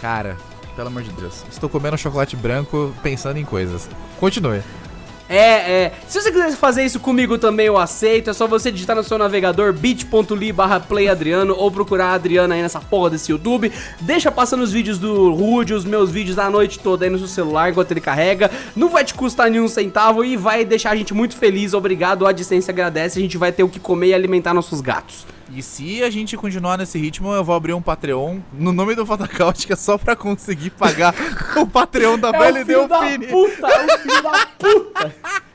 Cara, 0.00 0.36
pelo 0.76 0.88
amor 0.88 1.02
de 1.02 1.12
Deus. 1.12 1.42
Estou 1.50 1.68
comendo 1.70 1.96
chocolate 1.96 2.36
branco 2.36 2.94
pensando 3.02 3.38
em 3.38 3.44
coisas. 3.44 3.88
Continue. 4.20 4.62
É, 5.32 5.84
é. 5.84 5.92
Se 6.06 6.20
você 6.20 6.30
quiser 6.30 6.52
fazer 6.52 6.84
isso 6.84 7.00
comigo 7.00 7.38
também, 7.38 7.66
eu 7.66 7.78
aceito. 7.78 8.28
É 8.28 8.32
só 8.34 8.46
você 8.46 8.70
digitar 8.70 8.94
no 8.94 9.02
seu 9.02 9.16
navegador 9.16 9.72
bit.ly 9.72 10.52
barra 10.52 10.78
playadriano 10.78 11.54
ou 11.56 11.70
procurar 11.70 12.08
a 12.08 12.12
Adriana 12.12 12.54
aí 12.54 12.60
nessa 12.60 12.80
porra 12.80 13.10
desse 13.10 13.32
YouTube. 13.32 13.72
Deixa 13.98 14.30
passando 14.30 14.62
os 14.62 14.70
vídeos 14.70 14.98
do 14.98 15.32
Rude, 15.32 15.72
os 15.72 15.86
meus 15.86 16.10
vídeos 16.10 16.36
da 16.36 16.50
noite 16.50 16.78
toda 16.78 17.06
aí 17.06 17.10
no 17.10 17.18
seu 17.18 17.28
celular 17.28 17.70
enquanto 17.70 17.90
ele 17.92 18.00
carrega. 18.00 18.50
Não 18.76 18.90
vai 18.90 19.04
te 19.04 19.14
custar 19.14 19.50
nenhum 19.50 19.68
centavo 19.68 20.22
e 20.22 20.36
vai 20.36 20.66
deixar 20.66 20.90
a 20.90 20.96
gente 20.96 21.14
muito 21.14 21.34
feliz. 21.34 21.72
Obrigado, 21.72 22.26
a 22.26 22.30
AdSense 22.30 22.70
agradece. 22.70 23.18
A 23.18 23.22
gente 23.22 23.38
vai 23.38 23.50
ter 23.50 23.62
o 23.62 23.68
que 23.70 23.80
comer 23.80 24.08
e 24.08 24.14
alimentar 24.14 24.52
nossos 24.52 24.82
gatos. 24.82 25.24
E 25.54 25.62
se 25.62 26.02
a 26.02 26.08
gente 26.08 26.34
continuar 26.36 26.78
nesse 26.78 26.98
ritmo, 26.98 27.32
eu 27.34 27.44
vou 27.44 27.54
abrir 27.54 27.74
um 27.74 27.82
Patreon 27.82 28.38
no 28.54 28.72
nome 28.72 28.94
do 28.94 29.04
Fotacáustica 29.04 29.76
só 29.76 29.98
pra 29.98 30.16
conseguir 30.16 30.70
pagar 30.70 31.14
o 31.60 31.66
Patreon 31.66 32.18
da 32.18 32.30
É 32.30 32.64
Delfine. 32.64 33.26
puta, 33.26 33.66
é 33.68 33.84
o 33.94 33.98
filho 33.98 34.22
da 34.22 34.46
puta. 34.58 35.14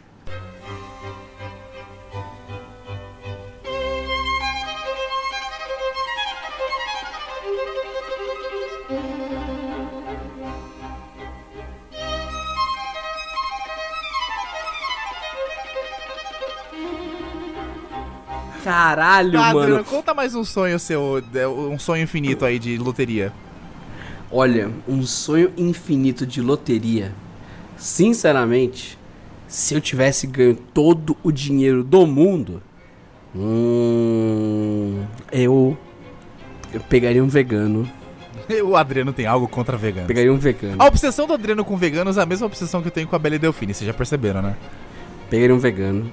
Caralho, 18.67 19.31
Tá, 19.31 19.53
mano. 19.53 19.81
Conta 19.85 20.13
mais 20.13 20.35
um 20.35 20.43
sonho 20.43 20.77
seu, 20.77 21.23
é, 21.33 21.47
um 21.47 21.79
sonho 21.79 22.03
infinito 22.03 22.43
aí 22.43 22.59
de 22.59 22.77
loteria. 22.77 23.31
Olha, 24.29 24.69
um 24.85 25.03
sonho 25.03 25.53
infinito 25.55 26.27
de 26.27 26.41
loteria. 26.41 27.13
Sinceramente, 27.77 28.99
se 29.47 29.73
eu 29.73 29.79
tivesse 29.79 30.27
ganho 30.27 30.53
todo 30.53 31.15
o 31.23 31.31
dinheiro 31.31 31.81
do 31.81 32.05
mundo, 32.05 32.61
hum, 33.33 35.01
eu, 35.31 35.77
eu 36.73 36.81
pegaria 36.81 37.23
um 37.23 37.29
vegano. 37.29 37.89
O 38.63 38.75
Adriano 38.75 39.11
tem 39.13 39.25
algo 39.25 39.47
contra 39.47 39.75
veganos. 39.77 40.07
Pegaria 40.07 40.31
um 40.31 40.37
vegano. 40.37 40.75
A 40.81 40.85
obsessão 40.87 41.25
do 41.25 41.33
Adriano 41.33 41.65
com 41.65 41.75
veganos 41.75 42.17
é 42.17 42.21
a 42.21 42.25
mesma 42.25 42.45
obsessão 42.45 42.81
que 42.81 42.87
eu 42.87 42.91
tenho 42.91 43.07
com 43.07 43.15
a 43.15 43.19
Belle 43.19 43.39
Delfine, 43.39 43.73
vocês 43.73 43.85
já 43.87 43.93
perceberam, 43.93 44.41
né? 44.41 44.55
Pegaria 45.29 45.53
um 45.55 45.59
vegano. 45.59 46.11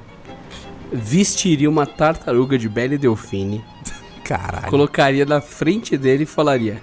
Vestiria 0.92 1.68
uma 1.68 1.87
tartaruga 1.87 2.59
de 2.59 2.68
Belle 2.68 2.99
Delfine. 2.99 3.64
Caralho. 4.25 4.68
Colocaria 4.68 5.27
na 5.27 5.40
frente 5.40 5.97
dele 5.97 6.23
e 6.23 6.27
falaria: 6.27 6.81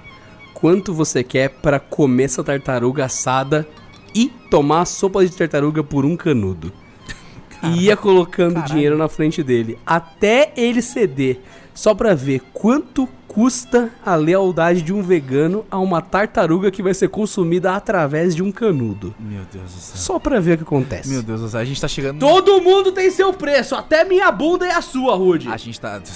Quanto 0.54 0.94
você 0.94 1.24
quer 1.24 1.50
pra 1.50 1.80
comer 1.80 2.24
essa 2.26 2.44
tartaruga 2.44 3.06
assada 3.06 3.68
e 4.14 4.28
tomar 4.50 4.82
a 4.82 4.86
sopa 4.86 5.26
de 5.26 5.36
tartaruga 5.36 5.84
por 5.84 6.06
um 6.06 6.16
canudo? 6.16 6.72
E 7.64 7.84
ia 7.84 7.96
colocando 7.96 8.56
Caralho. 8.56 8.74
dinheiro 8.74 8.98
na 8.98 9.08
frente 9.08 9.44
dele 9.44 9.78
até 9.86 10.52
ele 10.58 10.82
ceder, 10.82 11.40
só 11.74 11.94
pra 11.94 12.14
ver 12.14 12.42
quanto 12.54 13.08
custa 13.28 13.90
a 14.06 14.14
lealdade 14.16 14.82
de 14.82 14.92
um 14.92 15.02
vegano 15.02 15.66
a 15.72 15.80
uma 15.80 16.02
tartaruga 16.02 16.70
que 16.70 16.84
vai 16.84 16.94
ser 16.94 17.08
consumida 17.08 17.74
através 17.74 18.36
de 18.36 18.44
um 18.44 18.52
canudo. 18.52 19.16
Meu 19.18 19.44
Deus 19.52 19.72
do 19.72 19.80
céu. 19.80 19.98
Só 19.98 20.20
pra 20.20 20.40
ver 20.42 20.56
o 20.56 20.58
que 20.58 20.64
acontece. 20.64 21.08
Meu 21.10 21.24
Deus 21.24 21.40
do 21.40 21.48
céu, 21.48 21.62
a 21.62 21.66
gente 21.66 21.80
tá 21.80 21.88
chegando... 21.88 22.20
Todo 22.20 22.62
mundo 22.62 22.92
tem 22.92 23.10
seu 23.10 23.32
preço, 23.32 23.74
até 23.74 24.04
minha 24.04 24.30
bunda 24.32 24.66
e 24.68 24.72
a 24.72 24.82
sua, 24.82 25.16
Rude. 25.16 25.48
A 25.48 25.56
gente 25.58 25.80
tá... 25.80 26.02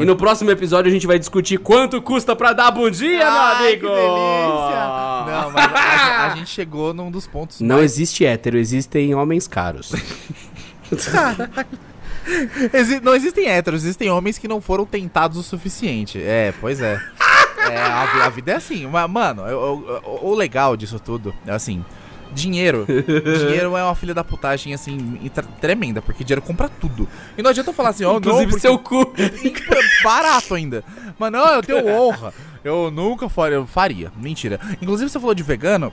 E 0.00 0.04
no 0.04 0.16
próximo 0.16 0.50
episódio 0.50 0.90
a 0.90 0.92
gente 0.92 1.06
vai 1.06 1.20
discutir 1.20 1.56
quanto 1.56 2.02
custa 2.02 2.34
pra 2.34 2.52
dar 2.52 2.72
bundinha, 2.72 3.18
meu 3.18 3.28
Ai, 3.28 3.66
amigo! 3.68 3.86
que 3.86 3.94
delícia! 3.94 5.28
Não, 5.28 5.50
mas 5.52 5.64
a, 5.64 5.68
gente- 5.68 6.32
a 6.32 6.34
gente 6.34 6.50
chegou 6.50 6.92
num 6.92 7.12
dos 7.12 7.28
pontos 7.28 7.60
Não 7.60 7.80
existe 7.80 8.26
hétero, 8.26 8.58
existem 8.58 9.14
homens 9.14 9.46
caros. 9.46 9.92
Exi- 12.72 13.00
não 13.00 13.14
existem 13.14 13.46
héteros, 13.48 13.82
existem 13.84 14.10
homens 14.10 14.38
que 14.38 14.46
não 14.48 14.60
foram 14.60 14.84
tentados 14.84 15.38
o 15.38 15.42
suficiente. 15.42 16.20
É, 16.22 16.52
pois 16.60 16.80
é. 16.80 17.00
É, 17.70 17.76
a, 17.76 18.24
a 18.26 18.28
vida 18.30 18.52
é 18.52 18.54
assim. 18.56 18.86
Mas, 18.86 19.10
mano, 19.10 19.42
eu- 19.46 20.00
eu- 20.04 20.18
o, 20.22 20.34
legal 20.34 20.76
disso 20.76 20.98
tudo 20.98 21.34
é 21.46 21.52
assim. 21.52 21.84
Dinheiro. 22.32 22.86
dinheiro 22.86 23.74
é 23.76 23.82
uma 23.82 23.94
filha 23.94 24.12
da 24.12 24.22
putagem, 24.22 24.74
assim, 24.74 25.18
tremenda, 25.60 26.02
porque 26.02 26.22
dinheiro 26.22 26.42
compra 26.42 26.68
tudo. 26.68 27.08
E 27.38 27.42
não 27.42 27.50
adianta 27.50 27.70
eu 27.70 27.74
falar 27.74 27.88
assim, 27.88 28.04
ó, 28.04 28.12
não, 28.12 28.18
Inclusive 28.18 28.50
porque- 28.50 28.60
seu 28.60 28.78
cu. 28.78 29.12
barato 30.04 30.54
ainda. 30.54 30.84
Mas 31.18 31.32
não, 31.32 31.46
eu 31.54 31.62
tenho 31.62 31.88
honra. 31.88 32.32
Eu 32.62 32.90
nunca 32.90 33.28
faria. 33.66 34.12
Mentira. 34.16 34.60
Inclusive, 34.80 35.08
você 35.10 35.18
falou 35.18 35.34
de 35.34 35.42
vegano. 35.42 35.92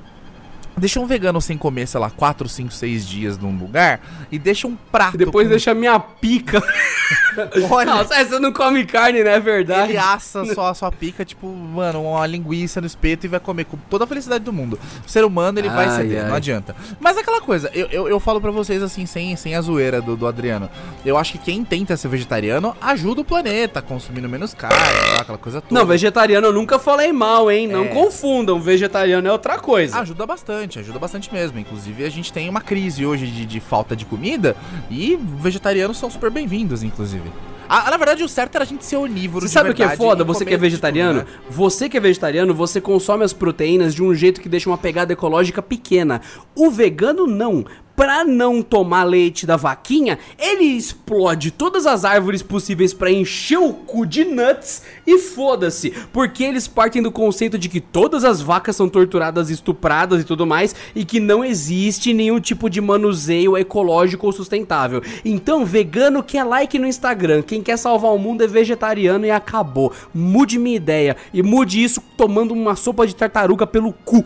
Deixa 0.77 0.99
um 0.99 1.05
vegano 1.05 1.39
sem 1.41 1.57
comer, 1.57 1.87
sei 1.87 1.99
lá, 1.99 2.09
4, 2.09 2.47
5, 2.49 2.71
6 2.73 3.07
dias 3.07 3.37
num 3.37 3.57
lugar 3.57 4.01
e 4.31 4.37
deixa 4.37 4.67
um 4.67 4.75
prato. 4.91 5.17
Depois 5.17 5.47
com- 5.47 5.51
deixa 5.51 5.73
minha 5.73 5.99
pica. 5.99 6.61
Olha, 7.69 7.95
Nossa, 7.95 8.23
você 8.25 8.39
não 8.39 8.51
come 8.51 8.85
carne, 8.85 9.23
né? 9.23 9.35
É 9.35 9.39
verdade. 9.39 9.91
ele 9.91 9.97
assa 9.97 10.43
sua, 10.53 10.73
sua 10.73 10.91
pica, 10.91 11.23
tipo, 11.25 11.47
mano, 11.47 12.01
uma 12.03 12.25
linguiça 12.25 12.79
no 12.81 12.87
espeto 12.87 13.25
e 13.25 13.29
vai 13.29 13.39
comer 13.39 13.65
com 13.65 13.77
toda 13.89 14.03
a 14.05 14.07
felicidade 14.07 14.43
do 14.43 14.53
mundo. 14.53 14.79
O 15.05 15.09
ser 15.09 15.23
humano, 15.25 15.59
ele 15.59 15.69
vai 15.69 15.85
Ai, 15.87 15.95
ceder, 15.97 16.23
ai. 16.23 16.29
não 16.29 16.35
adianta. 16.35 16.75
Mas 16.99 17.17
é 17.17 17.19
aquela 17.19 17.41
coisa, 17.41 17.69
eu, 17.73 17.87
eu, 17.87 18.07
eu 18.07 18.19
falo 18.19 18.39
pra 18.41 18.51
vocês 18.51 18.81
assim, 18.81 19.05
sem, 19.05 19.35
sem 19.35 19.55
a 19.55 19.61
zoeira 19.61 20.01
do, 20.01 20.15
do 20.15 20.25
Adriano. 20.27 20.69
Eu 21.05 21.17
acho 21.17 21.33
que 21.33 21.37
quem 21.39 21.63
tenta 21.63 21.95
ser 21.97 22.07
vegetariano 22.07 22.75
ajuda 22.81 23.21
o 23.21 23.25
planeta, 23.25 23.81
consumindo 23.81 24.27
menos 24.29 24.53
carne, 24.53 24.77
aquela 25.19 25.37
coisa 25.37 25.61
toda. 25.61 25.77
Não, 25.79 25.85
vegetariano 25.85 26.47
eu 26.47 26.53
nunca 26.53 26.79
falei 26.79 27.11
mal, 27.11 27.51
hein? 27.51 27.67
Não 27.67 27.85
É. 27.85 27.87
confundam, 27.89 28.59
vegetariano 28.61 29.27
é 29.27 29.31
outra 29.31 29.57
coisa. 29.59 29.99
Ajuda 29.99 30.25
bastante, 30.25 30.64
ajuda 30.73 30.99
bastante 30.99 31.31
mesmo. 31.33 31.59
Inclusive, 31.59 32.03
a 32.03 32.09
gente 32.09 32.33
tem 32.33 32.49
uma 32.49 32.61
crise 32.61 33.05
hoje 33.05 33.27
de, 33.27 33.45
de 33.45 33.59
falta 33.59 33.95
de 33.95 34.05
comida 34.05 34.55
e 34.89 35.17
vegetarianos 35.39 35.97
são 35.97 36.09
super 36.09 36.31
bem-vindos, 36.31 36.83
inclusive. 36.83 37.29
Ah, 37.67 37.89
na 37.89 37.97
verdade, 37.97 38.23
o 38.23 38.29
certo 38.29 38.55
era 38.55 38.63
a 38.63 38.67
gente 38.67 38.85
ser 38.85 38.95
onívoro 38.95 39.47
Você 39.47 39.53
sabe 39.53 39.71
o 39.71 39.73
que 39.73 39.83
é 39.83 39.95
foda? 39.95 40.23
Você 40.23 40.45
que 40.45 40.51
é 40.51 40.53
tipo, 40.53 40.61
vegetariano? 40.61 41.19
né? 41.19 41.25
Você 41.49 41.89
que 41.89 41.97
é 41.97 41.99
vegetariano, 41.99 42.53
você 42.53 42.79
consome 42.79 43.23
as 43.23 43.33
proteínas 43.33 43.93
de 43.93 44.03
um 44.03 44.13
jeito 44.13 44.39
que 44.39 44.47
deixa 44.49 44.69
uma 44.69 44.77
pegada 44.77 45.13
ecológica 45.13 45.61
pequena. 45.61 46.21
O 46.55 46.69
vegano 46.69 47.25
não. 47.25 47.65
Pra 47.95 48.23
não 48.23 48.61
tomar 48.61 49.03
leite 49.03 49.45
da 49.45 49.55
vaquinha, 49.55 50.19
ele 50.37 50.65
explode 50.65 51.51
todas 51.51 51.85
as 51.85 52.03
árvores 52.03 52.41
possíveis 52.41 52.93
pra 52.93 53.11
encher 53.11 53.57
o 53.57 53.73
cu 53.73 54.05
de 54.05 54.25
nuts 54.25 54.83
e 55.07 55.17
foda-se, 55.17 55.91
porque 56.11 56.43
eles 56.43 56.67
partem 56.67 57.01
do 57.01 57.11
conceito 57.11 57.57
de 57.57 57.69
que 57.69 57.79
todas 57.79 58.23
as 58.23 58.41
vacas 58.41 58.75
são 58.75 58.89
torturadas, 58.89 59.49
estupradas 59.49 60.21
e 60.21 60.25
tudo 60.25 60.45
mais, 60.45 60.75
e 60.95 61.05
que 61.05 61.19
não 61.19 61.43
existe 61.43 62.13
nenhum 62.13 62.39
tipo 62.39 62.69
de 62.69 62.81
manuseio 62.81 63.57
ecológico 63.57 64.25
ou 64.25 64.33
sustentável. 64.33 65.01
Então, 65.23 65.65
vegano 65.65 66.23
quer 66.23 66.43
like 66.43 66.77
no 66.77 66.87
Instagram, 66.87 67.41
quem 67.41 67.61
quer 67.61 67.77
salvar 67.77 68.11
o 68.11 68.19
mundo 68.19 68.43
é 68.43 68.47
vegetariano 68.47 69.25
e 69.25 69.31
acabou. 69.31 69.93
Mude 70.13 70.59
minha 70.59 70.75
ideia 70.75 71.15
e 71.33 71.41
mude 71.41 71.83
isso 71.83 72.01
tomando 72.17 72.53
uma 72.53 72.75
sopa 72.75 73.07
de 73.07 73.15
tartaruga 73.15 73.65
pelo 73.65 73.93
cu. 73.93 74.25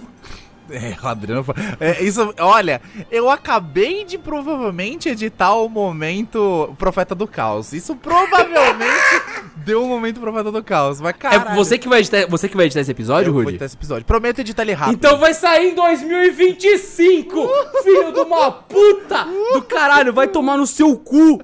É, 0.69 0.95
o 1.01 1.07
Adriano. 1.07 1.45
É, 1.79 2.03
isso, 2.03 2.33
olha, 2.39 2.81
eu 3.11 3.29
acabei 3.29 4.03
de 4.05 4.17
provavelmente 4.17 5.09
editar 5.09 5.53
o 5.55 5.67
momento 5.67 6.73
Profeta 6.77 7.15
do 7.15 7.27
Caos. 7.27 7.73
Isso 7.73 7.95
provavelmente 7.95 9.21
deu 9.65 9.83
um 9.83 9.87
momento 9.87 10.19
Profeta 10.19 10.51
do 10.51 10.63
Caos. 10.63 11.01
Mas, 11.01 11.09
É 11.11 11.13
caralho, 11.13 11.55
você 11.55 11.77
que 11.77 11.87
vai 11.87 11.99
editar, 11.99 12.27
você 12.27 12.47
que 12.47 12.55
vai 12.55 12.65
editar 12.65 12.81
esse 12.81 12.91
episódio, 12.91 13.29
eu 13.29 13.33
vou 13.33 13.41
Rudy? 13.41 13.53
editar 13.53 13.65
esse 13.65 13.75
episódio. 13.75 14.05
Prometo 14.05 14.39
editar 14.39 14.61
ele 14.63 14.73
rápido. 14.73 14.95
Então 14.95 15.17
vai 15.17 15.33
sair 15.33 15.71
em 15.71 15.75
2025! 15.75 17.49
Filho 17.83 18.11
de 18.13 18.19
uma 18.19 18.51
puta 18.51 19.25
do 19.53 19.61
caralho, 19.63 20.13
vai 20.13 20.27
tomar 20.27 20.57
no 20.57 20.67
seu 20.67 20.95
cu! 20.97 21.41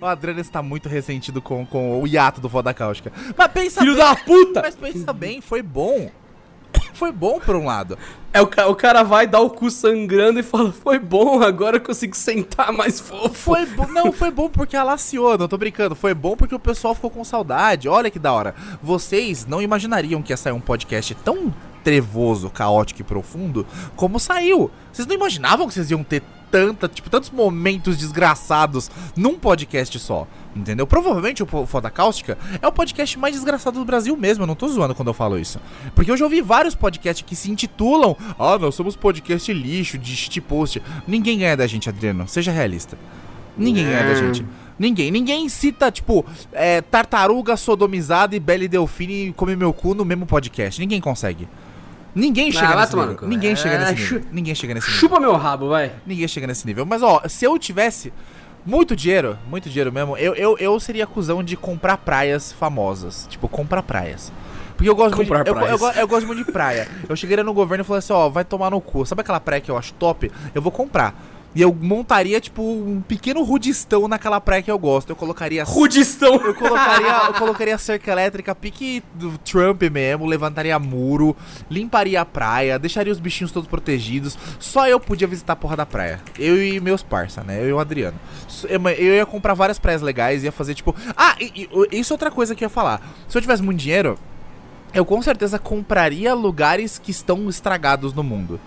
O 0.00 0.06
Adriano 0.06 0.40
está 0.40 0.62
muito 0.62 0.88
ressentido 0.88 1.40
com, 1.42 1.64
com 1.66 2.00
o 2.00 2.06
hiato 2.06 2.40
do 2.40 2.48
Foda 2.48 2.72
Cáustica. 2.72 3.12
Mas 3.36 3.48
pensa 3.52 3.80
Filho 3.80 3.94
bem, 3.94 4.04
da 4.04 4.16
puta! 4.16 4.62
Mas 4.62 4.76
pensa 4.76 5.12
bem, 5.12 5.40
foi 5.40 5.62
bom. 5.62 6.10
Foi 6.94 7.12
bom 7.12 7.38
por 7.38 7.54
um 7.54 7.64
lado. 7.64 7.96
É, 8.32 8.42
o, 8.42 8.44
o 8.70 8.74
cara 8.74 9.02
vai 9.02 9.26
dar 9.26 9.40
o 9.40 9.50
cu 9.50 9.70
sangrando 9.70 10.40
e 10.40 10.42
fala: 10.42 10.72
Foi 10.72 10.98
bom, 10.98 11.42
agora 11.42 11.76
eu 11.76 11.80
consigo 11.80 12.16
sentar 12.16 12.72
mais 12.72 13.00
fofo. 13.00 13.34
Foi 13.34 13.66
não, 13.92 14.12
foi 14.12 14.30
bom 14.30 14.48
porque 14.48 14.76
alaciou, 14.76 15.38
não 15.38 15.48
tô 15.48 15.56
brincando. 15.56 15.94
Foi 15.94 16.14
bom 16.14 16.36
porque 16.36 16.54
o 16.54 16.58
pessoal 16.58 16.94
ficou 16.94 17.10
com 17.10 17.24
saudade. 17.24 17.88
Olha 17.88 18.10
que 18.10 18.18
da 18.18 18.32
hora. 18.32 18.54
Vocês 18.82 19.46
não 19.46 19.62
imaginariam 19.62 20.22
que 20.22 20.32
ia 20.32 20.36
sair 20.36 20.52
um 20.52 20.60
podcast 20.60 21.14
tão 21.16 21.54
trevoso, 21.82 22.50
caótico 22.50 23.00
e 23.00 23.04
profundo 23.04 23.66
como 23.96 24.18
saiu. 24.18 24.70
Vocês 24.92 25.06
não 25.06 25.14
imaginavam 25.14 25.66
que 25.66 25.74
vocês 25.74 25.90
iam 25.90 26.02
ter 26.02 26.22
tanta, 26.50 26.88
tipo, 26.88 27.10
tantos 27.10 27.30
momentos 27.30 27.96
desgraçados 27.96 28.90
num 29.16 29.38
podcast 29.38 29.98
só. 29.98 30.26
Entendeu? 30.56 30.86
Provavelmente 30.86 31.42
o 31.42 31.66
Foda 31.66 31.88
Cáustica 31.88 32.36
é 32.60 32.66
o 32.66 32.72
podcast 32.72 33.18
mais 33.18 33.34
desgraçado 33.34 33.78
do 33.78 33.84
Brasil 33.84 34.16
mesmo. 34.16 34.42
Eu 34.42 34.46
não 34.46 34.54
tô 34.54 34.66
zoando 34.66 34.94
quando 34.94 35.08
eu 35.08 35.14
falo 35.14 35.38
isso. 35.38 35.60
Porque 35.94 36.10
eu 36.10 36.16
já 36.16 36.24
ouvi 36.24 36.40
vários 36.40 36.74
podcasts 36.74 37.24
que 37.24 37.36
se 37.36 37.50
intitulam 37.50 38.16
Ah, 38.38 38.58
nós 38.58 38.74
somos 38.74 38.96
podcast 38.96 39.52
lixo, 39.52 39.96
de 39.98 40.16
shitpost. 40.16 40.82
Ninguém 41.06 41.38
ganha 41.38 41.56
da 41.56 41.66
gente, 41.66 41.88
Adriano. 41.88 42.26
Seja 42.26 42.50
realista. 42.50 42.98
Ninguém 43.56 43.84
ganha 43.84 44.02
da 44.02 44.14
gente. 44.14 44.44
Ninguém. 44.78 45.10
Ninguém 45.10 45.48
cita, 45.48 45.90
tipo, 45.90 46.24
é, 46.52 46.80
tartaruga 46.80 47.56
sodomizada 47.56 48.36
e 48.36 48.40
Belle 48.40 48.68
Delfine 48.68 49.32
come 49.32 49.56
meu 49.56 49.72
cu 49.72 49.94
no 49.94 50.04
mesmo 50.04 50.26
podcast. 50.26 50.80
Ninguém 50.80 51.00
consegue. 51.00 51.48
Ninguém 52.18 52.50
chega 52.52 52.66
vai 52.68 52.76
nesse 52.84 52.96
nível. 52.96 53.28
Ninguém 53.28 53.56
chega 53.56 53.74
É, 53.74 53.78
nesse 53.78 53.96
chu- 54.02 54.14
nível. 54.16 54.28
Ninguém 54.32 54.54
chega 54.54 54.74
nesse 54.74 54.86
nível. 54.86 55.00
Chupa 55.00 55.20
meu 55.20 55.36
rabo, 55.36 55.68
vai. 55.68 55.92
Ninguém 56.06 56.26
chega 56.28 56.46
nesse 56.46 56.66
nível. 56.66 56.84
Mas, 56.84 57.02
ó, 57.02 57.22
se 57.28 57.44
eu 57.44 57.58
tivesse 57.58 58.12
muito 58.66 58.96
dinheiro, 58.96 59.38
muito 59.48 59.68
dinheiro 59.68 59.92
mesmo, 59.92 60.16
eu, 60.16 60.34
eu, 60.34 60.58
eu 60.58 60.78
seria 60.80 61.06
cuzão 61.06 61.42
de 61.42 61.56
comprar 61.56 61.96
praias 61.98 62.52
famosas. 62.52 63.26
Tipo, 63.30 63.48
comprar 63.48 63.82
praias. 63.82 64.32
Porque 64.76 64.88
eu 64.88 64.94
gosto 64.94 65.16
muito 65.16 65.26
de, 65.32 65.50
eu, 65.50 65.56
eu, 65.56 65.78
eu 65.92 66.08
gosto 66.08 66.26
muito 66.26 66.44
de 66.44 66.52
praia. 66.52 66.86
Eu 67.08 67.16
chegaria 67.16 67.42
no 67.42 67.52
governo 67.52 67.82
e 67.82 67.84
falei 67.86 67.98
assim, 67.98 68.12
ó, 68.12 68.28
vai 68.28 68.44
tomar 68.44 68.70
no 68.70 68.80
cu. 68.80 69.04
Sabe 69.04 69.22
aquela 69.22 69.40
praia 69.40 69.60
que 69.60 69.70
eu 69.70 69.76
acho 69.76 69.92
top? 69.94 70.30
Eu 70.54 70.62
vou 70.62 70.70
comprar. 70.70 71.14
E 71.58 71.60
eu 71.60 71.74
montaria, 71.74 72.40
tipo, 72.40 72.62
um 72.62 73.00
pequeno 73.00 73.42
rudistão 73.42 74.06
naquela 74.06 74.40
praia 74.40 74.62
que 74.62 74.70
eu 74.70 74.78
gosto. 74.78 75.10
Eu 75.10 75.16
colocaria... 75.16 75.64
Rudistão. 75.64 76.36
Eu 76.36 76.54
colocaria, 76.54 77.26
eu 77.26 77.34
colocaria 77.34 77.76
cerca 77.76 78.12
elétrica, 78.12 78.54
pique 78.54 79.02
do 79.16 79.36
Trump 79.38 79.82
mesmo, 79.90 80.24
levantaria 80.24 80.78
muro, 80.78 81.36
limparia 81.68 82.20
a 82.20 82.24
praia, 82.24 82.78
deixaria 82.78 83.12
os 83.12 83.18
bichinhos 83.18 83.50
todos 83.50 83.68
protegidos. 83.68 84.38
Só 84.60 84.86
eu 84.86 85.00
podia 85.00 85.26
visitar 85.26 85.54
a 85.54 85.56
porra 85.56 85.74
da 85.74 85.84
praia. 85.84 86.20
Eu 86.38 86.62
e 86.62 86.78
meus 86.78 87.02
parça, 87.02 87.42
né? 87.42 87.60
Eu 87.60 87.68
e 87.70 87.72
o 87.72 87.80
Adriano. 87.80 88.20
Eu 88.96 89.14
ia 89.16 89.26
comprar 89.26 89.54
várias 89.54 89.80
praias 89.80 90.00
legais, 90.00 90.44
ia 90.44 90.52
fazer 90.52 90.76
tipo. 90.76 90.94
Ah, 91.16 91.34
e, 91.40 91.68
e- 91.90 91.98
isso 91.98 92.12
é 92.12 92.14
outra 92.14 92.30
coisa 92.30 92.54
que 92.54 92.62
eu 92.62 92.66
ia 92.66 92.70
falar. 92.70 93.02
Se 93.28 93.36
eu 93.36 93.42
tivesse 93.42 93.64
muito 93.64 93.80
dinheiro, 93.80 94.16
eu 94.94 95.04
com 95.04 95.20
certeza 95.20 95.58
compraria 95.58 96.32
lugares 96.34 97.00
que 97.00 97.10
estão 97.10 97.48
estragados 97.48 98.14
no 98.14 98.22
mundo. 98.22 98.60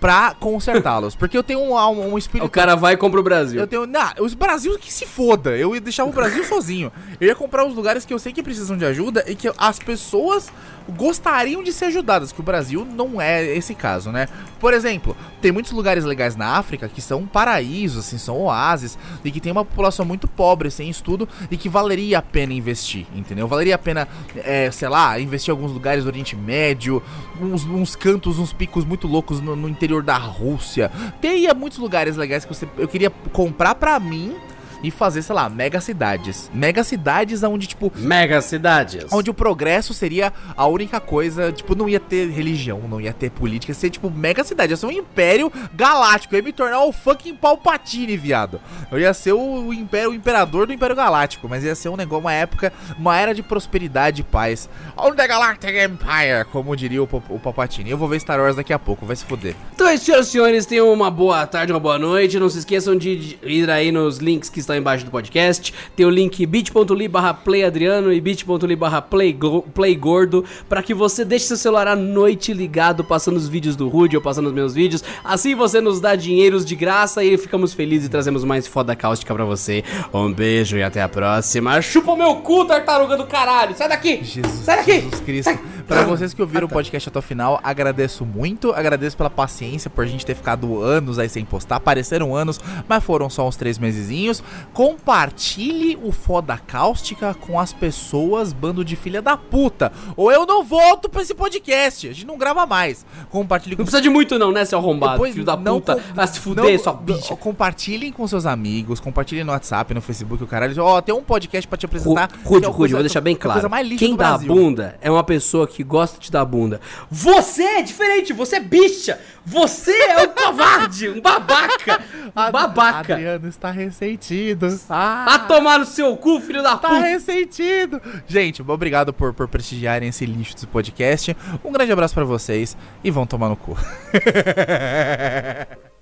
Pra 0.00 0.34
consertá-los. 0.38 1.14
Porque 1.14 1.36
eu 1.36 1.42
tenho 1.42 1.60
um, 1.60 1.74
um, 1.74 2.12
um 2.12 2.18
espírito. 2.18 2.46
O 2.46 2.50
cara 2.50 2.74
vai 2.74 2.94
e 2.94 2.96
compra 2.96 3.20
o 3.20 3.22
Brasil. 3.22 3.60
Eu 3.60 3.66
tenho. 3.66 3.86
Não, 3.86 4.12
os 4.20 4.34
Brasil 4.34 4.78
que 4.78 4.92
se 4.92 5.06
foda. 5.06 5.56
Eu 5.56 5.74
ia 5.74 5.80
deixar 5.80 6.04
o 6.04 6.12
Brasil 6.12 6.44
sozinho. 6.44 6.92
Eu 7.20 7.28
ia 7.28 7.34
comprar 7.34 7.64
os 7.64 7.74
lugares 7.74 8.04
que 8.04 8.12
eu 8.12 8.18
sei 8.18 8.32
que 8.32 8.42
precisam 8.42 8.76
de 8.76 8.84
ajuda 8.84 9.24
e 9.26 9.34
que 9.34 9.50
as 9.56 9.78
pessoas 9.78 10.52
gostariam 10.88 11.62
de 11.62 11.72
ser 11.72 11.86
ajudadas. 11.86 12.32
Que 12.32 12.40
o 12.40 12.42
Brasil 12.42 12.84
não 12.84 13.20
é 13.20 13.44
esse 13.56 13.74
caso, 13.74 14.10
né? 14.10 14.28
Por 14.60 14.72
exemplo, 14.74 15.16
tem 15.40 15.52
muitos 15.52 15.72
lugares 15.72 16.04
legais 16.04 16.36
na 16.36 16.56
África 16.56 16.88
que 16.88 17.00
são 17.00 17.26
paraísos, 17.26 18.06
assim, 18.06 18.18
são 18.18 18.40
oásis, 18.40 18.98
e 19.24 19.30
que 19.30 19.40
tem 19.40 19.52
uma 19.52 19.64
população 19.64 20.04
muito 20.04 20.26
pobre, 20.26 20.70
sem 20.70 20.88
estudo, 20.88 21.28
e 21.50 21.56
que 21.56 21.68
valeria 21.68 22.18
a 22.18 22.22
pena 22.22 22.52
investir, 22.52 23.06
entendeu? 23.14 23.46
Valeria 23.46 23.74
a 23.74 23.78
pena, 23.78 24.08
é, 24.36 24.70
sei 24.70 24.88
lá, 24.88 25.18
investir 25.20 25.52
em 25.52 25.56
alguns 25.56 25.72
lugares 25.72 26.04
do 26.04 26.08
Oriente 26.08 26.36
Médio, 26.36 27.02
uns, 27.40 27.64
uns 27.64 27.96
cantos, 27.96 28.38
uns 28.38 28.52
picos 28.52 28.84
muito 28.84 29.06
loucos 29.06 29.40
no, 29.40 29.54
no 29.56 29.68
interior 29.68 30.02
da 30.02 30.16
Rússia. 30.16 30.90
Teria 31.20 31.54
muitos 31.54 31.78
lugares 31.78 32.16
legais 32.16 32.44
que 32.44 32.54
você, 32.54 32.68
eu 32.78 32.88
queria 32.88 33.10
comprar 33.32 33.74
pra 33.74 33.98
mim 33.98 34.36
e 34.82 34.90
fazer, 34.90 35.22
sei 35.22 35.34
lá, 35.34 35.48
mega 35.48 35.80
cidades. 35.80 36.50
Mega 36.52 36.84
cidades 36.84 37.42
onde, 37.42 37.66
tipo, 37.66 37.92
Mega 37.96 38.40
cidades. 38.40 39.04
Onde 39.12 39.30
o 39.30 39.34
progresso 39.34 39.94
seria 39.94 40.32
a 40.56 40.66
única 40.66 41.00
coisa, 41.00 41.52
tipo, 41.52 41.74
não 41.74 41.88
ia 41.88 42.00
ter 42.00 42.28
religião, 42.30 42.80
não 42.88 43.00
ia 43.00 43.12
ter 43.12 43.30
política, 43.30 43.72
ia 43.72 43.74
ser 43.74 43.90
tipo 43.90 44.10
mega 44.10 44.44
cidade, 44.44 44.72
ia 44.72 44.76
ser 44.76 44.86
um 44.86 44.90
império 44.90 45.52
galáctico, 45.74 46.34
eu 46.34 46.38
ia 46.38 46.44
me 46.44 46.52
tornar 46.52 46.84
o 46.84 46.92
fucking 46.92 47.36
Palpatine, 47.36 48.16
viado. 48.16 48.60
Eu 48.90 48.98
ia 48.98 49.12
ser 49.12 49.32
o, 49.32 49.66
o 49.66 49.74
império, 49.74 50.10
o 50.10 50.14
imperador 50.14 50.66
do 50.66 50.72
Império 50.72 50.96
Galáctico, 50.96 51.48
mas 51.48 51.64
ia 51.64 51.74
ser 51.74 51.88
um 51.88 51.96
negócio, 51.96 52.20
uma 52.20 52.32
época, 52.32 52.72
uma 52.98 53.18
era 53.18 53.34
de 53.34 53.42
prosperidade 53.42 54.20
e 54.20 54.24
paz. 54.24 54.68
On 54.96 55.12
the 55.12 55.26
Galactic 55.26 55.70
Empire, 55.70 56.44
como 56.52 56.76
diria 56.76 57.02
o, 57.02 57.08
o 57.28 57.38
Palpatine. 57.38 57.90
Eu 57.90 57.98
vou 57.98 58.08
ver 58.08 58.20
Star 58.20 58.40
Wars 58.40 58.56
daqui 58.56 58.72
a 58.72 58.78
pouco, 58.78 59.04
vai 59.04 59.16
se 59.16 59.24
foder. 59.24 59.54
Então 59.74 59.88
é 59.88 59.94
isso, 59.94 60.04
senhoras 60.04 60.28
e 60.28 60.30
senhores, 60.30 60.66
tenham 60.66 60.92
uma 60.92 61.10
boa 61.10 61.46
tarde, 61.46 61.72
uma 61.72 61.80
boa 61.80 61.98
noite. 61.98 62.38
Não 62.38 62.48
se 62.48 62.58
esqueçam 62.58 62.96
de 62.96 63.38
ir 63.42 63.70
aí 63.70 63.90
nos 63.90 64.18
links 64.18 64.48
que 64.48 64.60
estão 64.60 64.75
embaixo 64.78 65.04
do 65.04 65.10
podcast. 65.10 65.72
Tem 65.94 66.04
o 66.06 66.10
link 66.10 66.44
bit.ly 66.46 67.08
barra 67.08 67.34
playadriano 67.34 68.12
e 68.12 68.20
bit.ly 68.20 68.76
barra 68.76 69.00
play- 69.02 69.36
playgordo 69.74 70.44
para 70.68 70.82
que 70.82 70.94
você 70.94 71.24
deixe 71.24 71.46
seu 71.46 71.56
celular 71.56 71.86
à 71.88 71.96
noite 71.96 72.52
ligado, 72.52 73.04
passando 73.04 73.36
os 73.36 73.48
vídeos 73.48 73.76
do 73.76 73.88
Rude 73.88 74.16
ou 74.16 74.22
passando 74.22 74.46
os 74.46 74.52
meus 74.52 74.74
vídeos. 74.74 75.02
Assim 75.24 75.54
você 75.54 75.80
nos 75.80 76.00
dá 76.00 76.14
dinheiros 76.14 76.64
de 76.64 76.74
graça 76.74 77.22
e 77.24 77.36
ficamos 77.36 77.72
felizes 77.74 78.06
e 78.06 78.10
trazemos 78.10 78.44
mais 78.44 78.66
foda 78.66 78.94
cáustica 78.96 79.34
pra 79.34 79.44
você. 79.44 79.84
Um 80.12 80.32
beijo 80.32 80.76
e 80.76 80.82
até 80.82 81.02
a 81.02 81.08
próxima. 81.08 81.80
Chupa 81.82 82.12
o 82.12 82.16
meu 82.16 82.36
cu, 82.36 82.64
tartaruga 82.64 83.16
do 83.16 83.26
caralho! 83.26 83.76
Sai 83.76 83.88
daqui! 83.88 84.20
Jesus, 84.22 84.52
Sai 84.64 84.76
daqui! 84.78 84.92
Jesus 85.00 85.20
Cristo. 85.20 85.58
Pra 85.86 86.02
vocês 86.02 86.34
que 86.34 86.42
ouviram 86.42 86.66
o 86.66 86.68
podcast 86.70 87.08
até 87.08 87.18
o 87.18 87.22
final, 87.22 87.60
agradeço 87.62 88.24
muito. 88.24 88.72
Agradeço 88.72 89.16
pela 89.16 89.30
paciência, 89.30 89.88
por 89.88 90.04
a 90.04 90.08
gente 90.08 90.26
ter 90.26 90.34
ficado 90.34 90.82
anos 90.82 91.16
aí 91.16 91.28
sem 91.28 91.44
postar. 91.44 91.78
Pareceram 91.78 92.34
anos, 92.34 92.60
mas 92.88 93.04
foram 93.04 93.30
só 93.30 93.46
uns 93.46 93.54
três 93.54 93.78
mesezinhos. 93.78 94.42
Compartilhe 94.72 95.98
o 96.02 96.12
Foda 96.12 96.56
Cáustica 96.58 97.34
com 97.34 97.58
as 97.60 97.72
pessoas, 97.72 98.52
bando 98.52 98.84
de 98.84 98.96
filha 98.96 99.20
da 99.22 99.36
puta. 99.36 99.92
Ou 100.16 100.30
eu 100.32 100.46
não 100.46 100.64
volto 100.64 101.08
pra 101.08 101.22
esse 101.22 101.34
podcast. 101.34 102.08
A 102.08 102.12
gente 102.12 102.26
não 102.26 102.36
grava 102.38 102.66
mais. 102.66 103.04
Compartilhe 103.30 103.76
com 103.76 103.80
Não 103.82 103.86
precisa 103.86 104.02
de 104.02 104.08
muito 104.08 104.38
não, 104.38 104.52
né, 104.52 104.64
seu 104.64 104.78
arrombado, 104.78 105.12
depois 105.14 105.32
filho 105.32 105.44
da 105.44 105.56
não 105.56 105.80
puta. 105.80 105.96
com- 105.96 106.14
Vai 106.14 106.26
se 106.26 106.40
fuder, 106.40 106.64
não- 106.64 106.78
sua 106.82 106.92
bicha. 106.92 107.36
Compartilhem 107.36 108.12
com 108.12 108.26
seus 108.26 108.46
amigos, 108.46 109.00
compartilhem 109.00 109.44
no 109.44 109.52
WhatsApp, 109.52 109.92
no 109.94 110.00
Facebook, 110.00 110.42
o 110.42 110.46
caralho. 110.46 110.82
Ó, 110.82 111.00
tem 111.00 111.14
um 111.14 111.22
podcast 111.22 111.66
pra 111.68 111.76
te 111.78 111.86
apresentar. 111.86 112.28
Rude, 112.44 112.66
Rude, 112.66 112.92
vou 112.94 113.02
deixar 113.02 113.20
bem 113.20 113.36
claro. 113.36 113.60
Quem 113.98 114.16
dá 114.16 114.34
a 114.34 114.38
bunda 114.38 114.98
é 115.00 115.10
uma 115.10 115.24
pessoa 115.24 115.66
que 115.66 115.82
gosta 115.84 116.18
de 116.20 116.30
dar 116.30 116.44
bunda. 116.44 116.80
Você 117.10 117.62
é 117.62 117.82
diferente, 117.82 118.32
você 118.32 118.56
é 118.56 118.60
bicha. 118.60 119.18
Você 119.48 119.92
é 119.92 120.22
um 120.24 120.28
covarde, 120.28 121.08
um 121.08 121.20
babaca. 121.20 122.00
Um 122.26 122.50
babaca. 122.50 123.14
Adriano 123.14 123.48
está 123.48 123.70
ressentido. 123.70 124.66
A 124.90 125.34
Ah, 125.34 125.38
tomar 125.38 125.78
no 125.78 125.86
seu 125.86 126.16
cu, 126.16 126.40
filho 126.40 126.64
da 126.64 126.76
tá 126.76 126.88
puta. 126.88 127.00
ressentido. 127.00 128.02
Gente, 128.26 128.60
obrigado 128.60 129.12
por, 129.12 129.32
por 129.32 129.46
prestigiarem 129.46 130.08
esse 130.08 130.26
lixo 130.26 130.54
desse 130.54 130.66
podcast. 130.66 131.36
Um 131.64 131.70
grande 131.70 131.92
abraço 131.92 132.12
pra 132.12 132.24
vocês 132.24 132.76
e 133.04 133.10
vão 133.10 133.24
tomar 133.24 133.48
no 133.48 133.56
cu. 133.56 133.76